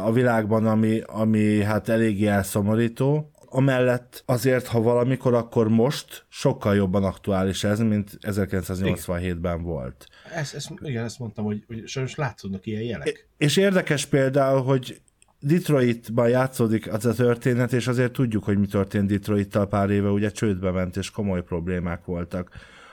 a 0.03 0.13
világban, 0.13 0.67
ami, 0.67 1.03
ami 1.07 1.63
hát 1.63 1.89
eléggé 1.89 2.27
elszomorító, 2.27 3.31
amellett 3.55 4.23
azért, 4.27 4.67
ha 4.67 4.81
valamikor, 4.81 5.35
akkor 5.35 5.69
most 5.69 6.27
sokkal 6.29 6.75
jobban 6.75 7.05
aktuális 7.05 7.65
ez, 7.65 7.79
mint 7.79 8.19
1987-ben 8.21 9.63
volt. 9.63 10.07
Ezt, 10.35 10.55
ezt, 10.55 10.73
igen, 10.81 11.05
ezt 11.05 11.19
mondtam, 11.19 11.45
hogy, 11.45 11.65
hogy 11.67 11.87
sajnos 11.87 12.15
látszódnak 12.15 12.67
ilyen 12.67 12.83
jelek. 12.83 13.29
És 13.37 13.57
érdekes 13.57 14.07
például, 14.07 14.63
hogy 14.63 15.01
Detroitban 15.41 16.29
játszódik 16.29 16.93
az 16.93 17.07
a 17.07 17.15
történet, 17.15 17.73
és 17.73 17.87
azért 17.87 18.13
tudjuk, 18.13 18.45
hogy 18.45 18.59
mi 18.59 18.67
történt 18.67 19.09
Detroittal 19.09 19.67
pár 19.67 19.91
éve, 19.91 20.09
ugye 20.09 20.31
csődbe 20.31 20.71
ment, 20.71 20.97
és 20.97 21.11
komoly 21.11 21.43
problémák 21.43 22.05
voltak 22.05 22.51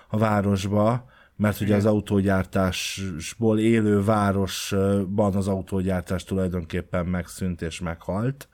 a 0.07 0.17
városba, 0.17 1.09
mert 1.35 1.61
ugye 1.61 1.75
az 1.75 1.85
autógyártásból 1.85 3.59
élő 3.59 4.03
városban 4.03 5.35
az 5.35 5.47
autógyártás 5.47 6.23
tulajdonképpen 6.23 7.05
megszűnt 7.05 7.61
és 7.61 7.79
meghalt, 7.79 8.47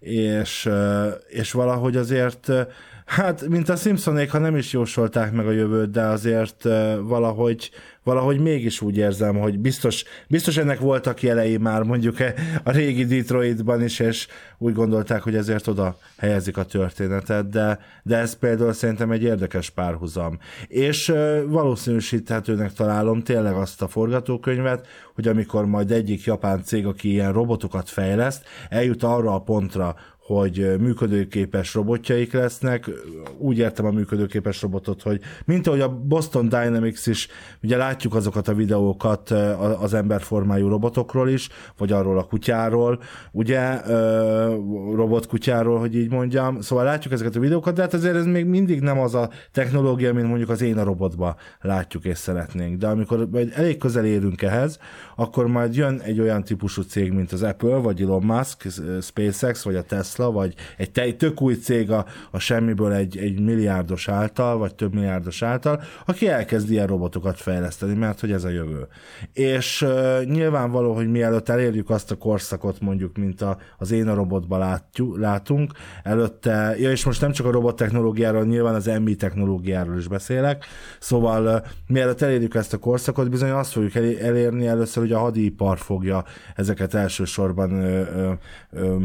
és, 0.00 0.68
és 1.28 1.52
valahogy 1.52 1.96
azért 1.96 2.50
Hát, 3.08 3.48
mint 3.48 3.68
a 3.68 3.76
Simpsonék, 3.76 4.30
ha 4.30 4.38
nem 4.38 4.56
is 4.56 4.72
jósolták 4.72 5.32
meg 5.32 5.46
a 5.46 5.50
jövőt, 5.50 5.90
de 5.90 6.02
azért 6.02 6.62
valahogy, 7.02 7.70
valahogy 8.02 8.40
mégis 8.40 8.80
úgy 8.80 8.96
érzem, 8.96 9.38
hogy 9.38 9.58
biztos, 9.58 10.04
biztos 10.28 10.56
ennek 10.56 10.78
voltak 10.78 11.22
jelei 11.22 11.56
már 11.56 11.82
mondjuk 11.82 12.20
e, 12.20 12.34
a 12.62 12.70
régi 12.70 13.04
Detroitban 13.04 13.82
is, 13.82 13.98
és 13.98 14.26
úgy 14.58 14.74
gondolták, 14.74 15.22
hogy 15.22 15.36
ezért 15.36 15.66
oda 15.66 15.96
helyezik 16.18 16.56
a 16.56 16.64
történetet, 16.64 17.48
de, 17.48 17.78
de 18.02 18.16
ez 18.16 18.34
például 18.34 18.72
szerintem 18.72 19.10
egy 19.10 19.22
érdekes 19.22 19.70
párhuzam. 19.70 20.38
És 20.66 21.12
valószínűsíthetőnek 21.46 22.72
találom 22.72 23.22
tényleg 23.22 23.54
azt 23.54 23.82
a 23.82 23.88
forgatókönyvet, 23.88 24.86
hogy 25.14 25.28
amikor 25.28 25.66
majd 25.66 25.90
egyik 25.90 26.24
japán 26.24 26.62
cég, 26.64 26.86
aki 26.86 27.10
ilyen 27.10 27.32
robotokat 27.32 27.88
fejleszt, 27.88 28.44
eljut 28.68 29.02
arra 29.02 29.34
a 29.34 29.40
pontra, 29.40 29.96
hogy 30.28 30.74
működőképes 30.80 31.74
robotjaik 31.74 32.32
lesznek. 32.32 32.90
Úgy 33.38 33.58
értem 33.58 33.86
a 33.86 33.90
működőképes 33.90 34.62
robotot, 34.62 35.02
hogy 35.02 35.20
mint 35.44 35.66
ahogy 35.66 35.80
a 35.80 35.88
Boston 35.88 36.48
Dynamics 36.48 37.06
is, 37.06 37.28
ugye 37.62 37.76
látjuk 37.76 38.14
azokat 38.14 38.48
a 38.48 38.54
videókat 38.54 39.30
az 39.80 39.94
emberformájú 39.94 40.68
robotokról 40.68 41.28
is, 41.28 41.48
vagy 41.78 41.92
arról 41.92 42.18
a 42.18 42.22
kutyáról, 42.22 43.00
ugye, 43.32 43.80
robotkutyáról, 44.94 45.78
hogy 45.78 45.96
így 45.96 46.10
mondjam. 46.10 46.60
Szóval 46.60 46.84
látjuk 46.84 47.12
ezeket 47.12 47.36
a 47.36 47.40
videókat, 47.40 47.74
de 47.74 47.82
hát 47.82 47.94
azért 47.94 48.16
ez 48.16 48.24
még 48.24 48.46
mindig 48.46 48.80
nem 48.80 48.98
az 48.98 49.14
a 49.14 49.30
technológia, 49.52 50.14
mint 50.14 50.28
mondjuk 50.28 50.50
az 50.50 50.62
én 50.62 50.78
a 50.78 50.84
robotba 50.84 51.36
látjuk 51.60 52.04
és 52.04 52.18
szeretnénk. 52.18 52.78
De 52.78 52.86
amikor 52.86 53.28
elég 53.54 53.76
közel 53.78 54.04
érünk 54.04 54.42
ehhez, 54.42 54.78
akkor 55.16 55.46
majd 55.46 55.76
jön 55.76 56.00
egy 56.00 56.20
olyan 56.20 56.44
típusú 56.44 56.82
cég, 56.82 57.12
mint 57.12 57.32
az 57.32 57.42
Apple, 57.42 57.76
vagy 57.76 58.02
Elon 58.02 58.22
Musk, 58.22 58.66
SpaceX, 59.00 59.62
vagy 59.62 59.76
a 59.76 59.82
Tesla, 59.82 60.17
Tesla, 60.18 60.30
vagy 60.30 60.54
egy, 60.76 60.98
egy 60.98 61.16
tök 61.16 61.42
új 61.42 61.54
cég 61.54 61.90
a, 61.90 62.04
a 62.30 62.38
semmiből 62.38 62.92
egy, 62.92 63.18
egy 63.18 63.40
milliárdos 63.40 64.08
által, 64.08 64.58
vagy 64.58 64.74
több 64.74 64.94
milliárdos 64.94 65.42
által, 65.42 65.82
aki 66.06 66.28
elkezd 66.28 66.70
ilyen 66.70 66.86
robotokat 66.86 67.40
fejleszteni, 67.40 67.94
mert 67.94 68.20
hogy 68.20 68.32
ez 68.32 68.44
a 68.44 68.48
jövő. 68.48 68.86
És 69.32 69.82
uh, 69.82 70.24
nyilvánvaló, 70.24 70.94
hogy 70.94 71.10
mielőtt 71.10 71.48
elérjük 71.48 71.90
azt 71.90 72.10
a 72.10 72.16
korszakot, 72.16 72.80
mondjuk, 72.80 73.16
mint 73.16 73.42
a, 73.42 73.58
az 73.78 73.90
én 73.90 74.08
a 74.08 74.14
robotban 74.14 74.58
látjuk, 74.58 75.18
látunk, 75.18 75.72
előtte, 76.02 76.74
ja, 76.78 76.90
és 76.90 77.04
most 77.04 77.20
nem 77.20 77.32
csak 77.32 77.46
a 77.46 77.50
robot 77.50 77.76
technológiáról, 77.76 78.44
nyilván 78.44 78.74
az 78.74 78.90
MI 79.02 79.14
technológiáról 79.14 79.96
is 79.96 80.08
beszélek, 80.08 80.64
szóval 80.98 81.46
uh, 81.46 81.66
mielőtt 81.86 82.22
elérjük 82.22 82.54
ezt 82.54 82.72
a 82.72 82.78
korszakot, 82.78 83.30
bizony 83.30 83.50
azt 83.50 83.72
fogjuk 83.72 83.94
elérni 84.20 84.66
először, 84.66 85.02
hogy 85.02 85.12
a 85.12 85.18
hadipar 85.18 85.78
fogja 85.78 86.24
ezeket 86.54 86.94
elsősorban 86.94 87.72
ö, 87.72 88.02
ö, 88.16 88.32
ö, 88.70 88.96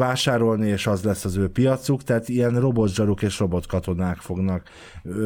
vásárolni, 0.00 0.66
és 0.66 0.86
az 0.86 1.02
lesz 1.02 1.24
az 1.24 1.36
ő 1.36 1.48
piacuk, 1.48 2.02
tehát 2.02 2.28
ilyen 2.28 2.60
robotzsaruk 2.60 3.22
és 3.22 3.38
robotkatonák 3.38 4.16
fognak 4.16 4.62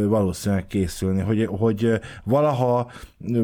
valószínűleg 0.06 0.66
készülni, 0.66 1.20
hogy, 1.20 1.46
hogy 1.46 2.00
valaha 2.24 2.90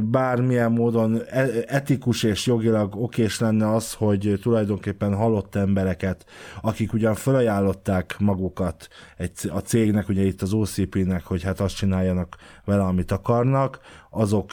bármilyen 0.02 0.72
módon 0.72 1.20
e, 1.28 1.48
etikus 1.66 2.22
és 2.22 2.46
jogilag 2.46 2.96
okés 2.96 3.38
lenne 3.38 3.74
az, 3.74 3.92
hogy 3.92 4.38
tulajdonképpen 4.42 5.14
halott 5.14 5.54
embereket, 5.54 6.24
akik 6.60 6.92
ugyan 6.92 7.14
felajánlották 7.14 8.16
magukat 8.18 8.88
egy, 9.16 9.30
a 9.48 9.58
cégnek, 9.58 10.08
ugye 10.08 10.22
itt 10.22 10.42
az 10.42 10.52
OCP-nek, 10.52 11.24
hogy 11.24 11.42
hát 11.42 11.60
azt 11.60 11.76
csináljanak 11.76 12.36
vele, 12.64 12.82
amit 12.82 13.12
akarnak, 13.12 13.78
azok 14.10 14.52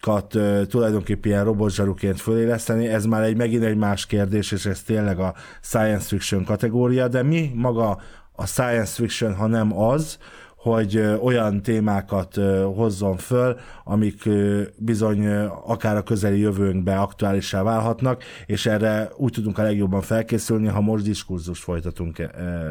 kat 0.00 0.38
tulajdonképpen 0.68 1.30
ilyen 1.30 1.44
robotzsaruként 1.44 2.20
föléleszteni, 2.20 2.86
ez 2.86 3.04
már 3.04 3.22
egy 3.22 3.36
megint 3.36 3.64
egy 3.64 3.76
más 3.76 4.06
kérdés, 4.06 4.52
és 4.52 4.66
ez 4.66 4.82
tényleg 4.82 5.18
a 5.18 5.34
science 5.62 6.06
fiction 6.06 6.44
kategória, 6.44 7.08
de 7.08 7.22
mi 7.22 7.50
maga 7.54 7.98
a 8.32 8.46
science 8.46 8.92
fiction, 8.92 9.34
ha 9.34 9.46
nem 9.46 9.78
az, 9.78 10.18
hogy 10.56 11.16
olyan 11.22 11.62
témákat 11.62 12.34
hozzon 12.74 13.16
föl, 13.16 13.56
amik 13.84 14.28
bizony 14.76 15.26
akár 15.66 15.96
a 15.96 16.02
közeli 16.02 16.38
jövőnkbe 16.38 16.96
aktuálisá 16.96 17.62
válhatnak, 17.62 18.24
és 18.46 18.66
erre 18.66 19.10
úgy 19.16 19.32
tudunk 19.32 19.58
a 19.58 19.62
legjobban 19.62 20.00
felkészülni, 20.00 20.66
ha 20.66 20.80
most 20.80 21.04
diskurzust 21.04 21.62
folytatunk 21.62 22.18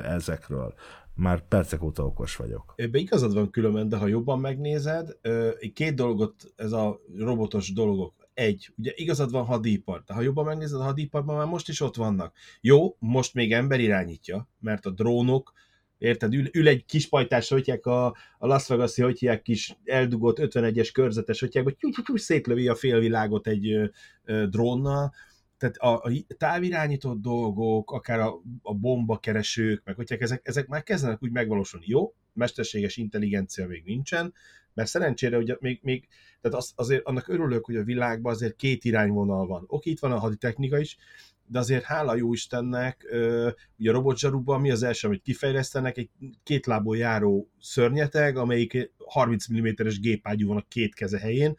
ezekről 0.09 0.73
már 1.19 1.47
percek 1.47 1.83
óta 1.83 2.05
okos 2.05 2.35
vagyok. 2.35 2.73
Ebben 2.75 3.01
igazad 3.01 3.33
van 3.33 3.49
különben, 3.49 3.89
de 3.89 3.97
ha 3.97 4.07
jobban 4.07 4.39
megnézed, 4.39 5.17
két 5.73 5.95
dolgot, 5.95 6.53
ez 6.55 6.71
a 6.71 7.01
robotos 7.17 7.73
dolgok, 7.73 8.13
egy, 8.33 8.73
ugye 8.77 8.91
igazad 8.95 9.31
van 9.31 9.45
hadipar, 9.45 10.03
de 10.05 10.13
ha 10.13 10.21
jobban 10.21 10.45
megnézed, 10.45 10.79
a 10.79 10.83
hadiparban 10.83 11.35
már 11.35 11.45
most 11.45 11.69
is 11.69 11.81
ott 11.81 11.95
vannak. 11.95 12.35
Jó, 12.61 12.95
most 12.99 13.33
még 13.33 13.53
ember 13.53 13.79
irányítja, 13.79 14.49
mert 14.59 14.85
a 14.85 14.89
drónok, 14.89 15.53
érted, 15.97 16.33
ül, 16.33 16.45
ül 16.53 16.67
egy 16.67 16.85
kis 16.85 17.07
pajtás, 17.07 17.49
hogy 17.49 17.79
a, 17.83 18.05
a 18.37 18.47
Las 18.47 18.67
Vegas-i, 18.67 19.01
hogy 19.01 19.41
kis 19.41 19.77
eldugott 19.83 20.37
51-es 20.39 20.89
körzetes, 20.93 21.39
hogy 21.39 21.49
tyú, 21.49 21.89
tyú, 22.03 22.15
szétlövi 22.15 22.67
a 22.67 22.75
félvilágot 22.75 23.47
egy 23.47 23.71
ö, 23.71 23.85
ö, 24.23 24.47
drónnal, 24.47 25.13
tehát 25.59 25.75
a, 25.77 25.93
a 25.93 26.11
távirányított 26.37 27.21
dolgok, 27.21 27.91
akár 27.91 28.19
a, 28.19 28.41
a 28.61 28.73
bombakeresők, 28.73 29.81
meg 29.85 29.95
hogyha 29.95 30.15
ezek, 30.15 30.47
ezek 30.47 30.67
már 30.67 30.83
kezdenek 30.83 31.23
úgy 31.23 31.31
megvalósulni. 31.31 31.85
Jó, 31.89 32.13
mesterséges 32.33 32.97
intelligencia 32.97 33.67
még 33.67 33.83
nincsen, 33.85 34.33
mert 34.73 34.89
szerencsére 34.89 35.37
ugye 35.37 35.55
még, 35.59 35.79
még 35.83 36.07
tehát 36.41 36.57
az, 36.57 36.71
azért 36.75 37.05
annak 37.05 37.27
örülök, 37.27 37.65
hogy 37.65 37.75
a 37.75 37.83
világban 37.83 38.33
azért 38.33 38.55
két 38.55 38.85
irányvonal 38.85 39.47
van. 39.47 39.63
Oké, 39.67 39.89
itt 39.89 39.99
van 39.99 40.11
a 40.11 40.19
haditechnika 40.19 40.79
is, 40.79 40.97
de 41.45 41.59
azért 41.59 41.83
hála 41.83 42.15
jó 42.15 42.33
Istennek, 42.33 43.05
ugye 43.77 43.89
a 43.89 43.93
robotzsarúban 43.93 44.61
mi 44.61 44.71
az 44.71 44.83
első, 44.83 45.07
amit 45.07 45.21
kifejlesztenek, 45.21 45.97
egy 45.97 46.09
két 46.43 46.65
lábon 46.65 46.97
járó 46.97 47.49
szörnyeteg, 47.59 48.37
amelyik 48.37 48.91
30 48.97 49.51
mm-es 49.53 49.99
gépágyú 49.99 50.47
van 50.47 50.57
a 50.57 50.65
két 50.67 50.95
keze 50.95 51.19
helyén, 51.19 51.55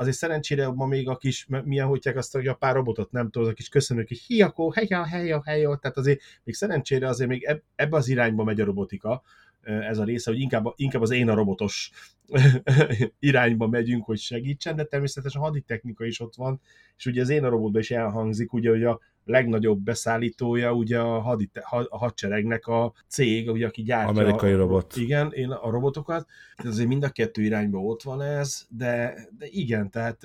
azért 0.00 0.16
szerencsére 0.16 0.68
ma 0.68 0.86
még 0.86 1.08
a 1.08 1.16
kis, 1.16 1.46
milyen 1.64 1.86
hogyják 1.86 2.16
azt, 2.16 2.32
hogy 2.32 2.46
a 2.46 2.54
pár 2.54 2.74
robotot 2.74 3.10
nem 3.12 3.30
tudom, 3.30 3.48
a 3.48 3.52
kis 3.52 3.68
köszönők, 3.68 4.08
hogy 4.08 4.18
hiakó, 4.18 4.70
heja, 4.70 5.04
heja, 5.04 5.42
heja, 5.44 5.76
tehát 5.76 5.96
azért 5.96 6.20
még 6.44 6.54
szerencsére 6.54 7.08
azért 7.08 7.30
még 7.30 7.58
ebbe 7.74 7.96
az 7.96 8.08
irányba 8.08 8.44
megy 8.44 8.60
a 8.60 8.64
robotika, 8.64 9.22
ez 9.62 9.98
a 9.98 10.04
része, 10.04 10.30
hogy 10.30 10.40
inkább, 10.40 10.64
inkább 10.76 11.02
az 11.02 11.10
én 11.10 11.28
a 11.28 11.34
robotos 11.34 11.90
irányba 13.18 13.66
megyünk, 13.66 14.04
hogy 14.04 14.18
segítsen, 14.18 14.76
de 14.76 14.84
természetesen 14.84 15.40
a 15.40 15.44
haditechnika 15.44 16.04
is 16.04 16.20
ott 16.20 16.34
van, 16.34 16.60
és 16.96 17.06
ugye 17.06 17.20
az 17.20 17.28
én 17.28 17.44
a 17.44 17.48
robotban 17.48 17.80
is 17.80 17.90
elhangzik, 17.90 18.52
ugye, 18.52 18.70
hogy 18.70 18.84
a 18.84 19.00
legnagyobb 19.24 19.80
beszállítója 19.80 20.72
ugye 20.72 20.98
a, 20.98 21.20
hadi, 21.20 21.50
a 21.88 21.98
hadseregnek 21.98 22.66
a 22.66 22.92
cég, 23.08 23.50
ugye, 23.50 23.66
aki 23.66 23.82
gyártja 23.82 24.22
Amerikai 24.22 24.52
a, 24.52 24.56
robot. 24.56 24.96
Igen, 24.96 25.32
én 25.32 25.50
a 25.50 25.70
robotokat. 25.70 26.26
Azért 26.56 26.88
mind 26.88 27.02
a 27.04 27.10
kettő 27.10 27.42
irányba 27.42 27.78
ott 27.78 28.02
van 28.02 28.22
ez, 28.22 28.66
de, 28.68 29.14
de 29.38 29.46
igen, 29.48 29.90
tehát 29.90 30.18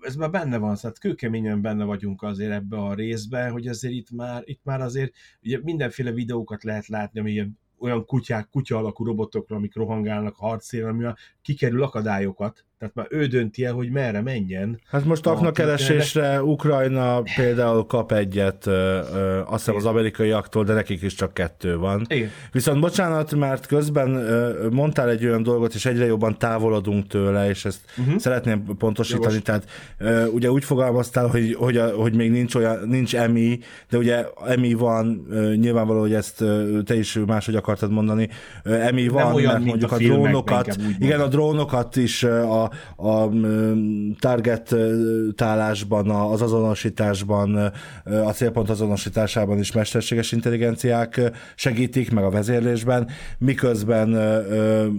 ez 0.00 0.16
már 0.16 0.30
benne 0.30 0.58
van, 0.58 0.76
tehát 0.76 0.98
kőkeményen 0.98 1.62
benne 1.62 1.84
vagyunk 1.84 2.22
azért 2.22 2.52
ebbe 2.52 2.76
a 2.76 2.94
részbe, 2.94 3.48
hogy 3.48 3.66
azért 3.66 3.94
itt 3.94 4.10
már, 4.10 4.42
itt 4.44 4.60
már 4.62 4.80
azért 4.80 5.12
ugye 5.42 5.58
mindenféle 5.62 6.10
videókat 6.12 6.64
lehet 6.64 6.86
látni, 6.86 7.20
ami 7.20 7.30
ilyen 7.30 7.58
olyan 7.78 8.04
kutyák, 8.04 8.48
kutya 8.48 8.76
alakú 8.76 9.04
robotokra, 9.04 9.56
amik 9.56 9.74
rohangálnak 9.74 10.36
a 10.38 10.46
harcéren, 10.46 10.88
ami 10.88 11.12
kikerül 11.42 11.82
akadályokat, 11.82 12.65
tehát 12.78 12.94
már 12.94 13.06
ő 13.10 13.26
dönti 13.26 13.64
el, 13.64 13.72
hogy 13.72 13.90
merre 13.90 14.20
menjen. 14.20 14.80
Hát 14.86 15.04
most 15.04 15.26
aknakeresésre 15.26 16.42
Ukrajna 16.42 17.22
például 17.36 17.86
kap 17.86 18.12
egyet, 18.12 18.66
ö, 18.66 19.00
ö, 19.14 19.40
azt 19.40 19.64
hiszem 19.64 19.76
az 19.76 19.84
amerikaiaktól, 19.84 20.64
de 20.64 20.72
nekik 20.72 21.02
is 21.02 21.14
csak 21.14 21.34
kettő 21.34 21.76
van. 21.78 22.04
Igen. 22.08 22.30
Viszont 22.52 22.80
bocsánat, 22.80 23.34
mert 23.34 23.66
közben 23.66 24.14
ö, 24.14 24.68
mondtál 24.70 25.08
egy 25.08 25.26
olyan 25.26 25.42
dolgot, 25.42 25.74
és 25.74 25.86
egyre 25.86 26.06
jobban 26.06 26.38
távolodunk 26.38 27.06
tőle, 27.06 27.48
és 27.48 27.64
ezt 27.64 27.80
uh-huh. 27.98 28.18
szeretném 28.18 28.64
pontosítani. 28.78 29.24
Jogos. 29.24 29.42
Tehát 29.42 29.64
ö, 29.98 30.26
ugye 30.26 30.50
úgy 30.50 30.64
fogalmaztál, 30.64 31.26
hogy, 31.26 31.54
hogy, 31.54 31.76
a, 31.76 31.88
hogy 31.88 32.14
még 32.14 32.30
nincs 32.30 32.54
olyan, 32.54 32.88
nincs 32.88 33.16
EMI, 33.16 33.58
de 33.90 33.98
ugye 33.98 34.24
EMI 34.46 34.74
van, 34.74 35.26
ö, 35.30 35.54
nyilvánvaló, 35.54 36.00
hogy 36.00 36.14
ezt 36.14 36.40
ö, 36.40 36.80
te 36.84 36.96
is 36.96 37.18
máshogy 37.26 37.56
akartad 37.56 37.90
mondani. 37.90 38.28
EMI 38.64 39.08
van, 39.08 39.34
olyan, 39.34 39.52
mert 39.52 39.64
mondjuk 39.64 39.92
a, 39.92 39.94
a 39.94 39.98
drónokat, 39.98 40.76
igen, 40.98 41.20
a 41.20 41.28
drónokat 41.28 41.96
is 41.96 42.22
a 42.22 42.65
a, 42.96 43.28
target 44.18 44.74
tálásban, 45.34 46.10
az 46.10 46.42
azonosításban, 46.42 47.72
a 48.04 48.32
célpont 48.32 48.70
azonosításában 48.70 49.58
is 49.58 49.72
mesterséges 49.72 50.32
intelligenciák 50.32 51.20
segítik, 51.54 52.12
meg 52.12 52.24
a 52.24 52.30
vezérlésben, 52.30 53.08
miközben 53.38 54.08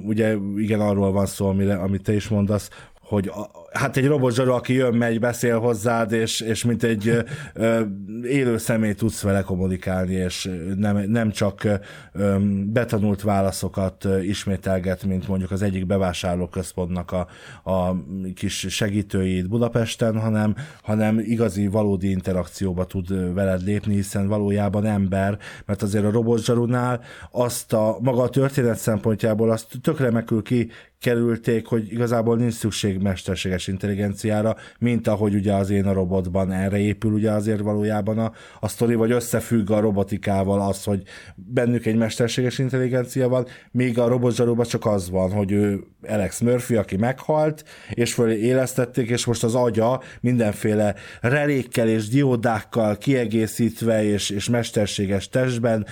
ugye 0.05 0.35
igen 0.57 0.79
arról 0.79 1.11
van 1.11 1.25
szó, 1.25 1.47
amire, 1.47 1.75
amit 1.75 2.03
te 2.03 2.13
is 2.13 2.27
mondasz, 2.27 2.69
hogy 3.07 3.27
a, 3.27 3.49
hát 3.71 3.97
egy 3.97 4.07
robotzsaru, 4.07 4.51
aki 4.51 4.73
jön, 4.73 4.93
megy, 4.93 5.19
beszél 5.19 5.59
hozzád, 5.59 6.11
és, 6.11 6.39
és 6.39 6.63
mint 6.63 6.83
egy 6.83 7.25
ö, 7.53 7.81
élő 8.23 8.57
személy 8.57 8.93
tudsz 8.93 9.21
vele 9.21 9.41
kommunikálni, 9.41 10.13
és 10.13 10.49
nem, 10.75 10.97
nem 10.97 11.31
csak 11.31 11.67
ö, 12.13 12.35
betanult 12.65 13.21
válaszokat 13.21 14.07
ismételget, 14.23 15.03
mint 15.03 15.27
mondjuk 15.27 15.51
az 15.51 15.61
egyik 15.61 15.85
bevásárlóközpontnak 15.85 17.11
a, 17.11 17.27
a 17.71 17.95
kis 18.35 18.65
segítőit 18.69 19.49
Budapesten, 19.49 20.19
hanem, 20.19 20.55
hanem 20.81 21.19
igazi, 21.19 21.67
valódi 21.67 22.09
interakcióba 22.09 22.85
tud 22.85 23.33
veled 23.33 23.63
lépni, 23.63 23.93
hiszen 23.93 24.27
valójában 24.27 24.85
ember, 24.85 25.37
mert 25.65 25.81
azért 25.81 26.05
a 26.05 26.11
robotzsarunál 26.11 27.01
azt 27.31 27.73
a 27.73 27.97
maga 28.01 28.21
a 28.21 28.29
történet 28.29 28.77
szempontjából 28.77 29.51
azt 29.51 29.67
tök 29.81 29.99
remekül 29.99 30.41
ki 30.41 30.69
kerülték, 30.99 31.65
hogy 31.65 31.91
igazából 31.91 32.37
nincs 32.37 32.53
szükség 32.53 33.01
mesterséges 33.01 33.67
intelligenciára, 33.67 34.55
mint 34.79 35.07
ahogy 35.07 35.35
ugye 35.35 35.53
az 35.53 35.69
én 35.69 35.85
a 35.85 35.93
robotban 35.93 36.51
erre 36.51 36.77
épül 36.77 37.11
ugye 37.11 37.31
azért 37.31 37.59
valójában 37.59 38.17
a, 38.17 38.31
a 38.59 38.67
sztori, 38.67 38.95
vagy 38.95 39.11
összefügg 39.11 39.71
a 39.71 39.79
robotikával 39.79 40.61
az, 40.61 40.83
hogy 40.83 41.03
bennük 41.35 41.85
egy 41.85 41.95
mesterséges 41.95 42.57
intelligencia 42.59 43.27
van, 43.27 43.45
míg 43.71 43.99
a 43.99 44.07
robotzsaróban 44.07 44.65
csak 44.65 44.85
az 44.85 45.09
van, 45.09 45.31
hogy 45.31 45.51
ő 45.51 45.83
Alex 46.07 46.39
Murphy, 46.39 46.75
aki 46.75 46.95
meghalt, 46.95 47.63
és 47.89 48.13
föl 48.13 48.31
élesztették, 48.31 49.09
és 49.09 49.25
most 49.25 49.43
az 49.43 49.55
agya 49.55 50.01
mindenféle 50.21 50.95
relékkel 51.21 51.87
és 51.87 52.07
diódákkal 52.07 52.97
kiegészítve, 52.97 54.03
és, 54.03 54.29
és 54.29 54.49
mesterséges 54.49 55.29
testben 55.29 55.85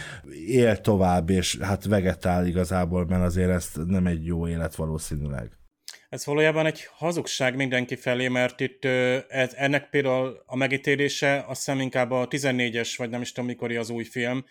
él 0.47 0.77
tovább, 0.81 1.29
és 1.29 1.57
hát 1.61 1.85
vegetál 1.85 2.47
igazából, 2.47 3.05
mert 3.09 3.23
azért 3.23 3.49
ez 3.49 3.69
nem 3.87 4.05
egy 4.05 4.25
jó 4.25 4.47
élet 4.47 4.75
valószínűleg. 4.95 5.51
Ez 6.09 6.25
valójában 6.25 6.65
egy 6.65 6.85
hazugság 6.91 7.55
mindenki 7.55 7.95
felé, 7.95 8.27
mert 8.27 8.59
itt 8.59 8.85
ez, 9.29 9.53
ennek 9.53 9.89
például 9.89 10.43
a 10.45 10.55
megítélése 10.55 11.43
azt 11.47 11.65
hiszem 11.65 11.79
inkább 11.79 12.11
a 12.11 12.27
14-es, 12.27 12.93
vagy 12.97 13.09
nem 13.09 13.21
is 13.21 13.31
tudom 13.31 13.49
mikor 13.49 13.71
az 13.71 13.89
új 13.89 14.03
film, 14.03 14.45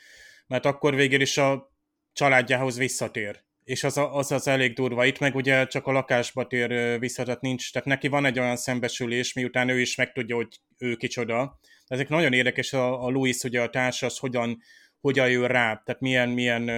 mert 0.47 0.67
akkor 0.67 0.95
végül 0.95 1.21
is 1.21 1.39
a 1.39 1.73
családjához 2.13 2.77
visszatér. 2.77 3.43
És 3.65 3.85
az, 3.85 4.01
az 4.13 4.33
az 4.33 4.49
elég 4.49 4.75
durva. 4.75 5.05
Itt 5.05 5.19
meg 5.19 5.35
ugye 5.35 5.67
csak 5.67 5.87
a 5.87 5.93
lakásba 5.93 6.47
tér 6.47 6.99
vissza, 6.99 7.25
tehát 7.25 7.41
nincs, 7.41 7.73
tehát 7.73 7.89
neki 7.89 8.09
van 8.09 8.25
egy 8.25 8.39
olyan 8.39 8.57
szembesülés, 8.57 9.33
miután 9.33 9.69
ő 9.69 9.81
is 9.81 9.97
megtudja, 9.97 10.37
hogy 10.37 10.61
ő 10.79 10.97
kicsoda. 10.97 11.61
Ezek 11.87 12.09
nagyon 12.09 12.33
érdekes, 12.33 12.73
a, 12.73 13.05
a 13.05 13.11
Louis, 13.11 13.43
ugye 13.43 13.63
a 13.63 13.71
társas, 13.71 14.19
hogyan, 14.19 14.59
hogyan 15.01 15.31
jön 15.31 15.47
rá, 15.47 15.83
tehát 15.85 16.01
milyen, 16.01 16.29
milyen 16.29 16.71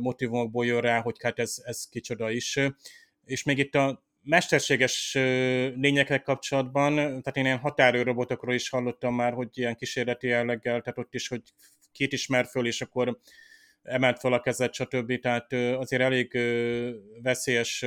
motivumokból 0.00 0.66
jön 0.66 0.80
rá, 0.80 1.00
hogy 1.00 1.16
hát 1.22 1.38
ez, 1.38 1.56
ez 1.64 1.88
kicsoda 1.88 2.30
is 2.30 2.58
és 3.24 3.42
még 3.42 3.58
itt 3.58 3.74
a 3.74 4.04
mesterséges 4.22 5.14
lényekkel 5.74 6.22
kapcsolatban, 6.22 6.94
tehát 6.94 7.36
én 7.36 7.44
ilyen 7.44 7.58
határőrobotokról 7.58 8.54
is 8.54 8.68
hallottam 8.68 9.14
már, 9.14 9.32
hogy 9.32 9.48
ilyen 9.52 9.76
kísérleti 9.76 10.26
jelleggel, 10.26 10.80
tehát 10.80 10.98
ott 10.98 11.14
is, 11.14 11.28
hogy 11.28 11.42
két 11.92 12.12
ismer 12.12 12.46
föl, 12.46 12.66
és 12.66 12.80
akkor 12.80 13.18
emelt 13.82 14.18
fel 14.18 14.32
a 14.32 14.40
kezet, 14.40 14.74
stb. 14.74 15.20
Tehát 15.20 15.52
azért 15.52 16.02
elég 16.02 16.38
veszélyes 17.22 17.84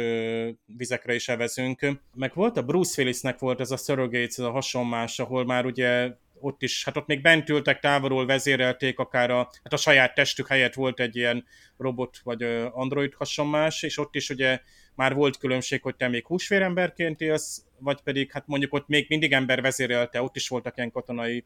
vizekre 0.65 1.13
is 1.13 1.29
evezünk. 1.29 1.87
Meg 2.13 2.31
volt 2.33 2.57
a 2.57 2.63
Bruce 2.63 3.01
Willisnek 3.01 3.39
volt 3.39 3.59
ez 3.59 3.71
a 3.71 3.77
Surrogates, 3.77 4.37
ez 4.37 4.45
a 4.45 4.51
hasonlás, 4.51 5.19
ahol 5.19 5.45
már 5.45 5.65
ugye 5.65 6.11
ott 6.39 6.61
is, 6.61 6.83
hát 6.85 6.97
ott 6.97 7.07
még 7.07 7.21
bent 7.21 7.49
ültek, 7.49 7.79
távolról 7.79 8.25
vezérelték, 8.25 8.99
akár 8.99 9.31
a, 9.31 9.37
hát 9.63 9.73
a 9.73 9.77
saját 9.77 10.13
testük 10.13 10.47
helyett 10.47 10.73
volt 10.73 10.99
egy 10.99 11.15
ilyen 11.15 11.45
robot 11.77 12.17
vagy 12.23 12.43
android 12.71 13.13
hasonlás, 13.13 13.83
és 13.83 13.97
ott 13.97 14.15
is 14.15 14.29
ugye 14.29 14.59
már 14.95 15.13
volt 15.13 15.37
különbség, 15.37 15.81
hogy 15.81 15.95
te 15.95 16.07
még 16.07 16.25
húsvéremberként 16.25 17.21
élsz, 17.21 17.63
vagy 17.79 18.01
pedig 18.01 18.31
hát 18.31 18.47
mondjuk 18.47 18.73
ott 18.73 18.87
még 18.87 19.05
mindig 19.09 19.31
ember 19.31 19.61
vezérelte, 19.61 20.21
ott 20.21 20.35
is 20.35 20.47
voltak 20.47 20.77
ilyen 20.77 20.91
katonai 20.91 21.45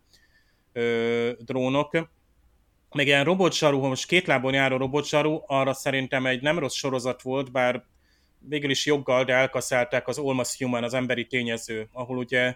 ö, 0.74 1.32
drónok. 1.40 2.10
Még 2.92 3.08
ilyen 3.08 3.24
robotsaru, 3.24 3.80
most 3.80 4.08
két 4.08 4.28
lábon 4.28 4.54
járó 4.54 4.78
robotsaru, 4.78 5.42
arra 5.46 5.74
szerintem 5.74 6.26
egy 6.26 6.42
nem 6.42 6.60
rossz 6.60 6.76
sorozat 6.76 7.22
volt, 7.22 7.52
bár 7.52 7.84
végül 8.40 8.70
is 8.70 8.86
joggal, 8.86 9.24
de 9.24 9.34
elkaszálták 9.34 10.08
az 10.08 10.18
Almost 10.18 10.58
Human, 10.58 10.84
az 10.84 10.94
emberi 10.94 11.26
tényező, 11.26 11.90
ahol 11.92 12.18
ugye 12.18 12.56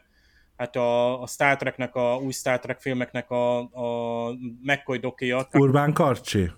hát 0.63 0.75
a, 0.75 1.21
a 1.21 1.27
Star 1.27 1.55
Treknek, 1.55 1.95
a 1.95 2.15
új 2.15 2.31
Star 2.31 2.59
Trek 2.59 2.79
filmeknek 2.79 3.29
a, 3.29 3.57
a 3.59 4.29
McCoy 4.61 4.97
dokia. 4.97 5.47
Urbán 5.51 5.93
Karcsi? 5.93 6.51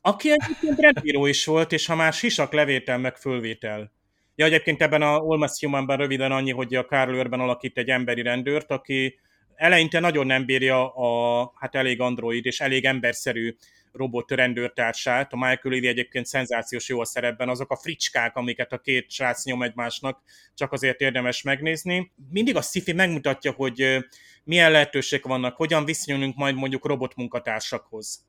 Aki 0.00 0.30
egyébként 0.30 0.80
rendbíró 0.80 1.26
is 1.26 1.46
volt, 1.46 1.72
és 1.72 1.86
ha 1.86 1.94
már 1.94 2.12
sisak 2.12 2.52
levétel 2.52 2.98
meg 2.98 3.16
fölvétel. 3.16 3.92
Ja, 4.34 4.44
egyébként 4.44 4.82
ebben 4.82 5.02
a 5.02 5.16
Almost 5.16 5.60
Humanben 5.60 5.96
röviden 5.96 6.32
annyi, 6.32 6.52
hogy 6.52 6.74
a 6.74 6.84
Carl 6.84 7.14
Urban 7.14 7.40
alakít 7.40 7.78
egy 7.78 7.88
emberi 7.88 8.22
rendőrt, 8.22 8.70
aki 8.70 9.18
eleinte 9.54 10.00
nagyon 10.00 10.26
nem 10.26 10.44
bírja 10.44 10.94
a 10.94 11.52
hát 11.54 11.74
elég 11.74 12.00
android 12.00 12.46
és 12.46 12.60
elég 12.60 12.84
emberszerű 12.84 13.56
robot 13.96 14.30
rendőrtársát. 14.30 15.32
A 15.32 15.36
Michael 15.36 15.74
Levy 15.74 15.86
egyébként 15.86 16.26
szenzációs 16.26 16.88
jó 16.88 17.00
a 17.00 17.04
szerepben, 17.04 17.48
azok 17.48 17.70
a 17.70 17.76
fricskák, 17.76 18.36
amiket 18.36 18.72
a 18.72 18.78
két 18.78 19.10
srác 19.10 19.44
nyom 19.44 19.62
egymásnak, 19.62 20.22
csak 20.54 20.72
azért 20.72 21.00
érdemes 21.00 21.42
megnézni. 21.42 22.12
Mindig 22.30 22.56
a 22.56 22.62
sci 22.62 22.92
megmutatja, 22.92 23.52
hogy 23.52 23.98
milyen 24.44 24.70
lehetőségek 24.70 25.26
vannak, 25.26 25.56
hogyan 25.56 25.84
viszonyulunk 25.84 26.36
majd 26.36 26.54
mondjuk 26.54 26.86
robot 26.86 27.16
munkatársakhoz 27.16 28.26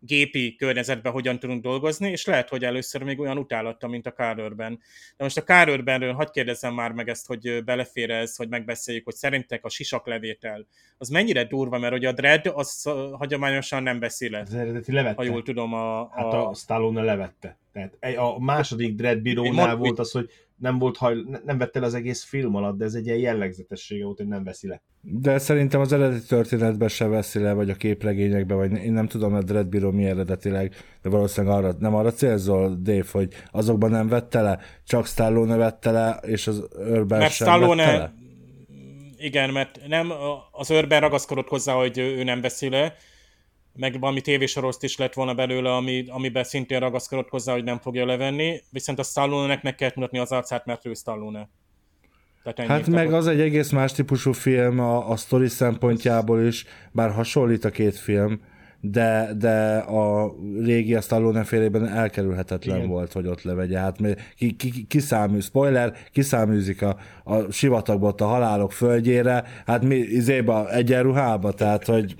gépi 0.00 0.54
környezetben 0.54 1.12
hogyan 1.12 1.38
tudunk 1.38 1.62
dolgozni, 1.62 2.10
és 2.10 2.26
lehet, 2.26 2.48
hogy 2.48 2.64
először 2.64 3.02
még 3.02 3.20
olyan 3.20 3.38
utálatta, 3.38 3.88
mint 3.88 4.06
a 4.06 4.12
Kárőrben. 4.12 4.80
De 5.16 5.24
most 5.24 5.36
a 5.36 5.44
Kárőrbenről 5.44 6.12
hagyd 6.12 6.30
kérdezzem 6.30 6.74
már 6.74 6.92
meg 6.92 7.08
ezt, 7.08 7.26
hogy 7.26 7.64
belefér 7.64 8.10
ez, 8.10 8.36
hogy 8.36 8.48
megbeszéljük, 8.48 9.04
hogy 9.04 9.14
szerintek 9.14 9.64
a 9.64 9.68
sisaklevétel 9.68 10.66
az 10.98 11.08
mennyire 11.08 11.44
durva, 11.44 11.78
mert 11.78 11.92
hogy 11.92 12.04
a 12.04 12.12
Dread 12.12 12.46
az 12.54 12.82
hagyományosan 13.12 13.82
nem 13.82 13.98
beszél. 13.98 14.34
Az 14.34 14.54
eredeti 14.54 14.92
levette. 14.92 15.16
Ha 15.16 15.22
jól 15.22 15.42
tudom, 15.42 15.74
a... 15.74 16.00
a... 16.00 16.10
Hát 16.14 16.32
a 16.32 16.54
Stallone 16.54 17.02
levette. 17.02 17.58
Tehát 17.72 18.16
a 18.16 18.40
második 18.40 18.94
Dread 18.94 19.18
bírónál 19.18 19.66
mond, 19.66 19.78
volt 19.78 19.98
az, 19.98 20.10
hogy 20.10 20.30
nem 20.60 20.78
volt 20.78 20.96
haj, 20.96 21.14
nem 21.44 21.58
vette 21.58 21.78
el 21.78 21.84
az 21.84 21.94
egész 21.94 22.22
film 22.22 22.54
alatt, 22.54 22.78
de 22.78 22.84
ez 22.84 22.94
egy 22.94 23.06
ilyen 23.06 23.18
jellegzetessége 23.18 24.04
volt, 24.04 24.16
hogy 24.16 24.26
nem 24.26 24.44
veszi 24.44 24.68
le. 24.68 24.82
De 25.00 25.38
szerintem 25.38 25.80
az 25.80 25.92
eredeti 25.92 26.26
történetben 26.26 26.88
se 26.88 27.06
veszi 27.06 27.38
le, 27.38 27.52
vagy 27.52 27.70
a 27.70 27.74
képregényekben, 27.74 28.56
vagy 28.56 28.72
én 28.72 28.92
nem 28.92 29.06
tudom, 29.06 29.34
a 29.34 29.42
Dread 29.42 29.66
Bíró 29.66 29.90
mi 29.90 30.04
eredetileg, 30.04 30.74
de 31.02 31.08
valószínűleg 31.08 31.56
arra, 31.56 31.74
nem 31.78 31.94
arra 31.94 32.12
célzol, 32.12 32.78
Dave, 32.82 33.04
hogy 33.12 33.34
azokban 33.50 33.90
nem 33.90 34.08
vette 34.08 34.42
le, 34.42 34.58
csak 34.84 35.06
Stallone 35.06 35.56
vette 35.56 35.90
le, 35.90 36.20
és 36.22 36.46
az 36.46 36.68
Urban 36.78 37.18
Mert 37.18 37.32
sem 37.32 37.46
Stallone, 37.46 37.84
vette 37.84 37.98
le? 37.98 38.14
Igen, 39.16 39.50
mert 39.50 39.80
nem, 39.86 40.12
az 40.50 40.70
Urban 40.70 41.00
ragaszkodott 41.00 41.48
hozzá, 41.48 41.72
hogy 41.72 41.98
ő 41.98 42.24
nem 42.24 42.40
veszi 42.40 42.68
le, 42.68 42.94
meg 43.74 44.00
valami 44.00 44.20
tévésoroszt 44.20 44.84
is 44.84 44.96
lett 44.96 45.14
volna 45.14 45.34
belőle, 45.34 45.74
ami, 45.74 46.04
amiben 46.08 46.44
szintén 46.44 46.80
ragaszkodott 46.80 47.28
hozzá, 47.28 47.52
hogy 47.52 47.64
nem 47.64 47.78
fogja 47.78 48.06
levenni, 48.06 48.60
viszont 48.70 48.98
a 48.98 49.02
Stallone-nek 49.02 49.62
meg 49.62 49.74
kellett 49.74 49.94
mutatni 49.94 50.18
az 50.18 50.32
arcát, 50.32 50.66
mert 50.66 50.86
ő 50.86 50.94
Stallone. 50.94 51.48
Tehát 52.42 52.70
hát 52.70 52.86
meg 52.86 53.12
az 53.12 53.26
egy 53.26 53.40
egész 53.40 53.70
más 53.70 53.92
típusú 53.92 54.32
film 54.32 54.78
a, 54.78 55.10
a 55.10 55.16
sztori 55.16 55.48
szempontjából 55.48 56.40
is, 56.40 56.64
bár 56.92 57.10
hasonlít 57.10 57.64
a 57.64 57.70
két 57.70 57.96
film, 57.96 58.40
de, 58.80 59.30
de 59.38 59.76
a 59.76 60.34
régi 60.62 60.94
a 60.94 61.00
Stallone 61.00 61.44
félében 61.44 61.88
elkerülhetetlen 61.88 62.76
Igen. 62.76 62.88
volt, 62.88 63.12
hogy 63.12 63.26
ott 63.26 63.42
levegye. 63.42 63.78
Hát 63.78 63.96
ki, 64.36 64.56
ki, 64.56 64.86
kiszámű, 64.88 65.40
spoiler, 65.40 65.96
kiszáműzik 66.12 66.82
a, 66.82 66.96
a 67.24 67.50
sivatagba 67.50 68.14
a 68.16 68.24
halálok 68.24 68.72
földjére, 68.72 69.44
hát 69.66 69.84
mi 69.84 69.96
izéba 69.96 70.72
egyenruhába, 70.72 71.52
tehát 71.52 71.84
hogy 71.84 72.14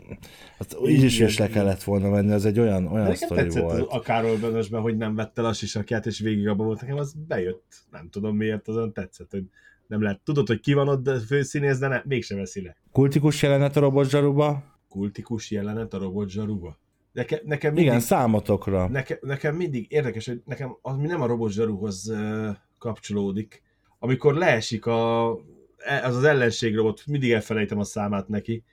Hát 0.61 0.77
így 0.89 1.03
is 1.03 1.19
is 1.21 1.39
le 1.39 1.49
kellett 1.49 1.83
volna 1.83 2.09
menni, 2.09 2.33
ez 2.33 2.45
egy 2.45 2.61
olyan, 2.61 2.87
olyan 2.87 3.15
sztori 3.15 3.49
volt. 3.49 3.91
a 3.91 3.99
Carol 3.99 4.37
Bönösben, 4.37 4.81
hogy 4.81 4.97
nem 4.97 5.15
vette 5.15 5.47
a 5.47 5.53
sisakját, 5.53 6.07
és 6.07 6.19
végig 6.19 6.49
abban 6.49 6.67
volt 6.67 6.81
nekem, 6.81 6.97
az 6.97 7.15
bejött. 7.29 7.75
Nem 7.91 8.09
tudom 8.11 8.37
miért, 8.37 8.69
azon 8.69 8.93
tetszett, 8.93 9.31
hogy 9.31 9.45
nem 9.87 10.03
lehet. 10.03 10.21
Tudod, 10.21 10.47
hogy 10.47 10.61
ki 10.61 10.73
van 10.73 10.89
ott 10.89 11.03
de 11.03 11.19
főszínész, 11.19 11.79
de 11.79 11.89
ne, 11.89 12.03
mégsem 12.05 12.39
veszi 12.39 12.63
le. 12.63 12.77
Kultikus 12.93 13.43
jelenet 13.43 13.77
a 13.77 13.81
robotzsaruba? 13.81 14.65
Kultikus 14.89 15.51
jelenet 15.51 15.95
a 15.95 15.99
robotzsaruba? 15.99 16.79
Neke, 17.13 17.41
nekem 17.45 17.73
mindig, 17.73 17.91
Igen, 17.91 18.01
számotokra. 18.01 18.89
Neke, 18.89 19.19
nekem 19.21 19.57
mindig 19.57 19.87
érdekes, 19.89 20.27
hogy 20.27 20.43
nekem 20.45 20.77
az 20.83 20.97
mi 20.97 21.07
nem 21.07 21.21
a 21.21 21.27
robotzsaruhoz 21.27 22.09
uh, 22.09 22.49
kapcsolódik. 22.79 23.63
Amikor 23.99 24.35
leesik 24.35 24.87
a, 24.87 25.31
e, 25.77 26.07
az 26.07 26.17
az 26.17 26.25
ellenség 26.25 26.75
robot, 26.75 27.03
mindig 27.07 27.31
elfelejtem 27.31 27.79
a 27.79 27.85
számát 27.85 28.29
neki, 28.29 28.65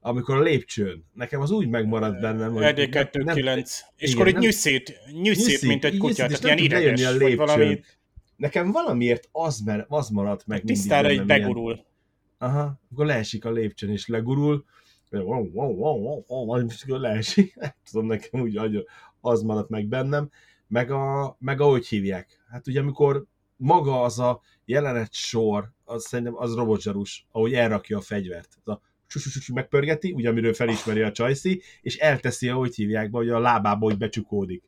amikor 0.00 0.36
a 0.36 0.40
lépcsőn. 0.40 1.04
Nekem 1.12 1.40
az 1.40 1.50
úgy 1.50 1.68
megmaradt 1.68 2.20
bennem, 2.20 2.52
hogy... 2.52 2.62
Erdély 2.62 2.88
9 3.32 3.80
És 3.96 4.14
akkor 4.14 4.26
egy 4.26 4.38
nyűszét, 4.38 4.98
nyűszét, 5.12 5.62
mint 5.62 5.84
egy 5.84 5.96
kutya, 5.96 6.26
tehát 6.26 6.44
ilyen 6.44 6.58
ideges, 6.58 7.04
a 7.04 7.18
vagy 7.18 7.36
valami... 7.36 7.80
Nekem 8.36 8.70
valamiért 8.72 9.28
az, 9.32 9.60
mert 9.60 9.84
az 9.88 10.08
maradt 10.08 10.46
meg 10.46 10.58
mindig 10.58 10.76
Tisztára 10.76 11.08
egy 11.08 11.24
begurul. 11.24 11.72
Ilyen... 11.72 11.84
Aha, 12.38 12.80
akkor 12.92 13.06
leesik 13.06 13.44
a 13.44 13.50
lépcsőn 13.50 13.90
és 13.90 14.06
legurul, 14.06 14.64
wow, 15.10 15.50
wow, 15.52 15.72
wow, 15.72 16.24
wow, 16.26 16.44
majd 16.44 16.72
leesik, 16.86 17.54
nem 17.60 17.72
tudom, 17.90 18.06
nekem 18.06 18.40
úgy 18.40 18.86
az 19.20 19.42
maradt 19.42 19.68
meg 19.68 19.86
bennem, 19.86 20.30
meg, 20.66 20.90
a, 20.90 21.36
meg 21.38 21.60
ahogy 21.60 21.86
hívják. 21.86 22.44
Hát 22.48 22.66
ugye 22.66 22.80
amikor 22.80 23.26
maga 23.56 24.02
az 24.02 24.18
a 24.18 24.40
jelenet 24.64 25.12
sor, 25.12 25.72
az 25.84 26.06
szerintem 26.06 26.36
az 26.36 26.54
robotzsarus, 26.54 27.26
ahogy 27.30 27.52
elrakja 27.52 27.98
a 27.98 28.00
fegyvert. 28.00 28.48
Az 28.64 28.72
a 28.72 28.80
megpörgeti, 29.52 30.12
ugye 30.12 30.28
amiről 30.28 30.54
felismeri 30.54 31.00
a 31.00 31.12
csajszi, 31.12 31.62
és 31.82 31.96
elteszi, 31.96 32.48
ahogy 32.48 32.74
hívják 32.74 33.10
be, 33.10 33.18
hogy 33.18 33.28
a 33.28 33.38
lábába 33.38 33.86
hogy 33.86 33.98
becsukódik. 33.98 34.62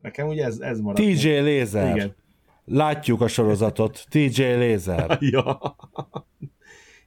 Nekem 0.00 0.28
ugye 0.28 0.44
ez, 0.44 0.58
ez 0.58 0.80
maradt. 0.80 1.02
TJ 1.02 1.28
Lézer. 1.28 1.96
Igen. 1.96 2.14
Látjuk 2.64 3.20
a 3.20 3.28
sorozatot. 3.28 4.06
TJ 4.08 4.42
Lézer. 4.42 5.18
ja. 5.34 5.76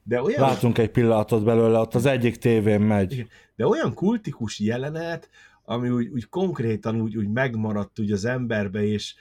De 0.04 0.22
olyan... 0.22 0.42
Látunk 0.42 0.78
egy 0.78 0.92
pillanatot 0.92 1.44
belőle, 1.44 1.80
ott 1.80 1.96
az 1.96 2.06
egyik 2.06 2.36
tévén 2.36 2.82
megy. 2.82 3.28
De 3.56 3.68
olyan 3.68 3.94
kultikus 3.94 4.60
jelenet, 4.60 5.30
ami 5.64 5.90
úgy, 5.90 6.08
úgy 6.08 6.30
konkrétan 6.30 7.02
úgy, 7.02 7.18
úgy 7.18 7.30
megmaradt 7.30 8.00
úgy 8.00 8.12
az 8.12 8.26
emberbe, 8.26 8.84
és 8.84 9.16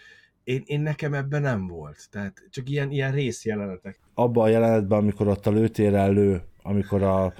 én, 0.44 0.62
én 0.64 0.80
nekem 0.80 1.14
ebben 1.14 1.42
nem 1.42 1.66
volt. 1.66 2.06
Tehát 2.10 2.42
csak 2.50 2.68
ilyen, 2.68 2.90
ilyen 2.90 3.12
részjelenetek. 3.12 3.98
Abban 4.14 4.44
a 4.44 4.48
jelenetben, 4.48 4.98
amikor 4.98 5.28
ott 5.28 5.46
a 5.46 5.50
lőtérrel 5.50 6.12
lő, 6.12 6.42
amikor 6.62 7.02
a 7.02 7.32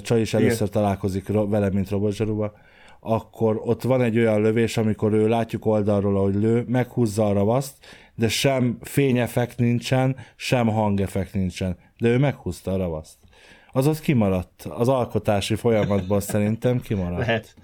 csaj 0.00 0.20
is 0.20 0.34
először 0.34 0.68
Igen. 0.68 0.82
találkozik 0.82 1.28
vele, 1.28 1.70
mint 1.70 1.90
robotzsaruba, 1.90 2.52
akkor 3.00 3.60
ott 3.64 3.82
van 3.82 4.02
egy 4.02 4.18
olyan 4.18 4.40
lövés, 4.40 4.76
amikor 4.76 5.12
ő 5.12 5.28
látjuk 5.28 5.66
oldalról, 5.66 6.16
ahogy 6.16 6.34
lő, 6.34 6.64
meghúzza 6.68 7.26
a 7.26 7.32
ravaszt, 7.32 7.74
de 8.14 8.28
sem 8.28 8.78
fényeffekt 8.80 9.58
nincsen, 9.58 10.16
sem 10.36 10.66
hangeffekt 10.66 11.34
nincsen. 11.34 11.76
De 11.98 12.08
ő 12.08 12.18
meghúzta 12.18 12.72
a 12.72 12.76
ravaszt. 12.76 13.16
Az 13.72 13.86
ott 13.86 14.00
kimaradt. 14.00 14.66
Az 14.68 14.88
alkotási 14.88 15.54
folyamatban 15.54 16.20
szerintem 16.20 16.80
kimaradt. 16.80 17.18
Lehet. 17.18 17.54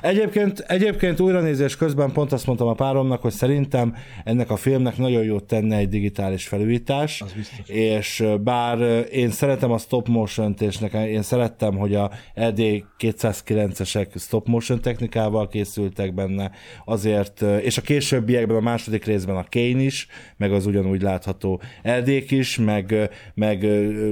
Egyébként, 0.00 0.58
egyébként 0.58 1.20
újranézés 1.20 1.76
közben 1.76 2.12
pont 2.12 2.32
azt 2.32 2.46
mondtam 2.46 2.68
a 2.68 2.74
páromnak, 2.74 3.22
hogy 3.22 3.32
szerintem 3.32 3.94
ennek 4.24 4.50
a 4.50 4.56
filmnek 4.56 4.96
nagyon 4.96 5.22
jót 5.22 5.44
tenne 5.44 5.76
egy 5.76 5.88
digitális 5.88 6.46
felújítás, 6.46 7.24
és 7.66 8.24
bár 8.40 9.06
én 9.12 9.30
szeretem 9.30 9.70
a 9.70 9.78
stop 9.78 10.08
motion 10.08 10.54
és 10.58 10.78
nekem, 10.78 11.04
én 11.04 11.22
szerettem, 11.22 11.76
hogy 11.76 11.94
a 11.94 12.10
ED 12.34 12.60
209-esek 12.98 14.18
stop 14.18 14.46
motion 14.46 14.80
technikával 14.80 15.48
készültek 15.48 16.14
benne, 16.14 16.50
azért, 16.84 17.42
és 17.42 17.78
a 17.78 17.82
későbbiekben, 17.82 18.56
a 18.56 18.60
második 18.60 19.04
részben 19.04 19.36
a 19.36 19.44
Kane 19.50 19.82
is, 19.82 20.06
meg 20.36 20.52
az 20.52 20.66
ugyanúgy 20.66 21.02
látható 21.02 21.60
ed 21.82 22.08
is, 22.28 22.58
meg, 22.58 23.10
meg 23.34 23.66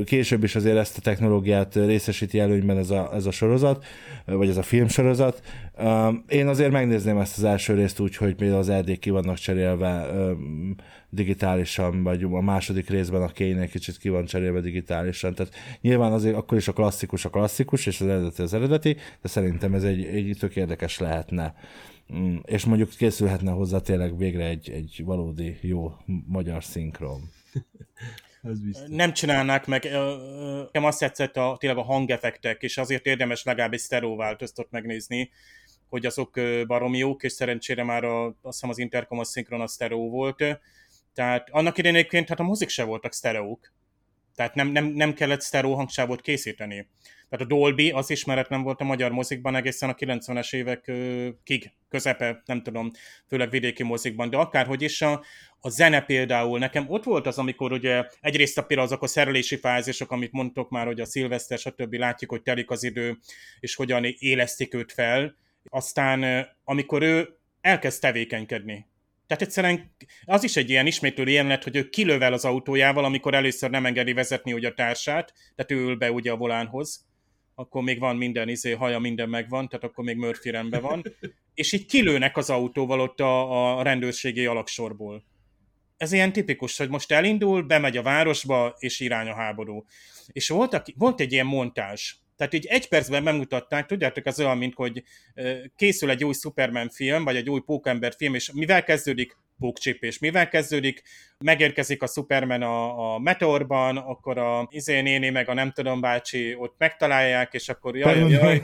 később 0.05 0.45
is 0.45 0.55
azért 0.57 0.77
ezt 0.77 0.97
a 0.97 1.01
technológiát 1.01 1.75
részesíti 1.75 2.39
előnyben 2.39 2.79
ez 2.79 2.91
a, 2.91 3.11
ez 3.15 3.27
a 3.27 3.31
sorozat, 3.31 3.85
vagy 4.25 4.49
ez 4.49 4.57
a 4.57 4.63
filmsorozat, 4.63 5.43
én 6.29 6.47
azért 6.47 6.71
megnézném 6.71 7.19
ezt 7.19 7.39
az 7.39 7.45
első 7.45 7.75
részt 7.75 8.01
úgy, 8.01 8.17
hogy 8.17 8.35
például 8.35 8.61
az 8.61 8.69
erdék 8.69 8.99
ki 8.99 9.11
vannak 9.11 9.37
cserélve 9.37 10.07
digitálisan, 11.09 12.03
vagy 12.03 12.23
a 12.23 12.41
második 12.41 12.89
részben 12.89 13.23
a 13.23 13.29
kénye 13.29 13.67
kicsit 13.67 13.99
ki 13.99 14.09
van 14.09 14.25
cserélve 14.25 14.61
digitálisan. 14.61 15.35
Tehát 15.35 15.55
nyilván 15.81 16.13
azért 16.13 16.37
akkor 16.37 16.59
is 16.59 16.69
a 16.69 16.73
klasszikus 16.73 17.25
a 17.25 17.31
klasszikus, 17.31 17.87
és 17.87 18.01
az 18.01 18.07
eredeti 18.07 18.43
az 18.43 18.55
eredeti, 18.55 18.97
de 19.23 19.29
szerintem 19.29 19.75
ez 19.75 19.85
egy, 19.85 20.05
egy 20.05 20.37
tök 20.39 20.57
érdekes 20.57 20.99
lehetne. 20.99 21.55
Mm, 22.15 22.37
és 22.45 22.65
mondjuk 22.65 22.89
készülhetne 22.89 23.51
hozzá 23.51 23.79
tényleg 23.79 24.17
végre 24.17 24.45
egy, 24.45 24.71
egy 24.71 25.03
valódi 25.05 25.59
jó 25.61 25.93
magyar 26.27 26.65
szinkron. 26.65 27.21
nem 28.87 29.13
csinálnák 29.13 29.67
meg, 29.67 29.85
nekem 30.65 30.85
azt 30.85 30.99
tetszett 30.99 31.37
a, 31.37 31.57
tényleg 31.59 31.79
a 31.79 31.83
hangeffektek, 31.83 32.63
és 32.63 32.79
azért 32.79 33.07
érdemes 33.07 33.45
legalább 33.45 33.73
egy 33.73 33.81
stereo 33.81 34.17
változtat 34.17 34.71
megnézni, 34.71 35.31
hogy 35.91 36.07
azok 36.07 36.41
baromi 36.67 36.99
jók, 36.99 37.23
és 37.23 37.33
szerencsére 37.33 37.85
már 37.85 38.05
a, 38.05 38.27
azt 38.27 38.37
hiszem 38.43 38.71
az 38.71 38.79
Intercom 38.79 39.19
a 39.19 39.25
szinkron 39.25 39.61
a 39.61 39.67
stereo 39.67 40.09
volt. 40.09 40.45
Tehát 41.15 41.49
annak 41.51 41.79
idején 41.79 41.97
egyébként 41.97 42.29
hát 42.29 42.41
a 42.41 42.43
mozik 42.43 42.69
se 42.69 42.85
voltak 42.85 43.13
sztereók. 43.13 43.73
Tehát 44.35 44.55
nem, 44.55 44.69
nem, 44.69 44.85
nem 44.85 45.15
kellett 45.15 45.43
stereo 45.43 45.75
hangsávot 45.75 46.21
készíteni. 46.21 46.89
Tehát 47.29 47.45
a 47.45 47.49
Dolby 47.49 47.91
az 47.91 48.11
ismeretlen 48.11 48.63
volt 48.63 48.81
a 48.81 48.85
magyar 48.85 49.11
mozikban 49.11 49.57
egészen 49.57 49.89
a 49.89 49.95
90-es 49.95 50.55
évek 50.55 50.93
kig, 51.45 51.73
közepe, 51.89 52.43
nem 52.45 52.63
tudom, 52.63 52.91
főleg 53.29 53.51
vidéki 53.51 53.83
mozikban, 53.83 54.31
de 54.31 54.37
akárhogy 54.37 54.83
is 54.83 55.03
a, 55.03 55.25
a 55.61 55.69
zene 55.69 56.01
például, 56.01 56.59
nekem 56.59 56.85
ott 56.89 57.05
volt 57.05 57.27
az, 57.27 57.39
amikor 57.39 57.73
ugye 57.73 58.05
egyrészt 58.21 58.59
a 58.59 58.63
például 58.63 58.89
azok 58.89 59.03
a 59.03 59.07
szerelési 59.07 59.57
fázisok, 59.57 60.11
amit 60.11 60.33
mondtok 60.33 60.71
már, 60.71 60.87
hogy 60.87 61.01
a 61.01 61.05
szilveszter, 61.05 61.59
stb. 61.59 61.95
látjuk, 61.95 62.31
hogy 62.31 62.43
telik 62.43 62.71
az 62.71 62.83
idő, 62.83 63.19
és 63.61 63.75
hogyan 63.75 64.05
élesztik 64.05 64.75
őt 64.75 64.93
fel, 64.93 65.37
aztán 65.65 66.47
amikor 66.65 67.03
ő 67.03 67.39
elkezd 67.61 68.01
tevékenykedni. 68.01 68.87
Tehát 69.27 69.45
egyszerűen 69.45 69.95
az 70.25 70.45
is 70.45 70.57
egy 70.57 70.71
ilyen 70.71 70.87
ismétlő 70.87 71.31
jelenet, 71.31 71.65
hogy 71.65 71.77
ő 71.77 71.89
kilövel 71.89 72.33
az 72.33 72.45
autójával, 72.45 73.05
amikor 73.05 73.35
először 73.35 73.71
nem 73.71 73.87
engedi 73.87 74.13
vezetni 74.13 74.53
ugye 74.53 74.69
a 74.69 74.75
társát, 74.75 75.33
tehát 75.55 75.71
ő 75.71 75.89
ül 75.89 75.97
be 75.97 76.13
ugye 76.13 76.31
a 76.31 76.37
volánhoz, 76.37 77.07
akkor 77.55 77.83
még 77.83 77.99
van 77.99 78.17
minden 78.17 78.49
izé, 78.49 78.73
haja, 78.73 78.99
minden 78.99 79.29
megvan, 79.29 79.69
tehát 79.69 79.85
akkor 79.85 80.05
még 80.05 80.17
Murphy 80.17 80.51
rendben 80.51 80.83
van, 80.83 81.03
és 81.55 81.73
így 81.73 81.87
kilőnek 81.87 82.37
az 82.37 82.51
autóval 82.51 83.01
ott 83.01 83.21
a, 83.21 83.79
a 83.79 83.83
rendőrségi 83.83 84.47
alaksorból. 84.47 85.25
Ez 85.97 86.13
ilyen 86.13 86.33
tipikus, 86.33 86.77
hogy 86.77 86.89
most 86.89 87.13
elindul, 87.13 87.63
bemegy 87.63 87.97
a 87.97 88.03
városba, 88.03 88.77
és 88.79 89.01
irány 89.01 89.29
a 89.29 89.35
háború. 89.35 89.85
És 90.27 90.49
volt, 90.49 90.83
volt 90.97 91.21
egy 91.21 91.33
ilyen 91.33 91.47
montázs, 91.47 92.15
Tehát 92.41 92.55
így 92.55 92.67
egy 92.67 92.89
percben 92.89 93.25
bemutatták, 93.25 93.87
tudjátok, 93.87 94.27
az 94.27 94.41
olyan, 94.41 94.59
mint 94.59 94.75
hogy 94.75 95.03
készül 95.77 96.11
egy 96.11 96.25
új 96.25 96.33
Superman 96.33 96.89
film, 96.89 97.25
vagy 97.25 97.37
egy 97.37 97.51
új 97.51 97.61
Pókember 97.61 98.13
film, 98.17 98.35
és 98.35 98.51
mivel 98.53 98.85
kezdődik? 98.85 99.37
pókcsipés. 99.61 100.19
Mivel 100.19 100.49
kezdődik? 100.49 101.03
Megérkezik 101.39 102.03
a 102.03 102.07
Superman 102.07 102.63
a, 102.63 103.15
a 103.15 103.19
meteorban, 103.19 103.97
akkor 103.97 104.39
a 104.39 104.67
izé 104.71 105.01
néni 105.01 105.31
meg 105.31 105.49
a 105.49 105.55
nem 105.55 105.71
tudom 105.71 106.01
bácsi 106.01 106.55
ott 106.59 106.75
megtalálják, 106.79 107.53
és 107.53 107.69
akkor 107.69 107.97
jaj, 107.97 108.19
jaj, 108.19 108.31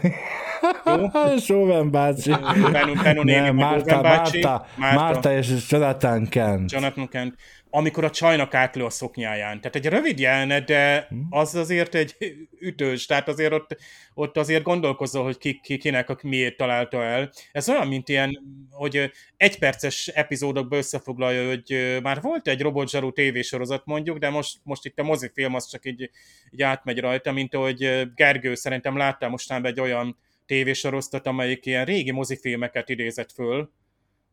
jaj. 0.84 1.38
Soven 1.38 1.90
bácsi. 1.90 2.30
Benu, 2.72 3.02
Benu 3.02 3.22
néni, 3.22 3.40
Nem, 3.40 3.56
Márta, 3.56 4.00
bácsi. 4.00 4.40
Márta, 4.40 4.66
Márta, 4.76 5.32
és 5.32 5.48
Jonathan 5.68 6.28
Kent. 6.28 6.72
Jonathan 6.72 7.08
Kent 7.08 7.34
amikor 7.76 8.04
a 8.04 8.10
csajnak 8.10 8.54
átlő 8.54 8.84
a 8.84 8.90
szoknyáján. 8.90 9.60
Tehát 9.60 9.76
egy 9.76 9.86
rövid 9.86 10.18
jelenet, 10.18 10.64
de 10.64 11.06
hm. 11.08 11.16
az 11.30 11.54
azért 11.54 11.94
egy 11.94 12.16
ütős, 12.60 13.06
tehát 13.06 13.28
azért 13.28 13.52
ott, 13.52 13.76
ott 14.14 14.36
azért 14.36 14.62
gondolkozol, 14.62 15.24
hogy 15.24 15.38
ki, 15.38 15.60
ki, 15.62 15.76
kinek 15.76 16.22
miért 16.22 16.56
találta 16.56 17.02
el. 17.02 17.32
Ez 17.52 17.68
olyan, 17.68 17.86
mint 17.86 18.08
ilyen, 18.08 18.38
hogy 18.70 19.10
egyperces 19.36 20.08
epizódokba 20.08 20.76
összefoglalja, 20.76 21.48
hogy 21.48 21.98
már 22.02 22.20
volt 22.20 22.48
egy 22.48 22.60
robotzsarú 22.60 23.12
tévésorozat 23.12 23.82
mondjuk, 23.84 24.18
de 24.18 24.30
most, 24.30 24.58
most 24.62 24.84
itt 24.84 24.98
a 24.98 25.02
mozifilm 25.02 25.54
az 25.54 25.68
csak 25.68 25.86
így, 25.86 26.10
így 26.50 26.62
átmegy 26.62 27.00
rajta, 27.00 27.32
mint 27.32 27.54
ahogy 27.54 28.08
Gergő 28.14 28.54
szerintem 28.54 28.96
láttál 28.96 29.28
mostában 29.28 29.70
egy 29.70 29.80
olyan 29.80 30.18
tévésorozatot, 30.46 31.26
amelyik 31.26 31.66
ilyen 31.66 31.84
régi 31.84 32.10
mozifilmeket 32.10 32.88
idézett 32.88 33.32
föl, 33.32 33.70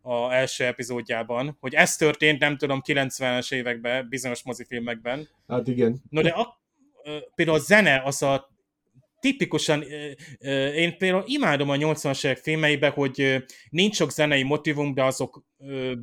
a 0.05 0.33
első 0.33 0.63
epizódjában, 0.63 1.57
hogy 1.59 1.73
ez 1.73 1.95
történt, 1.95 2.39
nem 2.39 2.57
tudom, 2.57 2.81
90-es 2.85 3.53
években, 3.53 4.07
bizonyos 4.09 4.43
mozifilmekben. 4.43 5.29
Hát 5.47 5.67
igen. 5.67 6.01
No 6.09 6.21
de 6.21 6.29
a, 6.29 6.61
például 7.35 7.57
a 7.57 7.61
zene, 7.61 8.01
az 8.05 8.21
a 8.21 8.51
tipikusan, 9.19 9.81
én 10.75 10.97
például 10.97 11.23
imádom 11.25 11.69
a 11.69 11.75
80-as 11.75 12.25
évek 12.25 12.37
filmeibe, 12.37 12.89
hogy 12.89 13.43
nincs 13.69 13.95
sok 13.95 14.11
zenei 14.11 14.43
motivum, 14.43 14.93
de 14.93 15.03
azok 15.03 15.43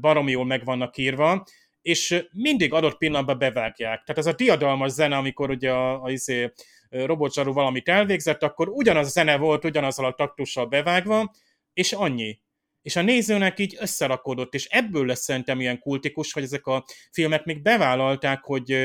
baromi 0.00 0.30
jól 0.30 0.44
meg 0.44 0.64
vannak 0.64 0.96
írva, 0.96 1.46
és 1.82 2.26
mindig 2.32 2.72
adott 2.72 2.98
pillanatban 2.98 3.38
bevágják. 3.38 4.02
Tehát 4.02 4.18
ez 4.18 4.26
a 4.26 4.32
diadalmas 4.32 4.90
zene, 4.90 5.16
amikor 5.16 5.50
ugye 5.50 5.70
a, 5.70 5.94
a, 5.94 6.04
a 6.04 6.10
izé, 6.10 6.52
robotzsarú 6.90 7.52
valamit 7.52 7.88
elvégzett, 7.88 8.42
akkor 8.42 8.68
ugyanaz 8.68 9.06
a 9.06 9.10
zene 9.10 9.36
volt, 9.36 9.64
ugyanazzal 9.64 10.04
a 10.04 10.14
taktussal 10.14 10.66
bevágva, 10.66 11.34
és 11.72 11.92
annyi 11.92 12.38
és 12.82 12.96
a 12.96 13.02
nézőnek 13.02 13.58
így 13.58 13.76
összerakodott, 13.78 14.54
és 14.54 14.66
ebből 14.66 15.06
lesz 15.06 15.22
szerintem 15.22 15.60
ilyen 15.60 15.78
kultikus, 15.78 16.32
hogy 16.32 16.42
ezek 16.42 16.66
a 16.66 16.84
filmek 17.10 17.44
még 17.44 17.62
bevállalták, 17.62 18.44
hogy 18.44 18.76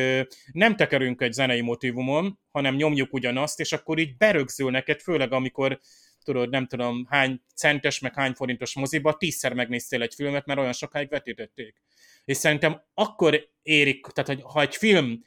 nem 0.51 0.75
tekerünk 0.75 1.21
egy 1.21 1.33
zenei 1.33 1.61
motivumon, 1.61 2.39
hanem 2.51 2.75
nyomjuk 2.75 3.13
ugyanazt, 3.13 3.59
és 3.59 3.73
akkor 3.73 3.99
így 3.99 4.17
berögzül 4.17 4.71
neked, 4.71 5.01
főleg 5.01 5.31
amikor 5.31 5.79
tudod, 6.23 6.49
nem 6.49 6.67
tudom, 6.67 7.05
hány 7.09 7.41
centes, 7.55 7.99
meg 7.99 8.13
hány 8.13 8.33
forintos 8.33 8.75
moziba, 8.75 9.13
tízszer 9.13 9.53
megnéztél 9.53 10.01
egy 10.01 10.13
filmet, 10.13 10.45
mert 10.45 10.59
olyan 10.59 10.73
sokáig 10.73 11.09
vetítették. 11.09 11.81
És 12.25 12.37
szerintem 12.37 12.81
akkor 12.93 13.49
érik, 13.61 14.05
tehát 14.05 14.29
hogy 14.29 14.41
ha 14.53 14.61
egy 14.61 14.75
film 14.75 15.23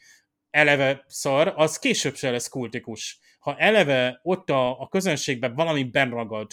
eleve 0.50 1.04
szar, 1.06 1.52
az 1.56 1.78
később 1.78 2.16
se 2.16 2.30
lesz 2.30 2.48
kultikus. 2.48 3.18
Ha 3.38 3.56
eleve 3.56 4.20
ott 4.22 4.50
a, 4.50 4.80
a 4.80 4.88
közönségben 4.88 5.54
valami 5.54 5.84
benragad, 5.84 6.52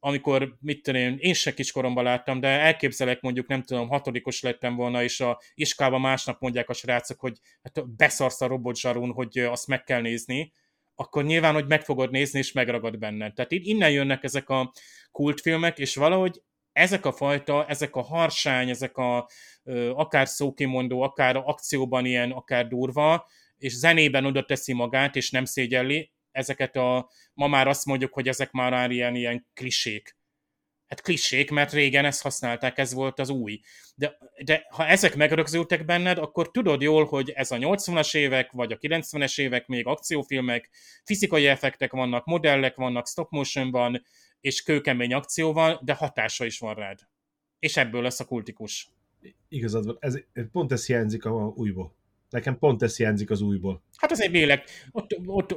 amikor, 0.00 0.56
mit 0.60 0.82
tudom 0.82 1.00
én, 1.00 1.16
én 1.20 1.34
se 1.34 1.54
kiskoromban 1.54 2.04
láttam, 2.04 2.40
de 2.40 2.48
elképzelek 2.48 3.20
mondjuk, 3.20 3.46
nem 3.46 3.62
tudom, 3.62 3.88
hatodikos 3.88 4.42
lettem 4.42 4.74
volna, 4.74 5.02
és 5.02 5.20
a 5.20 5.40
iskában 5.54 6.00
másnap 6.00 6.40
mondják 6.40 6.68
a 6.68 6.72
srácok, 6.72 7.20
hogy 7.20 7.38
hát 7.62 7.96
beszarsz 7.96 8.40
a 8.40 8.46
robotzsarún, 8.46 9.12
hogy 9.12 9.38
azt 9.38 9.66
meg 9.66 9.84
kell 9.84 10.00
nézni, 10.00 10.52
akkor 10.94 11.24
nyilván, 11.24 11.54
hogy 11.54 11.66
meg 11.66 11.82
fogod 11.82 12.10
nézni, 12.10 12.38
és 12.38 12.52
megragad 12.52 12.98
benned. 12.98 13.34
Tehát 13.34 13.52
innen 13.52 13.90
jönnek 13.90 14.24
ezek 14.24 14.48
a 14.48 14.72
kultfilmek, 15.10 15.78
és 15.78 15.94
valahogy 15.94 16.42
ezek 16.72 17.06
a 17.06 17.12
fajta, 17.12 17.66
ezek 17.66 17.96
a 17.96 18.02
harsány, 18.02 18.68
ezek 18.68 18.96
a 18.96 19.28
akár 19.94 20.28
szókimondó, 20.28 21.02
akár 21.02 21.36
akcióban 21.36 22.04
ilyen, 22.04 22.30
akár 22.30 22.68
durva, 22.68 23.26
és 23.56 23.72
zenében 23.72 24.24
oda 24.24 24.44
teszi 24.44 24.72
magát, 24.72 25.16
és 25.16 25.30
nem 25.30 25.44
szégyelli, 25.44 26.10
ezeket 26.38 26.76
a, 26.76 27.10
ma 27.34 27.46
már 27.46 27.68
azt 27.68 27.84
mondjuk, 27.84 28.12
hogy 28.12 28.28
ezek 28.28 28.50
már 28.50 28.90
ilyen, 28.90 29.14
ilyen 29.14 29.46
klisék. 29.54 30.16
Hát 30.86 31.00
klisék, 31.00 31.50
mert 31.50 31.72
régen 31.72 32.04
ezt 32.04 32.22
használták, 32.22 32.78
ez 32.78 32.92
volt 32.92 33.18
az 33.18 33.28
új. 33.28 33.60
De, 33.94 34.18
de 34.44 34.66
ha 34.70 34.86
ezek 34.86 35.16
megrögzültek 35.16 35.84
benned, 35.84 36.18
akkor 36.18 36.50
tudod 36.50 36.82
jól, 36.82 37.04
hogy 37.04 37.30
ez 37.30 37.50
a 37.50 37.56
80-as 37.56 38.16
évek, 38.16 38.52
vagy 38.52 38.72
a 38.72 38.76
90-es 38.76 39.40
évek 39.40 39.66
még 39.66 39.86
akciófilmek, 39.86 40.70
fizikai 41.04 41.46
effektek 41.46 41.92
vannak, 41.92 42.24
modellek 42.24 42.76
vannak, 42.76 43.08
stop 43.08 43.30
motion 43.30 43.70
van, 43.70 44.02
és 44.40 44.62
kőkemény 44.62 45.14
akció 45.14 45.52
van, 45.52 45.80
de 45.82 45.94
hatása 45.94 46.44
is 46.44 46.58
van 46.58 46.74
rád. 46.74 46.98
És 47.58 47.76
ebből 47.76 48.02
lesz 48.02 48.20
a 48.20 48.24
kultikus. 48.24 48.88
Igazad 49.48 49.84
van, 49.84 49.96
ez, 50.00 50.18
pont 50.52 50.72
ez 50.72 50.86
hiányzik 50.86 51.24
a 51.24 51.52
újból. 51.56 51.97
Nekem 52.30 52.58
pont 52.58 52.82
ez 52.82 52.96
hiányzik 52.96 53.30
az 53.30 53.40
újból. 53.40 53.82
Hát 53.96 54.10
azért 54.10 54.30
vélek, 54.30 54.86
ott, 54.90 55.16
ott 55.26 55.52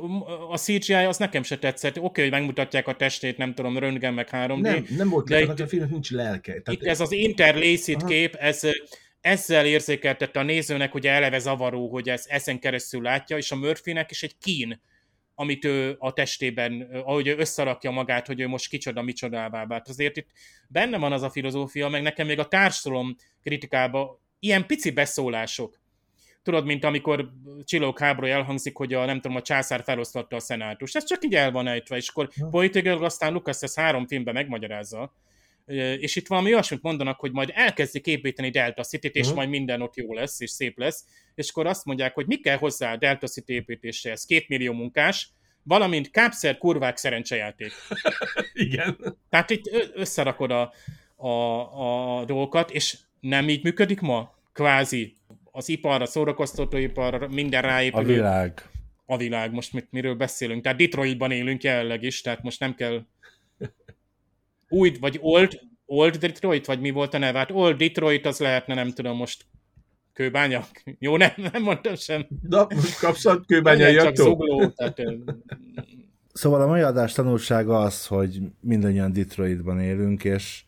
a 0.49 0.57
CGI 0.57 0.93
az 0.93 1.17
nekem 1.17 1.43
se 1.43 1.57
tetszett. 1.57 1.97
Oké, 1.97 2.05
okay, 2.05 2.24
hogy 2.24 2.34
megmutatják 2.34 2.88
a 2.88 2.95
testét, 2.95 3.38
nem 3.38 3.53
tudom, 3.53 3.78
röntgen 3.78 4.13
meg 4.13 4.30
3D. 4.32 4.59
Nem, 4.59 4.86
nem 4.97 5.09
volt 5.09 5.28
de 5.28 5.41
itt, 5.41 5.59
a 5.59 5.67
filmnek 5.67 5.91
nincs 5.91 6.11
lelke. 6.11 6.61
Tehát 6.61 6.82
itt 6.82 6.88
ez 6.88 6.99
az 6.99 7.11
interlaced 7.11 8.03
kép, 8.03 8.36
ez 8.36 8.63
ezzel 9.22 9.65
érzékeltette 9.65 10.39
a 10.39 10.43
nézőnek, 10.43 10.91
hogy 10.91 11.07
eleve 11.07 11.39
zavaró, 11.39 11.89
hogy 11.89 12.09
ez 12.09 12.26
ezen 12.28 12.59
keresztül 12.59 13.01
látja, 13.01 13.38
és 13.38 13.51
a 13.51 13.55
Murphynek 13.55 14.11
is 14.11 14.24
egy 14.24 14.38
kín, 14.38 14.82
amit 15.36 15.65
ő 15.65 15.95
a 15.99 16.13
testében, 16.13 16.82
ahogy 16.82 17.28
ő 17.28 17.36
összerakja 17.38 17.91
magát, 17.91 18.28
hogy 18.28 18.39
ő 18.39 18.47
most 18.47 18.69
kicsoda, 18.69 19.01
micsodává 19.01 19.65
vált. 19.65 19.88
Azért 19.88 20.17
itt 20.17 20.28
benne 20.67 20.97
van 20.97 21.11
az 21.11 21.22
a 21.22 21.30
filozófia, 21.30 21.88
meg 21.88 22.01
nekem 22.01 22.28
még 22.28 22.39
a 22.39 22.47
társadalom 22.47 23.15
kritikában 23.43 24.19
ilyen 24.39 24.65
pici 24.65 24.91
beszólások, 24.91 25.80
tudod, 26.43 26.65
mint 26.65 26.83
amikor 26.83 27.31
Csillók 27.63 27.99
háború 27.99 28.27
elhangzik, 28.27 28.75
hogy 28.75 28.93
a, 28.93 29.05
nem 29.05 29.19
tudom, 29.21 29.37
a 29.37 29.41
császár 29.41 29.83
felosztotta 29.83 30.35
a 30.35 30.39
szenátust. 30.39 30.95
Ez 30.95 31.05
csak 31.05 31.25
így 31.25 31.35
el 31.35 31.51
van 31.51 31.67
ejtve, 31.67 31.95
és 31.95 32.09
akkor 32.09 32.29
ja. 32.35 32.47
politikailag 32.47 33.03
aztán 33.03 33.33
Lucas 33.33 33.61
ezt 33.61 33.79
három 33.79 34.07
filmben 34.07 34.33
megmagyarázza, 34.33 35.13
és 35.99 36.15
itt 36.15 36.27
valami 36.27 36.53
olyasmit 36.53 36.81
mondanak, 36.81 37.19
hogy 37.19 37.31
majd 37.31 37.51
elkezdik 37.53 38.05
építeni 38.05 38.49
Delta 38.49 38.83
City-t, 38.83 39.15
és 39.15 39.21
uh-huh. 39.21 39.35
majd 39.37 39.49
minden 39.49 39.81
ott 39.81 39.95
jó 39.95 40.13
lesz, 40.13 40.39
és 40.39 40.49
szép 40.49 40.77
lesz, 40.77 41.05
és 41.35 41.49
akkor 41.49 41.65
azt 41.65 41.85
mondják, 41.85 42.13
hogy 42.13 42.27
mi 42.27 42.35
kell 42.35 42.57
hozzá 42.57 42.93
a 42.93 42.97
Delta 42.97 43.27
City 43.27 43.53
építéséhez, 43.53 44.25
két 44.25 44.47
millió 44.47 44.73
munkás, 44.73 45.29
valamint 45.63 46.11
kápszer 46.11 46.57
kurvák 46.57 46.97
szerencsejáték. 46.97 47.71
Igen. 48.53 49.17
Tehát 49.29 49.49
itt 49.49 49.91
összerakod 49.93 50.51
a, 50.51 50.73
a, 51.15 51.29
a 52.19 52.25
dolgokat, 52.25 52.71
és 52.71 52.97
nem 53.19 53.49
így 53.49 53.63
működik 53.63 53.99
ma? 53.99 54.33
Kvázi 54.53 55.15
az 55.51 55.69
ipar, 55.69 56.01
a 56.01 56.05
szórakoztatóipar, 56.05 57.27
minden 57.29 57.61
ráépül. 57.61 57.99
A 57.99 58.03
világ. 58.03 58.69
A 59.05 59.17
világ, 59.17 59.53
most 59.53 59.73
mit, 59.73 59.87
miről 59.89 60.15
beszélünk. 60.15 60.63
Tehát 60.63 60.77
Detroitban 60.77 61.31
élünk 61.31 61.63
jelenleg 61.63 62.03
is, 62.03 62.21
tehát 62.21 62.43
most 62.43 62.59
nem 62.59 62.75
kell 62.75 63.05
új, 64.69 64.91
vagy 64.99 65.17
old, 65.21 65.59
old 65.85 66.15
Detroit, 66.15 66.65
vagy 66.65 66.79
mi 66.79 66.89
volt 66.89 67.13
a 67.13 67.17
neve? 67.17 67.37
Hát 67.37 67.51
old 67.51 67.77
Detroit 67.77 68.25
az 68.25 68.39
lehetne, 68.39 68.73
nem 68.73 68.91
tudom, 68.91 69.17
most 69.17 69.45
kőbánya? 70.13 70.65
Jó, 70.99 71.17
nem, 71.17 71.31
nem 71.51 71.61
mondtam 71.63 71.95
sem. 71.95 72.27
Na, 72.41 72.67
most 72.69 72.99
kapszat 72.99 73.45
kőbányai 73.45 73.95
Csak 73.95 74.15
zugló, 74.15 74.67
tehát... 74.67 75.01
Szóval 76.33 76.61
a 76.61 76.67
mai 76.67 76.81
adás 76.81 77.13
tanulsága 77.13 77.79
az, 77.79 78.07
hogy 78.07 78.41
mindannyian 78.59 79.13
Detroitban 79.13 79.79
élünk, 79.79 80.23
és 80.23 80.63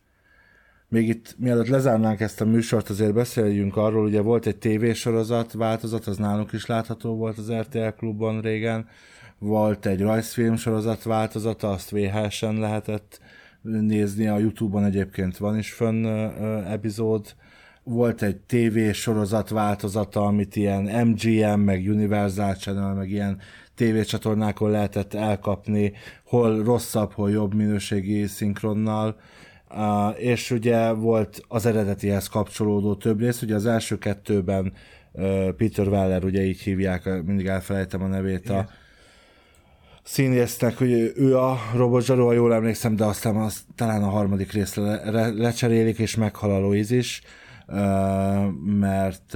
még 0.94 1.08
itt, 1.08 1.36
mielőtt 1.38 1.68
lezárnánk 1.68 2.20
ezt 2.20 2.41
a 2.41 2.46
műsort, 2.46 2.89
azért 2.89 3.14
beszéljünk 3.14 3.78
arról, 3.78 4.06
ugye 4.06 4.22
volt 4.22 4.46
egy 4.46 4.58
tévésorozat 4.58 5.54
változat, 5.54 6.08
az 6.08 6.18
nálunk 6.18 6.52
is 6.52 6.66
látható 6.66 7.16
volt 7.16 7.38
az 7.38 7.52
RTL 7.52 7.88
klubban 7.98 8.41
régen, 8.41 8.88
volt 9.39 9.86
egy 9.86 10.02
rajzfilm 10.02 10.56
sorozat 10.56 11.04
változata, 11.04 11.70
azt 11.70 11.89
VHS-en 11.89 12.60
lehetett 12.60 13.20
nézni, 13.62 14.28
a 14.28 14.38
Youtube-on 14.38 14.84
egyébként 14.84 15.38
van 15.38 15.58
is 15.58 15.72
fönn 15.72 16.06
epizód, 16.66 17.36
volt 17.84 18.22
egy 18.22 18.38
TV 18.38 18.91
sorozat 18.91 19.50
változata, 19.50 20.26
amit 20.26 20.56
ilyen 20.56 21.08
MGM, 21.08 21.60
meg 21.60 21.86
Universal 21.88 22.56
Channel, 22.56 22.94
meg 22.94 23.10
ilyen 23.10 23.39
tévécsatornákon 23.76 24.72
lehetett 24.72 25.14
elkapni, 25.14 25.94
hol 26.26 26.64
rosszabb, 26.64 27.12
hol 27.12 27.32
jobb 27.32 27.54
minőségi 27.54 28.26
szinkronnal, 28.26 29.16
Uh, 29.76 30.24
és 30.24 30.51
ugye 30.51 30.91
volt 30.91 31.41
az 31.47 31.65
eredetihez 31.65 32.28
kapcsolódó 32.28 32.95
több 32.95 33.19
rész, 33.19 33.41
ugye 33.41 33.55
az 33.55 33.65
első 33.65 33.97
kettőben 33.97 34.74
uh, 35.11 35.49
Peter 35.49 35.88
Weller, 35.88 36.24
ugye 36.24 36.45
így 36.45 36.61
hívják, 36.61 37.24
mindig 37.26 37.45
elfelejtem 37.45 38.03
a 38.03 38.07
nevét 38.07 38.49
a 38.49 38.69
színésznek, 40.03 40.78
hogy 40.78 41.13
ő 41.15 41.38
a 41.38 41.59
robotzsaró, 41.76 42.26
ha 42.26 42.34
jól 42.34 42.53
emlékszem, 42.53 42.95
de 42.95 43.03
aztán 43.03 43.36
az, 43.36 43.65
talán 43.76 44.03
a 44.03 44.09
harmadik 44.09 44.51
részre 44.51 44.82
le, 44.82 45.11
le, 45.11 45.28
lecserélik, 45.28 45.99
és 45.99 46.15
meghal 46.15 46.51
a 46.51 46.59
Louise 46.59 46.95
is. 46.95 47.21
Mert 48.80 49.34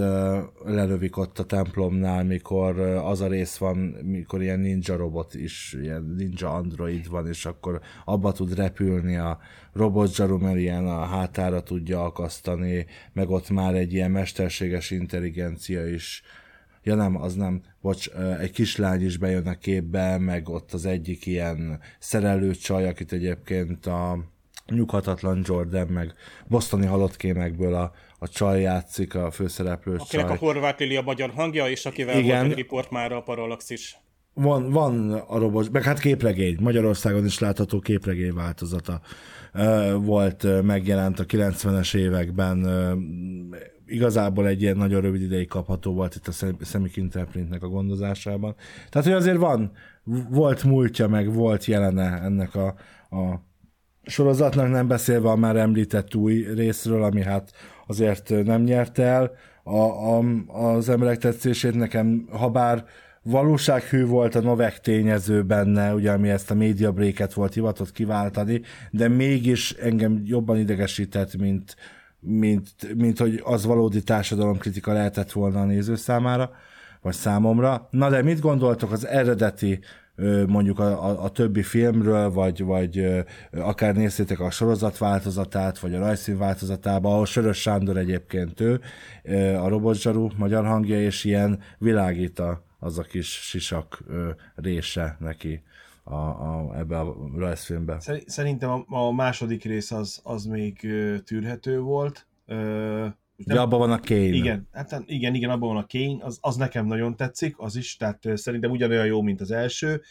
lelövik 0.66 1.18
ott 1.18 1.40
a 1.40 1.44
templomnál, 1.44 2.24
mikor 2.24 2.80
az 2.80 3.22
a 3.22 3.28
rész 3.28 3.58
van, 3.58 3.78
mikor 4.04 4.42
ilyen 4.42 4.60
ninja 4.60 4.96
robot 4.96 5.34
is, 5.34 5.78
ilyen 5.82 6.14
ninja 6.18 6.54
android 6.54 7.10
van, 7.10 7.28
és 7.28 7.46
akkor 7.46 7.82
abba 8.06 8.32
tud 8.32 8.56
repülni 8.56 9.16
a 9.16 9.40
robot 9.74 10.14
zsaru, 10.14 10.38
mert 10.38 10.58
ilyen 10.58 10.88
a 10.88 11.06
hátára 11.06 11.64
tudja 11.64 12.04
akasztani, 12.04 12.86
meg 13.14 13.30
ott 13.30 13.50
már 13.50 13.76
egy 13.76 13.94
ilyen 13.94 14.12
mesterséges 14.12 14.92
intelligencia 14.92 15.88
is. 15.88 16.22
Ja 16.84 16.96
nem, 16.96 17.22
az 17.22 17.36
nem, 17.36 17.62
bocs, 17.82 18.10
egy 18.40 18.52
kislány 18.52 19.06
is 19.06 19.18
bejön 19.18 19.48
a 19.48 19.58
képbe, 19.58 20.18
meg 20.18 20.50
ott 20.50 20.74
az 20.74 20.86
egyik 20.86 21.26
ilyen 21.26 21.80
szerelő 22.00 22.52
csaj, 22.52 22.88
akit 22.88 23.12
egyébként 23.12 23.86
a 23.86 24.20
nyughatatlan 24.66 25.42
Jordan, 25.46 25.88
meg 25.88 26.14
bosztoni 26.48 26.86
halott 26.86 27.16
kémekből 27.16 27.74
a, 27.74 27.92
a 28.18 28.28
csaj 28.28 28.62
játszik, 28.62 29.16
a 29.16 29.32
főszereplő 29.32 29.96
Akinek 29.96 30.26
csaj. 30.26 30.36
a 30.36 30.40
Horváth 30.40 30.80
Lili 30.80 30.96
a 30.96 31.02
magyar 31.02 31.30
hangja, 31.36 31.70
és 31.70 31.86
akivel 31.86 32.18
Igen. 32.18 32.38
volt 32.38 32.52
egy 32.52 32.58
riport 32.58 32.92
már 32.92 33.12
a 33.12 33.22
Parallaxis. 33.22 33.98
Van, 34.34 34.72
van 34.72 35.12
a 35.12 35.38
robot, 35.38 35.72
meg 35.72 35.84
hát 35.84 36.00
képregény, 36.00 36.58
Magyarországon 36.60 37.26
is 37.26 37.40
látható 37.40 37.80
képregény 37.80 38.34
változata 38.34 39.02
volt, 40.00 40.64
megjelent 40.64 41.20
a 41.20 41.26
90-es 41.26 41.96
években, 41.96 42.68
igazából 43.86 44.48
egy 44.48 44.62
ilyen 44.62 44.78
nagyon 44.78 45.02
rövid 45.02 45.22
ideig 45.22 45.48
kapható 45.48 45.94
volt 45.94 46.16
itt 46.16 46.28
a 46.28 46.32
Semic 46.66 46.98
Interprintnek 46.98 47.64
a 47.64 47.68
gondozásában. 47.68 48.56
Tehát, 48.90 49.08
hogy 49.08 49.18
azért 49.18 49.38
van, 49.38 49.72
volt 50.30 50.64
múltja, 50.64 51.08
meg 51.08 51.34
volt 51.34 51.66
jelene 51.66 52.22
ennek 52.22 52.56
a, 52.56 52.68
a 53.10 53.46
sorozatnak, 54.04 54.70
nem 54.70 54.88
beszélve 54.88 55.30
a 55.30 55.36
már 55.36 55.56
említett 55.56 56.16
új 56.16 56.46
részről, 56.54 57.04
ami 57.04 57.22
hát 57.22 57.52
azért 57.88 58.44
nem 58.44 58.62
nyerte 58.62 59.04
el 59.04 59.32
a, 59.64 59.78
a, 59.78 60.24
az 60.76 60.90
emberek 60.90 61.18
tetszését 61.18 61.76
nekem, 61.76 62.28
ha 62.32 62.50
bár 62.50 62.86
valósághű 63.24 64.06
volt 64.06 64.36
a 64.36 64.42
Novek 64.42 64.80
tényező 64.80 65.44
benne, 65.44 65.94
ugye, 65.94 66.12
ami 66.12 66.30
ezt 66.30 66.52
a 66.52 66.56
media 66.56 66.92
break 66.92 67.34
volt 67.34 67.54
hivatott 67.54 67.92
kiváltani, 67.92 68.62
de 68.92 69.08
mégis 69.08 69.72
engem 69.72 70.22
jobban 70.26 70.58
idegesített, 70.58 71.38
mint, 71.38 71.76
mint, 72.20 72.70
mint 72.96 73.20
hogy 73.20 73.42
az 73.44 73.66
valódi 73.66 74.04
társadalomkritika 74.04 74.94
lehetett 74.94 75.32
volna 75.32 75.62
a 75.62 75.66
néző 75.66 75.96
számára, 75.96 76.52
vagy 77.02 77.14
számomra. 77.14 77.88
Na 77.92 78.10
de 78.10 78.22
mit 78.22 78.40
gondoltok 78.40 78.92
az 78.92 79.08
eredeti 79.08 79.80
mondjuk 80.48 80.80
a, 80.80 81.10
a, 81.10 81.24
a 81.24 81.30
többi 81.30 81.64
filmről, 81.64 82.32
vagy, 82.32 82.64
vagy 82.64 83.26
akár 83.52 83.96
néztétek 83.96 84.40
a 84.40 84.50
sorozat 84.50 84.98
változatát, 84.98 85.80
vagy 85.80 85.96
a 85.96 86.00
rajzfilm 86.00 86.38
változatába, 86.38 87.10
ahol 87.14 87.26
Sörös 87.26 87.62
Sándor 87.62 87.98
egyébként 87.98 88.60
ő, 88.60 88.82
a 89.58 89.68
robotzsaru 89.68 90.30
magyar 90.38 90.66
hangja, 90.66 91.02
és 91.02 91.24
ilyen 91.24 91.60
világít 91.78 92.42
az 92.80 92.98
a 92.98 93.04
kis 93.04 93.28
sisak 93.28 94.04
része 94.56 95.18
neki 95.20 95.64
a, 96.04 96.16
a, 96.16 96.74
ebbe 96.78 97.00
a 97.00 97.16
rajzfilmbe. 97.36 97.98
Szerintem 98.26 98.70
a, 98.70 98.84
a 98.88 99.12
második 99.12 99.64
rész 99.64 99.92
az, 99.92 100.20
az 100.24 100.46
még 100.46 100.88
tűrhető 101.26 101.80
volt. 101.80 102.28
Nem, 103.46 103.58
abban 103.58 103.80
van 103.80 103.92
a 103.92 104.00
Kane. 104.00 104.20
Igen, 104.20 104.68
hát 104.72 105.04
igen, 105.06 105.34
igen, 105.34 105.50
abban 105.50 105.74
van 105.74 105.84
a 105.84 105.86
Kane, 105.88 106.24
az, 106.26 106.38
az 106.42 106.56
nekem 106.56 106.86
nagyon 106.86 107.16
tetszik, 107.16 107.60
az 107.60 107.76
is, 107.76 107.96
tehát 107.96 108.24
szerintem 108.34 108.72
ugyanolyan 108.72 109.06
jó, 109.06 109.22
mint 109.22 109.42
az 109.42 109.52
első. 109.52 110.02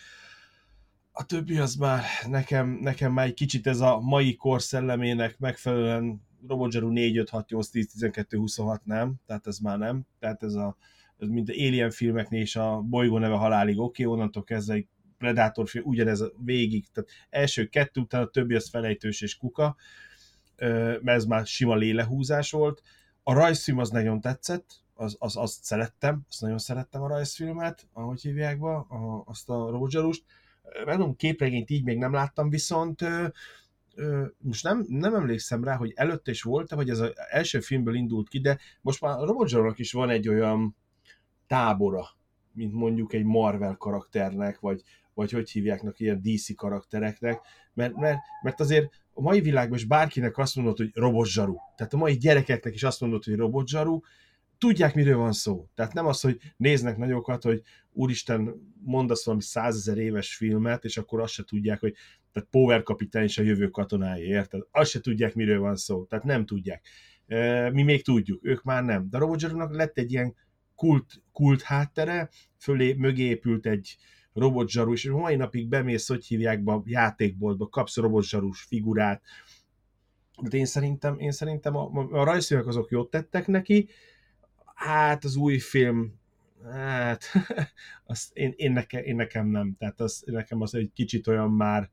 A 1.12 1.26
többi 1.26 1.58
az 1.58 1.74
már 1.74 2.02
nekem, 2.28 2.78
nekem 2.80 3.12
már 3.12 3.26
egy 3.26 3.34
kicsit 3.34 3.66
ez 3.66 3.80
a 3.80 4.00
mai 4.00 4.34
kor 4.34 4.62
szellemének 4.62 5.38
megfelelően 5.38 6.24
Robot 6.48 6.70
Zero 6.70 6.88
4, 6.88 7.16
5, 7.16 7.28
6, 7.28 7.50
8, 7.50 7.68
10, 7.68 7.90
12, 7.92 8.38
26 8.38 8.84
nem, 8.84 9.14
tehát 9.26 9.46
ez 9.46 9.58
már 9.58 9.78
nem, 9.78 10.06
tehát 10.18 10.42
ez 10.42 10.54
a 10.54 10.76
ez 11.18 11.28
mint 11.28 11.50
Alien 11.50 11.90
filmeknél 11.90 12.40
is 12.40 12.56
a 12.56 12.80
bolygó 12.80 13.18
neve 13.18 13.34
halálig, 13.34 13.78
oké, 13.78 14.04
okay, 14.04 14.14
onnantól 14.14 14.44
kezdve 14.44 14.74
egy 14.74 14.86
Predator 15.18 15.68
film, 15.68 15.84
ugyanez 15.86 16.20
a 16.20 16.32
végig, 16.44 16.86
tehát 16.92 17.10
első 17.30 17.66
kettő 17.66 18.00
után 18.00 18.22
a 18.22 18.26
többi 18.26 18.54
az 18.54 18.68
felejtős 18.68 19.20
és 19.20 19.36
kuka, 19.36 19.76
mert 20.56 21.06
ez 21.06 21.24
már 21.24 21.46
sima 21.46 21.74
lélehúzás 21.74 22.50
volt. 22.50 22.82
A 23.28 23.32
rajzfilm 23.32 23.78
az 23.78 23.90
nagyon 23.90 24.20
tetszett, 24.20 24.84
az, 24.94 25.16
az, 25.18 25.36
azt 25.36 25.64
szerettem, 25.64 26.24
azt 26.28 26.40
nagyon 26.40 26.58
szerettem 26.58 27.02
a 27.02 27.08
rajzfilmet, 27.08 27.86
ahogy 27.92 28.20
hívják 28.20 28.60
be, 28.60 28.68
a, 28.68 29.22
azt 29.24 29.48
a 29.48 29.70
Rogerust. 29.70 30.24
Mondom, 30.84 31.16
képregényt 31.16 31.70
így 31.70 31.84
még 31.84 31.98
nem 31.98 32.12
láttam, 32.12 32.50
viszont 32.50 33.02
ö, 33.02 33.26
ö, 33.94 34.26
most 34.38 34.62
nem, 34.62 34.84
nem 34.88 35.14
emlékszem 35.14 35.64
rá, 35.64 35.76
hogy 35.76 35.92
előtte 35.94 36.30
is 36.30 36.42
volt 36.42 36.70
vagy 36.70 36.90
ez 36.90 36.98
az 36.98 37.12
első 37.30 37.60
filmből 37.60 37.94
indult 37.94 38.28
ki, 38.28 38.40
de 38.40 38.58
most 38.80 39.00
már 39.00 39.18
a 39.18 39.26
Rogernak 39.26 39.78
is 39.78 39.92
van 39.92 40.10
egy 40.10 40.28
olyan 40.28 40.76
tábora, 41.46 42.06
mint 42.52 42.72
mondjuk 42.72 43.12
egy 43.12 43.24
Marvel 43.24 43.76
karakternek, 43.76 44.60
vagy, 44.60 44.82
vagy 45.14 45.30
hogy 45.30 45.50
hívjáknak 45.50 46.00
ilyen 46.00 46.20
DC 46.22 46.54
karaktereknek, 46.54 47.40
mert, 47.74 47.96
mert, 47.96 48.18
mert 48.42 48.60
azért 48.60 48.90
a 49.16 49.22
mai 49.22 49.40
világban 49.40 49.78
is 49.78 49.84
bárkinek 49.84 50.38
azt 50.38 50.56
mondod, 50.56 50.76
hogy 50.76 50.90
robotzsaru. 50.94 51.56
Tehát 51.76 51.92
a 51.92 51.96
mai 51.96 52.16
gyerekeknek 52.16 52.74
is 52.74 52.82
azt 52.82 53.00
mondod, 53.00 53.24
hogy 53.24 53.34
robotzsaru, 53.36 54.00
tudják, 54.58 54.94
miről 54.94 55.16
van 55.16 55.32
szó. 55.32 55.68
Tehát 55.74 55.92
nem 55.92 56.06
az, 56.06 56.20
hogy 56.20 56.40
néznek 56.56 56.96
nagyokat, 56.96 57.42
hogy 57.42 57.62
úristen, 57.92 58.54
mondasz 58.84 59.24
valami 59.24 59.42
százezer 59.42 59.98
éves 59.98 60.36
filmet, 60.36 60.84
és 60.84 60.96
akkor 60.96 61.20
azt 61.20 61.32
se 61.32 61.44
tudják, 61.44 61.80
hogy 61.80 61.94
tehát 62.32 62.48
Power 62.50 62.82
kapitány 62.82 63.24
is 63.24 63.38
a 63.38 63.42
jövő 63.42 63.68
katonái, 63.68 64.22
érted? 64.22 64.60
Azt 64.70 64.90
se 64.90 65.00
tudják, 65.00 65.34
miről 65.34 65.60
van 65.60 65.76
szó. 65.76 66.04
Tehát 66.04 66.24
nem 66.24 66.46
tudják. 66.46 66.86
Mi 67.72 67.82
még 67.82 68.04
tudjuk, 68.04 68.44
ők 68.44 68.62
már 68.62 68.84
nem. 68.84 69.10
De 69.10 69.18
Robot 69.18 69.42
lett 69.70 69.98
egy 69.98 70.12
ilyen 70.12 70.34
kult, 70.74 71.22
kult 71.32 71.62
háttere, 71.62 72.28
fölé, 72.58 72.92
mögé 72.92 73.24
épült 73.24 73.66
egy, 73.66 73.96
robotzsaru, 74.36 74.92
és 74.92 75.08
mai 75.08 75.36
napig 75.36 75.68
bemész, 75.68 76.08
hogy 76.08 76.26
hívják 76.26 76.62
be 76.62 76.72
a 76.72 76.82
játékboltba, 76.84 77.68
kapsz 77.68 77.96
robotzsarus 77.96 78.62
figurát. 78.62 79.22
De 80.42 80.56
én 80.56 80.66
szerintem, 80.66 81.18
én 81.18 81.32
szerintem 81.32 81.76
a, 81.76 82.06
a 82.10 82.24
rajzfilmek 82.24 82.66
azok 82.66 82.90
jót 82.90 83.10
tettek 83.10 83.46
neki, 83.46 83.88
hát 84.74 85.24
az 85.24 85.36
új 85.36 85.58
film, 85.58 86.14
hát 86.70 87.24
azt 88.06 88.36
én, 88.36 88.52
én, 88.56 88.72
nekem, 88.72 89.02
én 89.02 89.16
nekem 89.16 89.46
nem, 89.46 89.74
tehát 89.78 90.00
az, 90.00 90.22
nekem 90.26 90.60
az 90.60 90.74
egy 90.74 90.90
kicsit 90.94 91.26
olyan 91.26 91.50
már, 91.50 91.90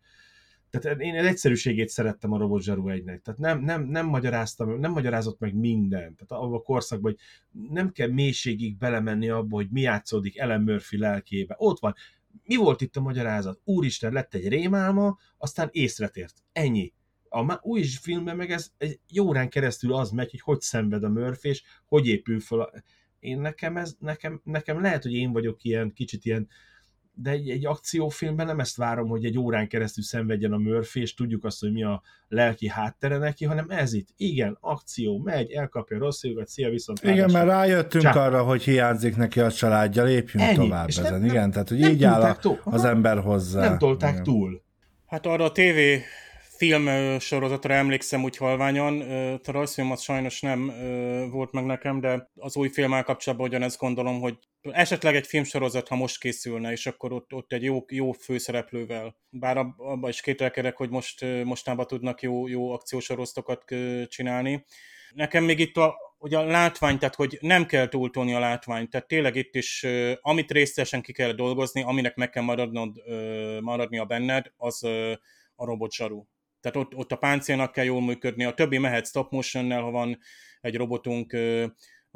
tehát 0.79 0.99
én 0.99 1.15
egy 1.15 1.25
egyszerűségét 1.25 1.89
szerettem 1.89 2.31
a 2.31 2.37
Robot 2.37 2.61
Zsaru 2.61 2.89
egynek. 2.89 3.21
Tehát 3.21 3.39
nem, 3.39 3.59
nem, 3.59 3.83
nem 3.83 4.05
magyaráztam, 4.05 4.79
nem 4.79 4.91
magyarázott 4.91 5.39
meg 5.39 5.55
mindent. 5.55 6.15
Tehát 6.15 6.43
abban 6.43 6.59
a 6.59 6.61
korszakban, 6.61 7.11
hogy 7.11 7.19
nem 7.69 7.91
kell 7.91 8.07
mélységig 8.07 8.77
belemenni 8.77 9.29
abba, 9.29 9.55
hogy 9.55 9.67
mi 9.71 9.81
játszódik 9.81 10.37
Ellen 10.37 10.61
Murphy 10.61 10.97
lelkébe. 10.97 11.55
Ott 11.57 11.79
van, 11.79 11.95
mi 12.43 12.55
volt 12.55 12.81
itt 12.81 12.95
a 12.95 13.01
magyarázat? 13.01 13.61
Úristen, 13.63 14.13
lett 14.13 14.33
egy 14.33 14.47
rémálma, 14.47 15.17
aztán 15.37 15.69
észretért. 15.71 16.43
Ennyi. 16.51 16.93
A 17.29 17.59
új 17.61 17.83
filmben 17.83 18.35
meg 18.35 18.51
ez 18.51 18.71
egy 18.77 19.19
órán 19.19 19.49
keresztül 19.49 19.93
az 19.93 20.09
megy, 20.09 20.31
hogy 20.31 20.41
hogy 20.41 20.61
szenved 20.61 21.03
a 21.03 21.09
Murphy, 21.09 21.49
és 21.49 21.63
hogy 21.85 22.07
épül 22.07 22.39
fel 22.39 22.59
a... 22.59 22.71
Én 23.19 23.39
nekem, 23.39 23.77
ez, 23.77 23.95
nekem, 23.99 24.41
nekem 24.43 24.81
lehet, 24.81 25.03
hogy 25.03 25.13
én 25.13 25.31
vagyok 25.31 25.63
ilyen, 25.63 25.93
kicsit 25.93 26.25
ilyen 26.25 26.47
de 27.15 27.31
egy, 27.31 27.49
egy 27.49 27.65
akciófilmben 27.65 28.45
nem 28.45 28.59
ezt 28.59 28.75
várom, 28.75 29.07
hogy 29.07 29.25
egy 29.25 29.37
órán 29.37 29.67
keresztül 29.67 30.03
szenvedjen 30.03 30.53
a 30.53 30.57
Murphy, 30.57 31.01
és 31.01 31.13
tudjuk 31.13 31.43
azt, 31.43 31.59
hogy 31.59 31.71
mi 31.71 31.83
a 31.83 32.01
lelki 32.27 32.67
háttere 32.67 33.17
neki, 33.17 33.45
hanem 33.45 33.65
ez 33.69 33.93
itt. 33.93 34.07
Igen, 34.17 34.57
akció, 34.61 35.17
megy, 35.17 35.51
elkapja 35.51 35.97
rossz 35.97 36.23
jogat, 36.23 36.47
szia, 36.47 36.69
viszont... 36.69 37.03
Igen, 37.03 37.31
mert 37.31 37.45
rájöttünk 37.47 38.03
Csá. 38.03 38.25
arra, 38.25 38.43
hogy 38.43 38.63
hiányzik 38.63 39.15
neki 39.15 39.39
a 39.39 39.51
családja, 39.51 40.03
lépjünk 40.03 40.47
Ennyi. 40.47 40.55
tovább 40.55 40.87
és 40.87 40.97
ezen. 40.97 41.19
Nem, 41.19 41.29
Igen, 41.29 41.51
tehát 41.51 41.69
hogy 41.69 41.79
így 41.79 42.03
áll 42.03 42.21
a, 42.21 42.59
az 42.63 42.85
ember 42.85 43.19
hozzá. 43.19 43.61
Nem 43.61 43.77
tolták 43.77 44.11
Igen. 44.11 44.23
túl. 44.23 44.61
Hát 45.05 45.25
arra 45.25 45.43
a 45.43 45.51
TV 45.51 45.79
film 46.57 46.87
sorozatra 47.19 47.73
emlékszem 47.73 48.23
úgy 48.23 48.37
halványan, 48.37 49.01
a 49.43 49.51
rajzfilm 49.51 49.91
az 49.91 50.01
sajnos 50.01 50.41
nem 50.41 50.71
volt 51.31 51.51
meg 51.51 51.65
nekem, 51.65 51.99
de 51.99 52.29
az 52.35 52.55
új 52.55 52.69
filmmel 52.69 53.03
kapcsolatban 53.03 53.47
ugyanezt 53.47 53.79
gondolom, 53.79 54.19
hogy 54.19 54.37
esetleg 54.71 55.15
egy 55.15 55.27
filmsorozat, 55.27 55.87
ha 55.87 55.95
most 55.95 56.19
készülne, 56.19 56.71
és 56.71 56.85
akkor 56.85 57.13
ott, 57.13 57.33
ott 57.33 57.53
egy 57.53 57.63
jó, 57.63 57.85
jó 57.87 58.11
főszereplővel. 58.11 59.15
Bár 59.29 59.57
abban 59.57 60.09
is 60.09 60.21
kételkedek, 60.21 60.77
hogy 60.77 60.89
most 60.89 61.25
mostában 61.43 61.87
tudnak 61.87 62.21
jó, 62.21 62.47
jó 62.47 62.71
akciósorozatokat 62.71 63.63
csinálni. 64.07 64.65
Nekem 65.13 65.43
még 65.43 65.59
itt 65.59 65.77
a, 65.77 65.95
ugye 66.17 66.37
a 66.37 66.43
látvány, 66.43 66.97
tehát 66.97 67.15
hogy 67.15 67.37
nem 67.41 67.65
kell 67.65 67.87
túltolni 67.87 68.33
a 68.33 68.39
látványt, 68.39 68.89
tehát 68.89 69.07
tényleg 69.07 69.35
itt 69.35 69.55
is, 69.55 69.85
amit 70.21 70.51
részesen 70.51 71.01
ki 71.01 71.11
kell 71.11 71.31
dolgozni, 71.31 71.81
aminek 71.81 72.15
meg 72.15 72.29
kell 72.29 72.43
maradnod, 72.43 72.95
maradnia 73.61 74.05
benned, 74.05 74.51
az 74.57 74.83
a 75.55 75.65
robotzsaru. 75.65 76.25
Tehát 76.59 76.77
ott, 76.77 76.95
ott 76.95 77.11
a 77.11 77.15
páncélnak 77.15 77.71
kell 77.71 77.85
jól 77.85 78.01
működni, 78.01 78.43
a 78.43 78.53
többi 78.53 78.77
mehet 78.77 79.07
stop 79.07 79.31
motion 79.31 79.71
ha 79.71 79.91
van 79.91 80.19
egy 80.61 80.75
robotunk, 80.75 81.37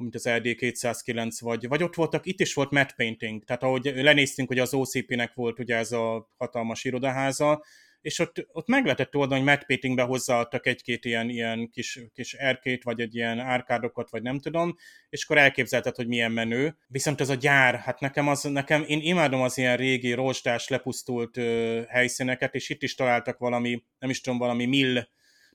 mint 0.01 0.15
az 0.15 0.25
RD209, 0.27 1.37
vagy, 1.39 1.67
vagy 1.67 1.83
ott 1.83 1.95
voltak, 1.95 2.25
itt 2.25 2.39
is 2.39 2.53
volt 2.53 2.71
matte 2.71 2.93
painting, 2.95 3.43
tehát 3.43 3.63
ahogy 3.63 3.91
lenéztünk, 3.95 4.47
hogy 4.47 4.59
az 4.59 4.73
OCP-nek 4.73 5.33
volt 5.33 5.59
ugye 5.59 5.75
ez 5.75 5.91
a 5.91 6.29
hatalmas 6.37 6.83
irodaháza, 6.83 7.63
és 8.01 8.19
ott, 8.19 8.47
ott 8.51 8.67
meg 8.67 8.83
lehetett 8.83 9.15
oldani, 9.15 9.41
hogy 9.41 9.49
Matt 9.49 9.65
Patingbe 9.65 10.01
hozzáadtak 10.01 10.65
egy-két 10.65 11.05
ilyen, 11.05 11.29
ilyen 11.29 11.69
kis, 11.69 11.99
kis 12.13 12.33
erkét, 12.33 12.83
vagy 12.83 12.99
egy 12.99 13.15
ilyen 13.15 13.39
árkádokat, 13.39 14.09
vagy 14.09 14.21
nem 14.21 14.39
tudom, 14.39 14.75
és 15.09 15.23
akkor 15.23 15.37
elképzelted, 15.37 15.95
hogy 15.95 16.07
milyen 16.07 16.31
menő. 16.31 16.77
Viszont 16.87 17.21
ez 17.21 17.29
a 17.29 17.35
gyár, 17.35 17.75
hát 17.75 17.99
nekem 17.99 18.27
az, 18.27 18.43
nekem, 18.43 18.83
én 18.87 18.99
imádom 19.01 19.41
az 19.41 19.57
ilyen 19.57 19.77
régi, 19.77 20.13
rozsdás, 20.13 20.67
lepusztult 20.67 21.37
ö, 21.37 21.81
helyszíneket, 21.87 22.55
és 22.55 22.69
itt 22.69 22.83
is 22.83 22.95
találtak 22.95 23.37
valami, 23.37 23.83
nem 23.99 24.09
is 24.09 24.21
tudom, 24.21 24.39
valami 24.39 24.65
mill, 24.65 25.07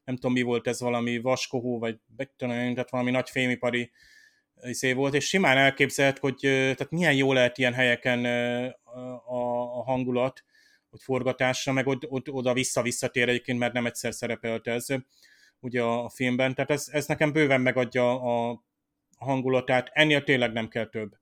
nem 0.05 0.15
tudom 0.15 0.33
mi 0.33 0.43
volt 0.43 0.67
ez, 0.67 0.81
valami 0.81 1.19
vaskohó, 1.19 1.79
vagy 1.79 1.97
tehát 2.37 2.91
valami 2.91 3.11
nagy 3.11 3.31
fémipari 3.31 3.91
izé 4.63 4.93
volt, 4.93 5.15
és 5.15 5.27
simán 5.29 5.57
elképzelt, 5.57 6.19
hogy 6.19 6.37
tehát 6.41 6.91
milyen 6.91 7.15
jó 7.15 7.33
lehet 7.33 7.59
ilyen 7.59 7.73
helyeken 7.73 8.25
a, 9.25 9.79
a 9.79 9.83
hangulat, 9.83 10.45
hogy 10.91 11.03
forgatásra, 11.03 11.73
meg 11.73 11.87
od, 11.87 12.07
od, 12.09 12.29
oda 12.29 12.53
vissza-visszatér 12.53 13.29
egyébként, 13.29 13.59
mert 13.59 13.73
nem 13.73 13.87
egyszer 13.87 14.15
szerepelt 14.15 14.67
ez 14.67 14.87
ugye 15.61 15.83
a, 15.83 16.09
filmben, 16.09 16.55
tehát 16.55 16.71
ez, 16.71 16.89
ez 16.91 17.07
nekem 17.07 17.33
bőven 17.33 17.61
megadja 17.61 18.21
a, 18.21 18.63
hangulatát, 19.23 19.91
ennél 19.93 20.23
tényleg 20.23 20.53
nem 20.53 20.69
kell 20.69 20.87
több. 20.87 21.13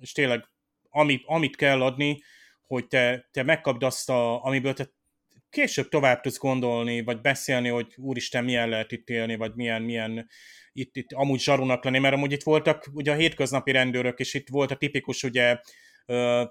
És 0.00 0.12
tényleg, 0.12 0.44
ami, 0.90 1.20
amit 1.24 1.56
kell 1.56 1.82
adni, 1.82 2.22
hogy 2.66 2.86
te, 2.86 3.28
te 3.30 3.42
megkapd 3.42 3.82
azt, 3.82 4.10
a, 4.10 4.44
amiből 4.44 4.72
te 4.72 4.92
később 5.50 5.88
tovább 5.88 6.20
tudsz 6.20 6.38
gondolni, 6.38 7.02
vagy 7.02 7.20
beszélni, 7.20 7.68
hogy 7.68 7.94
úristen, 7.96 8.44
milyen 8.44 8.68
lehet 8.68 8.92
itt 8.92 9.08
élni, 9.08 9.36
vagy 9.36 9.54
milyen, 9.54 9.82
milyen 9.82 10.28
itt, 10.72 10.96
itt 10.96 11.12
amúgy 11.12 11.40
zsarunak 11.40 11.84
lenni, 11.84 11.98
mert 11.98 12.14
amúgy 12.14 12.32
itt 12.32 12.42
voltak 12.42 12.88
ugye 12.92 13.12
a 13.12 13.16
hétköznapi 13.16 13.72
rendőrök, 13.72 14.18
és 14.18 14.34
itt 14.34 14.48
volt 14.48 14.70
a 14.70 14.76
tipikus 14.76 15.22
ugye, 15.22 15.60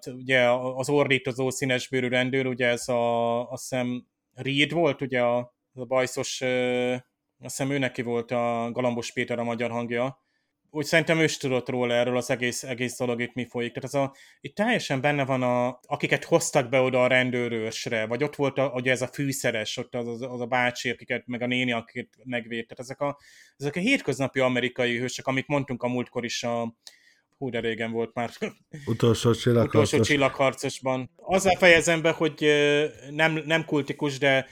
ugye 0.06 0.50
az 0.50 0.89
ordítozó 0.89 1.50
színesbőrű 1.50 2.08
rendőr, 2.08 2.45
ugye 2.45 2.68
ez 2.68 2.88
a, 2.88 3.50
azt 3.50 3.70
hiszem 3.70 4.06
Reed 4.34 4.72
volt, 4.72 5.02
ugye 5.02 5.22
a, 5.22 5.38
a 5.74 5.86
bajszos, 5.86 6.41
azt 6.41 7.58
hiszem 7.58 7.72
ő 7.72 7.78
neki 7.78 8.02
volt 8.02 8.32
a 8.32 8.70
Galambos 8.72 9.12
Péter 9.12 9.39
a 9.39 9.43
magyar 9.43 9.70
hangja, 9.70 10.28
úgy 10.72 10.86
szerintem 10.86 11.20
ő 11.20 11.24
is 11.24 11.38
tudott 11.38 11.70
róla 11.70 11.93
erről 11.93 12.17
az 12.17 12.30
egész, 12.30 12.63
egész 12.63 12.97
dolog 12.97 13.22
itt 13.22 13.34
mi 13.34 13.47
folyik. 13.49 13.74
Tehát 13.74 13.84
az 13.84 13.95
a, 13.95 14.15
itt 14.41 14.55
teljesen 14.55 15.01
benne 15.01 15.26
van, 15.26 15.43
a, 15.43 15.80
akiket 15.82 16.24
hoztak 16.24 16.70
be 16.70 16.80
oda 16.80 17.03
a 17.03 17.07
rendőrösre, 17.07 18.05
vagy 18.05 18.24
ott 18.24 18.36
volt 18.36 18.57
a, 18.57 18.72
ugye 18.76 18.91
ez 18.91 19.01
a 19.01 19.07
fűszeres, 19.07 19.78
ott 19.78 19.95
az, 19.95 20.07
az, 20.07 20.22
az 20.22 20.41
a 20.41 20.45
bácsi, 20.45 20.89
akiket, 20.89 21.28
meg 21.28 21.41
a 21.41 21.47
néni, 21.47 21.72
akiket 21.72 22.07
megvédt. 22.24 22.67
Tehát 22.67 22.80
ezek 22.80 23.01
a, 23.01 23.17
ezek 23.57 23.76
a 23.76 23.80
hétköznapi 23.80 24.39
amerikai 24.39 24.97
hősök, 24.97 25.28
amit 25.28 25.47
mondtunk 25.47 25.84
a 25.84 25.88
múltkor 25.88 26.26
is 26.26 26.43
a, 26.43 26.76
hú, 27.38 27.49
de 27.49 27.59
régen 27.59 27.91
volt 27.91 28.13
már. 28.13 28.30
Utolsó 28.86 29.34
csillagharcos. 29.41 29.88
Utolsó 29.88 30.03
csillagharcosban. 30.03 31.11
Azzal 31.15 31.55
fejezem 31.55 32.01
be, 32.01 32.11
hogy 32.11 32.45
nem, 33.09 33.41
nem 33.45 33.65
kultikus, 33.65 34.17
de 34.17 34.47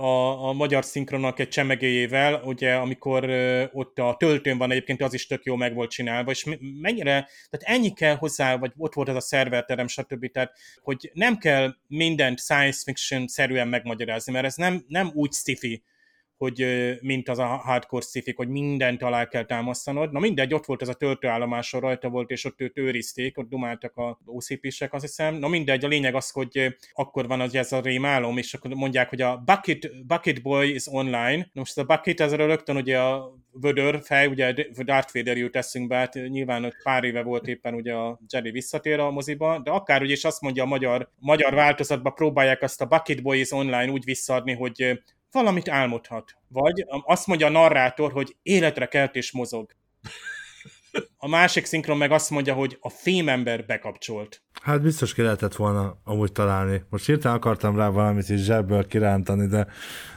a, 0.00 0.48
a 0.48 0.52
magyar 0.52 0.84
szinkronnak 0.84 1.38
egy 1.38 1.48
csemegéjével, 1.48 2.42
ugye 2.44 2.74
amikor 2.74 3.30
ott 3.72 3.98
a 3.98 4.16
töltőn 4.18 4.58
van 4.58 4.70
egyébként, 4.70 5.02
az 5.02 5.14
is 5.14 5.26
tök 5.26 5.44
jó 5.44 5.56
meg 5.56 5.74
volt 5.74 5.90
csinálva, 5.90 6.30
és 6.30 6.46
mennyire, 6.80 7.28
tehát 7.50 7.78
ennyi 7.78 7.92
kell 7.92 8.14
hozzá, 8.14 8.56
vagy 8.56 8.72
ott 8.76 8.94
volt 8.94 9.08
az 9.08 9.16
a 9.16 9.20
szerverterem, 9.20 9.86
stb. 9.86 10.30
Tehát, 10.30 10.52
hogy 10.82 11.10
nem 11.14 11.36
kell 11.36 11.74
mindent 11.86 12.40
science 12.40 12.82
fiction 12.84 13.26
szerűen 13.26 13.68
megmagyarázni, 13.68 14.32
mert 14.32 14.44
ez 14.44 14.54
nem, 14.54 14.84
nem 14.88 15.10
úgy 15.14 15.32
sci 15.32 15.82
hogy 16.42 16.66
mint 17.00 17.28
az 17.28 17.38
a 17.38 17.46
hardcore 17.46 18.04
sci 18.04 18.32
hogy 18.36 18.48
mindent 18.48 19.02
alá 19.02 19.28
kell 19.28 19.44
támasztanod. 19.44 20.12
Na 20.12 20.18
mindegy, 20.18 20.54
ott 20.54 20.64
volt 20.64 20.82
ez 20.82 20.88
a 20.88 20.94
töltőállomáson 20.94 21.80
rajta 21.80 22.08
volt, 22.08 22.30
és 22.30 22.44
ott 22.44 22.60
őt 22.60 22.78
őrizték, 22.78 23.38
ott 23.38 23.48
dumáltak 23.48 23.96
a 23.96 24.18
OCP-sek, 24.24 24.92
azt 24.92 25.04
hiszem. 25.04 25.34
Na 25.34 25.48
mindegy, 25.48 25.84
a 25.84 25.88
lényeg 25.88 26.14
az, 26.14 26.30
hogy 26.30 26.76
akkor 26.92 27.26
van 27.26 27.40
az 27.40 27.54
ez 27.54 27.72
a 27.72 27.80
rémálom, 27.80 28.38
és 28.38 28.54
akkor 28.54 28.70
mondják, 28.70 29.08
hogy 29.08 29.20
a 29.20 29.42
Bucket, 29.44 30.06
Bucket 30.06 30.42
Boy 30.42 30.74
is 30.74 30.86
online. 30.86 31.36
Na 31.36 31.48
most 31.52 31.78
a 31.78 31.84
Bucket, 31.84 32.20
ez 32.20 32.34
rögtön 32.34 32.76
ugye 32.76 32.98
a 32.98 33.36
vödör 33.52 34.00
fej, 34.02 34.26
ugye 34.26 34.52
Darth 34.84 35.14
Vader 35.14 35.36
jut 35.36 35.56
eszünkbe, 35.56 35.96
hát 35.96 36.14
nyilván 36.14 36.64
ott 36.64 36.82
pár 36.82 37.04
éve 37.04 37.22
volt 37.22 37.46
éppen 37.46 37.74
ugye 37.74 37.94
a 37.94 38.18
Jedi 38.28 38.50
visszatér 38.50 38.98
a 38.98 39.10
moziba, 39.10 39.58
de 39.58 39.70
akár 39.70 40.02
ugye 40.02 40.12
is 40.12 40.24
azt 40.24 40.40
mondja 40.40 40.62
a 40.62 40.66
magyar, 40.66 41.10
magyar 41.18 41.54
változatban 41.54 42.14
próbálják 42.14 42.62
azt 42.62 42.80
a 42.80 42.86
Bucket 42.86 43.22
Boy 43.22 43.40
is 43.40 43.50
online 43.50 43.90
úgy 43.90 44.04
visszaadni, 44.04 44.52
hogy 44.52 45.02
valamit 45.32 45.68
álmodhat. 45.68 46.36
Vagy 46.48 46.84
azt 47.04 47.26
mondja 47.26 47.46
a 47.46 47.50
narrátor, 47.50 48.12
hogy 48.12 48.36
életre 48.42 48.86
kelt 48.86 49.14
és 49.14 49.32
mozog. 49.32 49.70
A 51.16 51.28
másik 51.28 51.64
szinkron 51.64 51.96
meg 51.96 52.10
azt 52.12 52.30
mondja, 52.30 52.54
hogy 52.54 52.76
a 52.80 52.88
fémember 52.88 53.66
bekapcsolt. 53.66 54.42
Hát 54.62 54.82
biztos 54.82 55.14
ki 55.14 55.22
lehetett 55.22 55.54
volna 55.54 56.00
amúgy 56.04 56.32
találni. 56.32 56.82
Most 56.90 57.06
hirtelen 57.06 57.36
akartam 57.36 57.76
rá 57.76 57.88
valamit 57.88 58.28
is 58.28 58.40
zsebből 58.40 58.86
kirántani, 58.86 59.46
de 59.46 59.66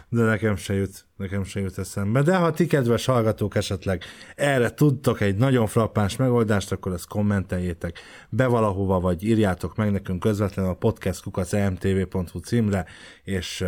de 0.10 0.24
nekem 0.24 0.56
se 0.56 0.74
jut, 0.74 1.06
nekem 1.18 1.44
se 1.44 1.60
jut 1.60 1.78
eszembe. 1.78 2.22
De 2.22 2.36
ha 2.36 2.52
ti 2.52 2.66
kedves 2.66 3.06
hallgatók 3.06 3.56
esetleg 3.56 4.04
erre 4.36 4.70
tudtok 4.70 5.22
egy 5.22 5.36
nagyon 5.36 5.68
frappáns 5.68 6.16
megoldást, 6.16 6.72
akkor 6.72 6.94
ezt 6.94 7.08
kommenteljétek 7.08 8.00
be 8.30 8.46
valahova, 8.46 9.00
vagy 9.00 9.24
írjátok 9.24 9.76
meg 9.76 9.92
nekünk 9.92 10.20
közvetlenül 10.20 10.72
a 10.72 10.76
podcastkukacmtv.hu 10.76 12.40
címre, 12.40 12.86
és 13.24 13.66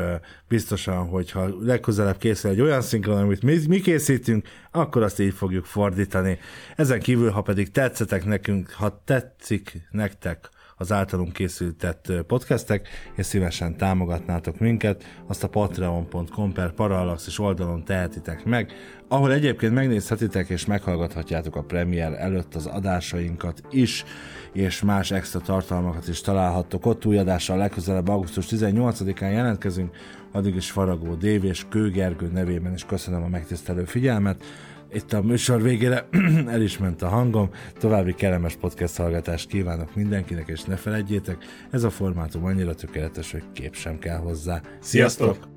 biztosan, 0.48 1.08
hogyha 1.08 1.50
legközelebb 1.60 2.18
készül 2.18 2.52
egy 2.52 2.62
olyan 2.62 2.82
szinkron, 2.82 3.18
amit 3.18 3.44
mi, 3.44 3.60
mi 3.68 3.80
készítünk, 3.80 4.48
akkor 4.72 5.04
azt 5.04 5.20
így 5.20 5.34
fogjuk 5.34 5.66
fordítani. 5.66 6.40
Ezen 6.76 7.00
kívül, 7.00 7.30
ha 7.30 7.42
pedig 7.42 7.72
tetszetek 7.72 8.26
nekünk, 8.26 8.72
ha 8.72 9.02
tetszik 9.06 9.88
nektek 9.92 10.50
az 10.78 10.92
általunk 10.92 11.34
készültett 11.34 12.12
podcastek, 12.28 12.88
és 13.16 13.26
szívesen 13.26 13.78
támogatnátok 13.78 14.60
minket, 14.60 15.04
azt 15.28 15.44
a 15.44 15.48
patreon.com 15.48 16.52
per 16.52 16.72
parallaxis 16.72 17.40
oldalon 17.40 17.84
tehetitek 17.84 18.46
meg, 18.46 18.72
ahol 19.08 19.34
egyébként 19.34 19.74
megnézhetitek 19.74 20.50
és 20.50 20.66
meghallgathatjátok 20.66 21.56
a 21.56 21.64
premier 21.64 22.14
előtt 22.14 22.56
az 22.56 22.66
adásainkat 22.66 23.62
is, 23.70 24.04
és 24.54 24.82
más 24.82 25.12
extra 25.12 25.40
tartalmakat 25.40 26.08
is 26.08 26.22
találhattok 26.22 26.86
ott. 26.86 27.06
Új 27.06 27.18
adással 27.18 27.58
legközelebb 27.58 28.08
augusztus 28.08 28.46
18-án 28.50 29.32
jelentkezünk, 29.32 29.96
addig 30.32 30.56
is 30.56 30.72
Faragó 30.72 31.16
Dév 31.16 31.44
és 31.44 31.66
Kőgergő 31.70 32.28
nevében 32.28 32.74
is 32.74 32.86
köszönöm 32.86 33.24
a 33.24 33.28
megtisztelő 33.28 33.84
figyelmet 33.84 34.44
itt 34.94 35.14
a 35.14 35.22
műsor 35.22 35.62
végére 35.62 36.08
el 36.48 36.62
is 36.62 36.78
ment 36.78 37.02
a 37.02 37.08
hangom. 37.08 37.50
További 37.80 38.14
kellemes 38.14 38.56
podcast 38.56 38.98
hallgatást 38.98 39.48
kívánok 39.48 39.96
mindenkinek, 39.96 40.48
és 40.48 40.64
ne 40.64 40.76
felejtjétek, 40.76 41.38
ez 41.72 41.84
a 41.84 41.90
formátum 41.90 42.46
annyira 42.46 42.74
tökéletes, 42.74 43.32
hogy 43.32 43.44
kép 43.54 43.76
sem 43.76 44.00
kell 44.00 44.18
hozzá. 44.18 44.62
Sziasztok! 44.80 45.57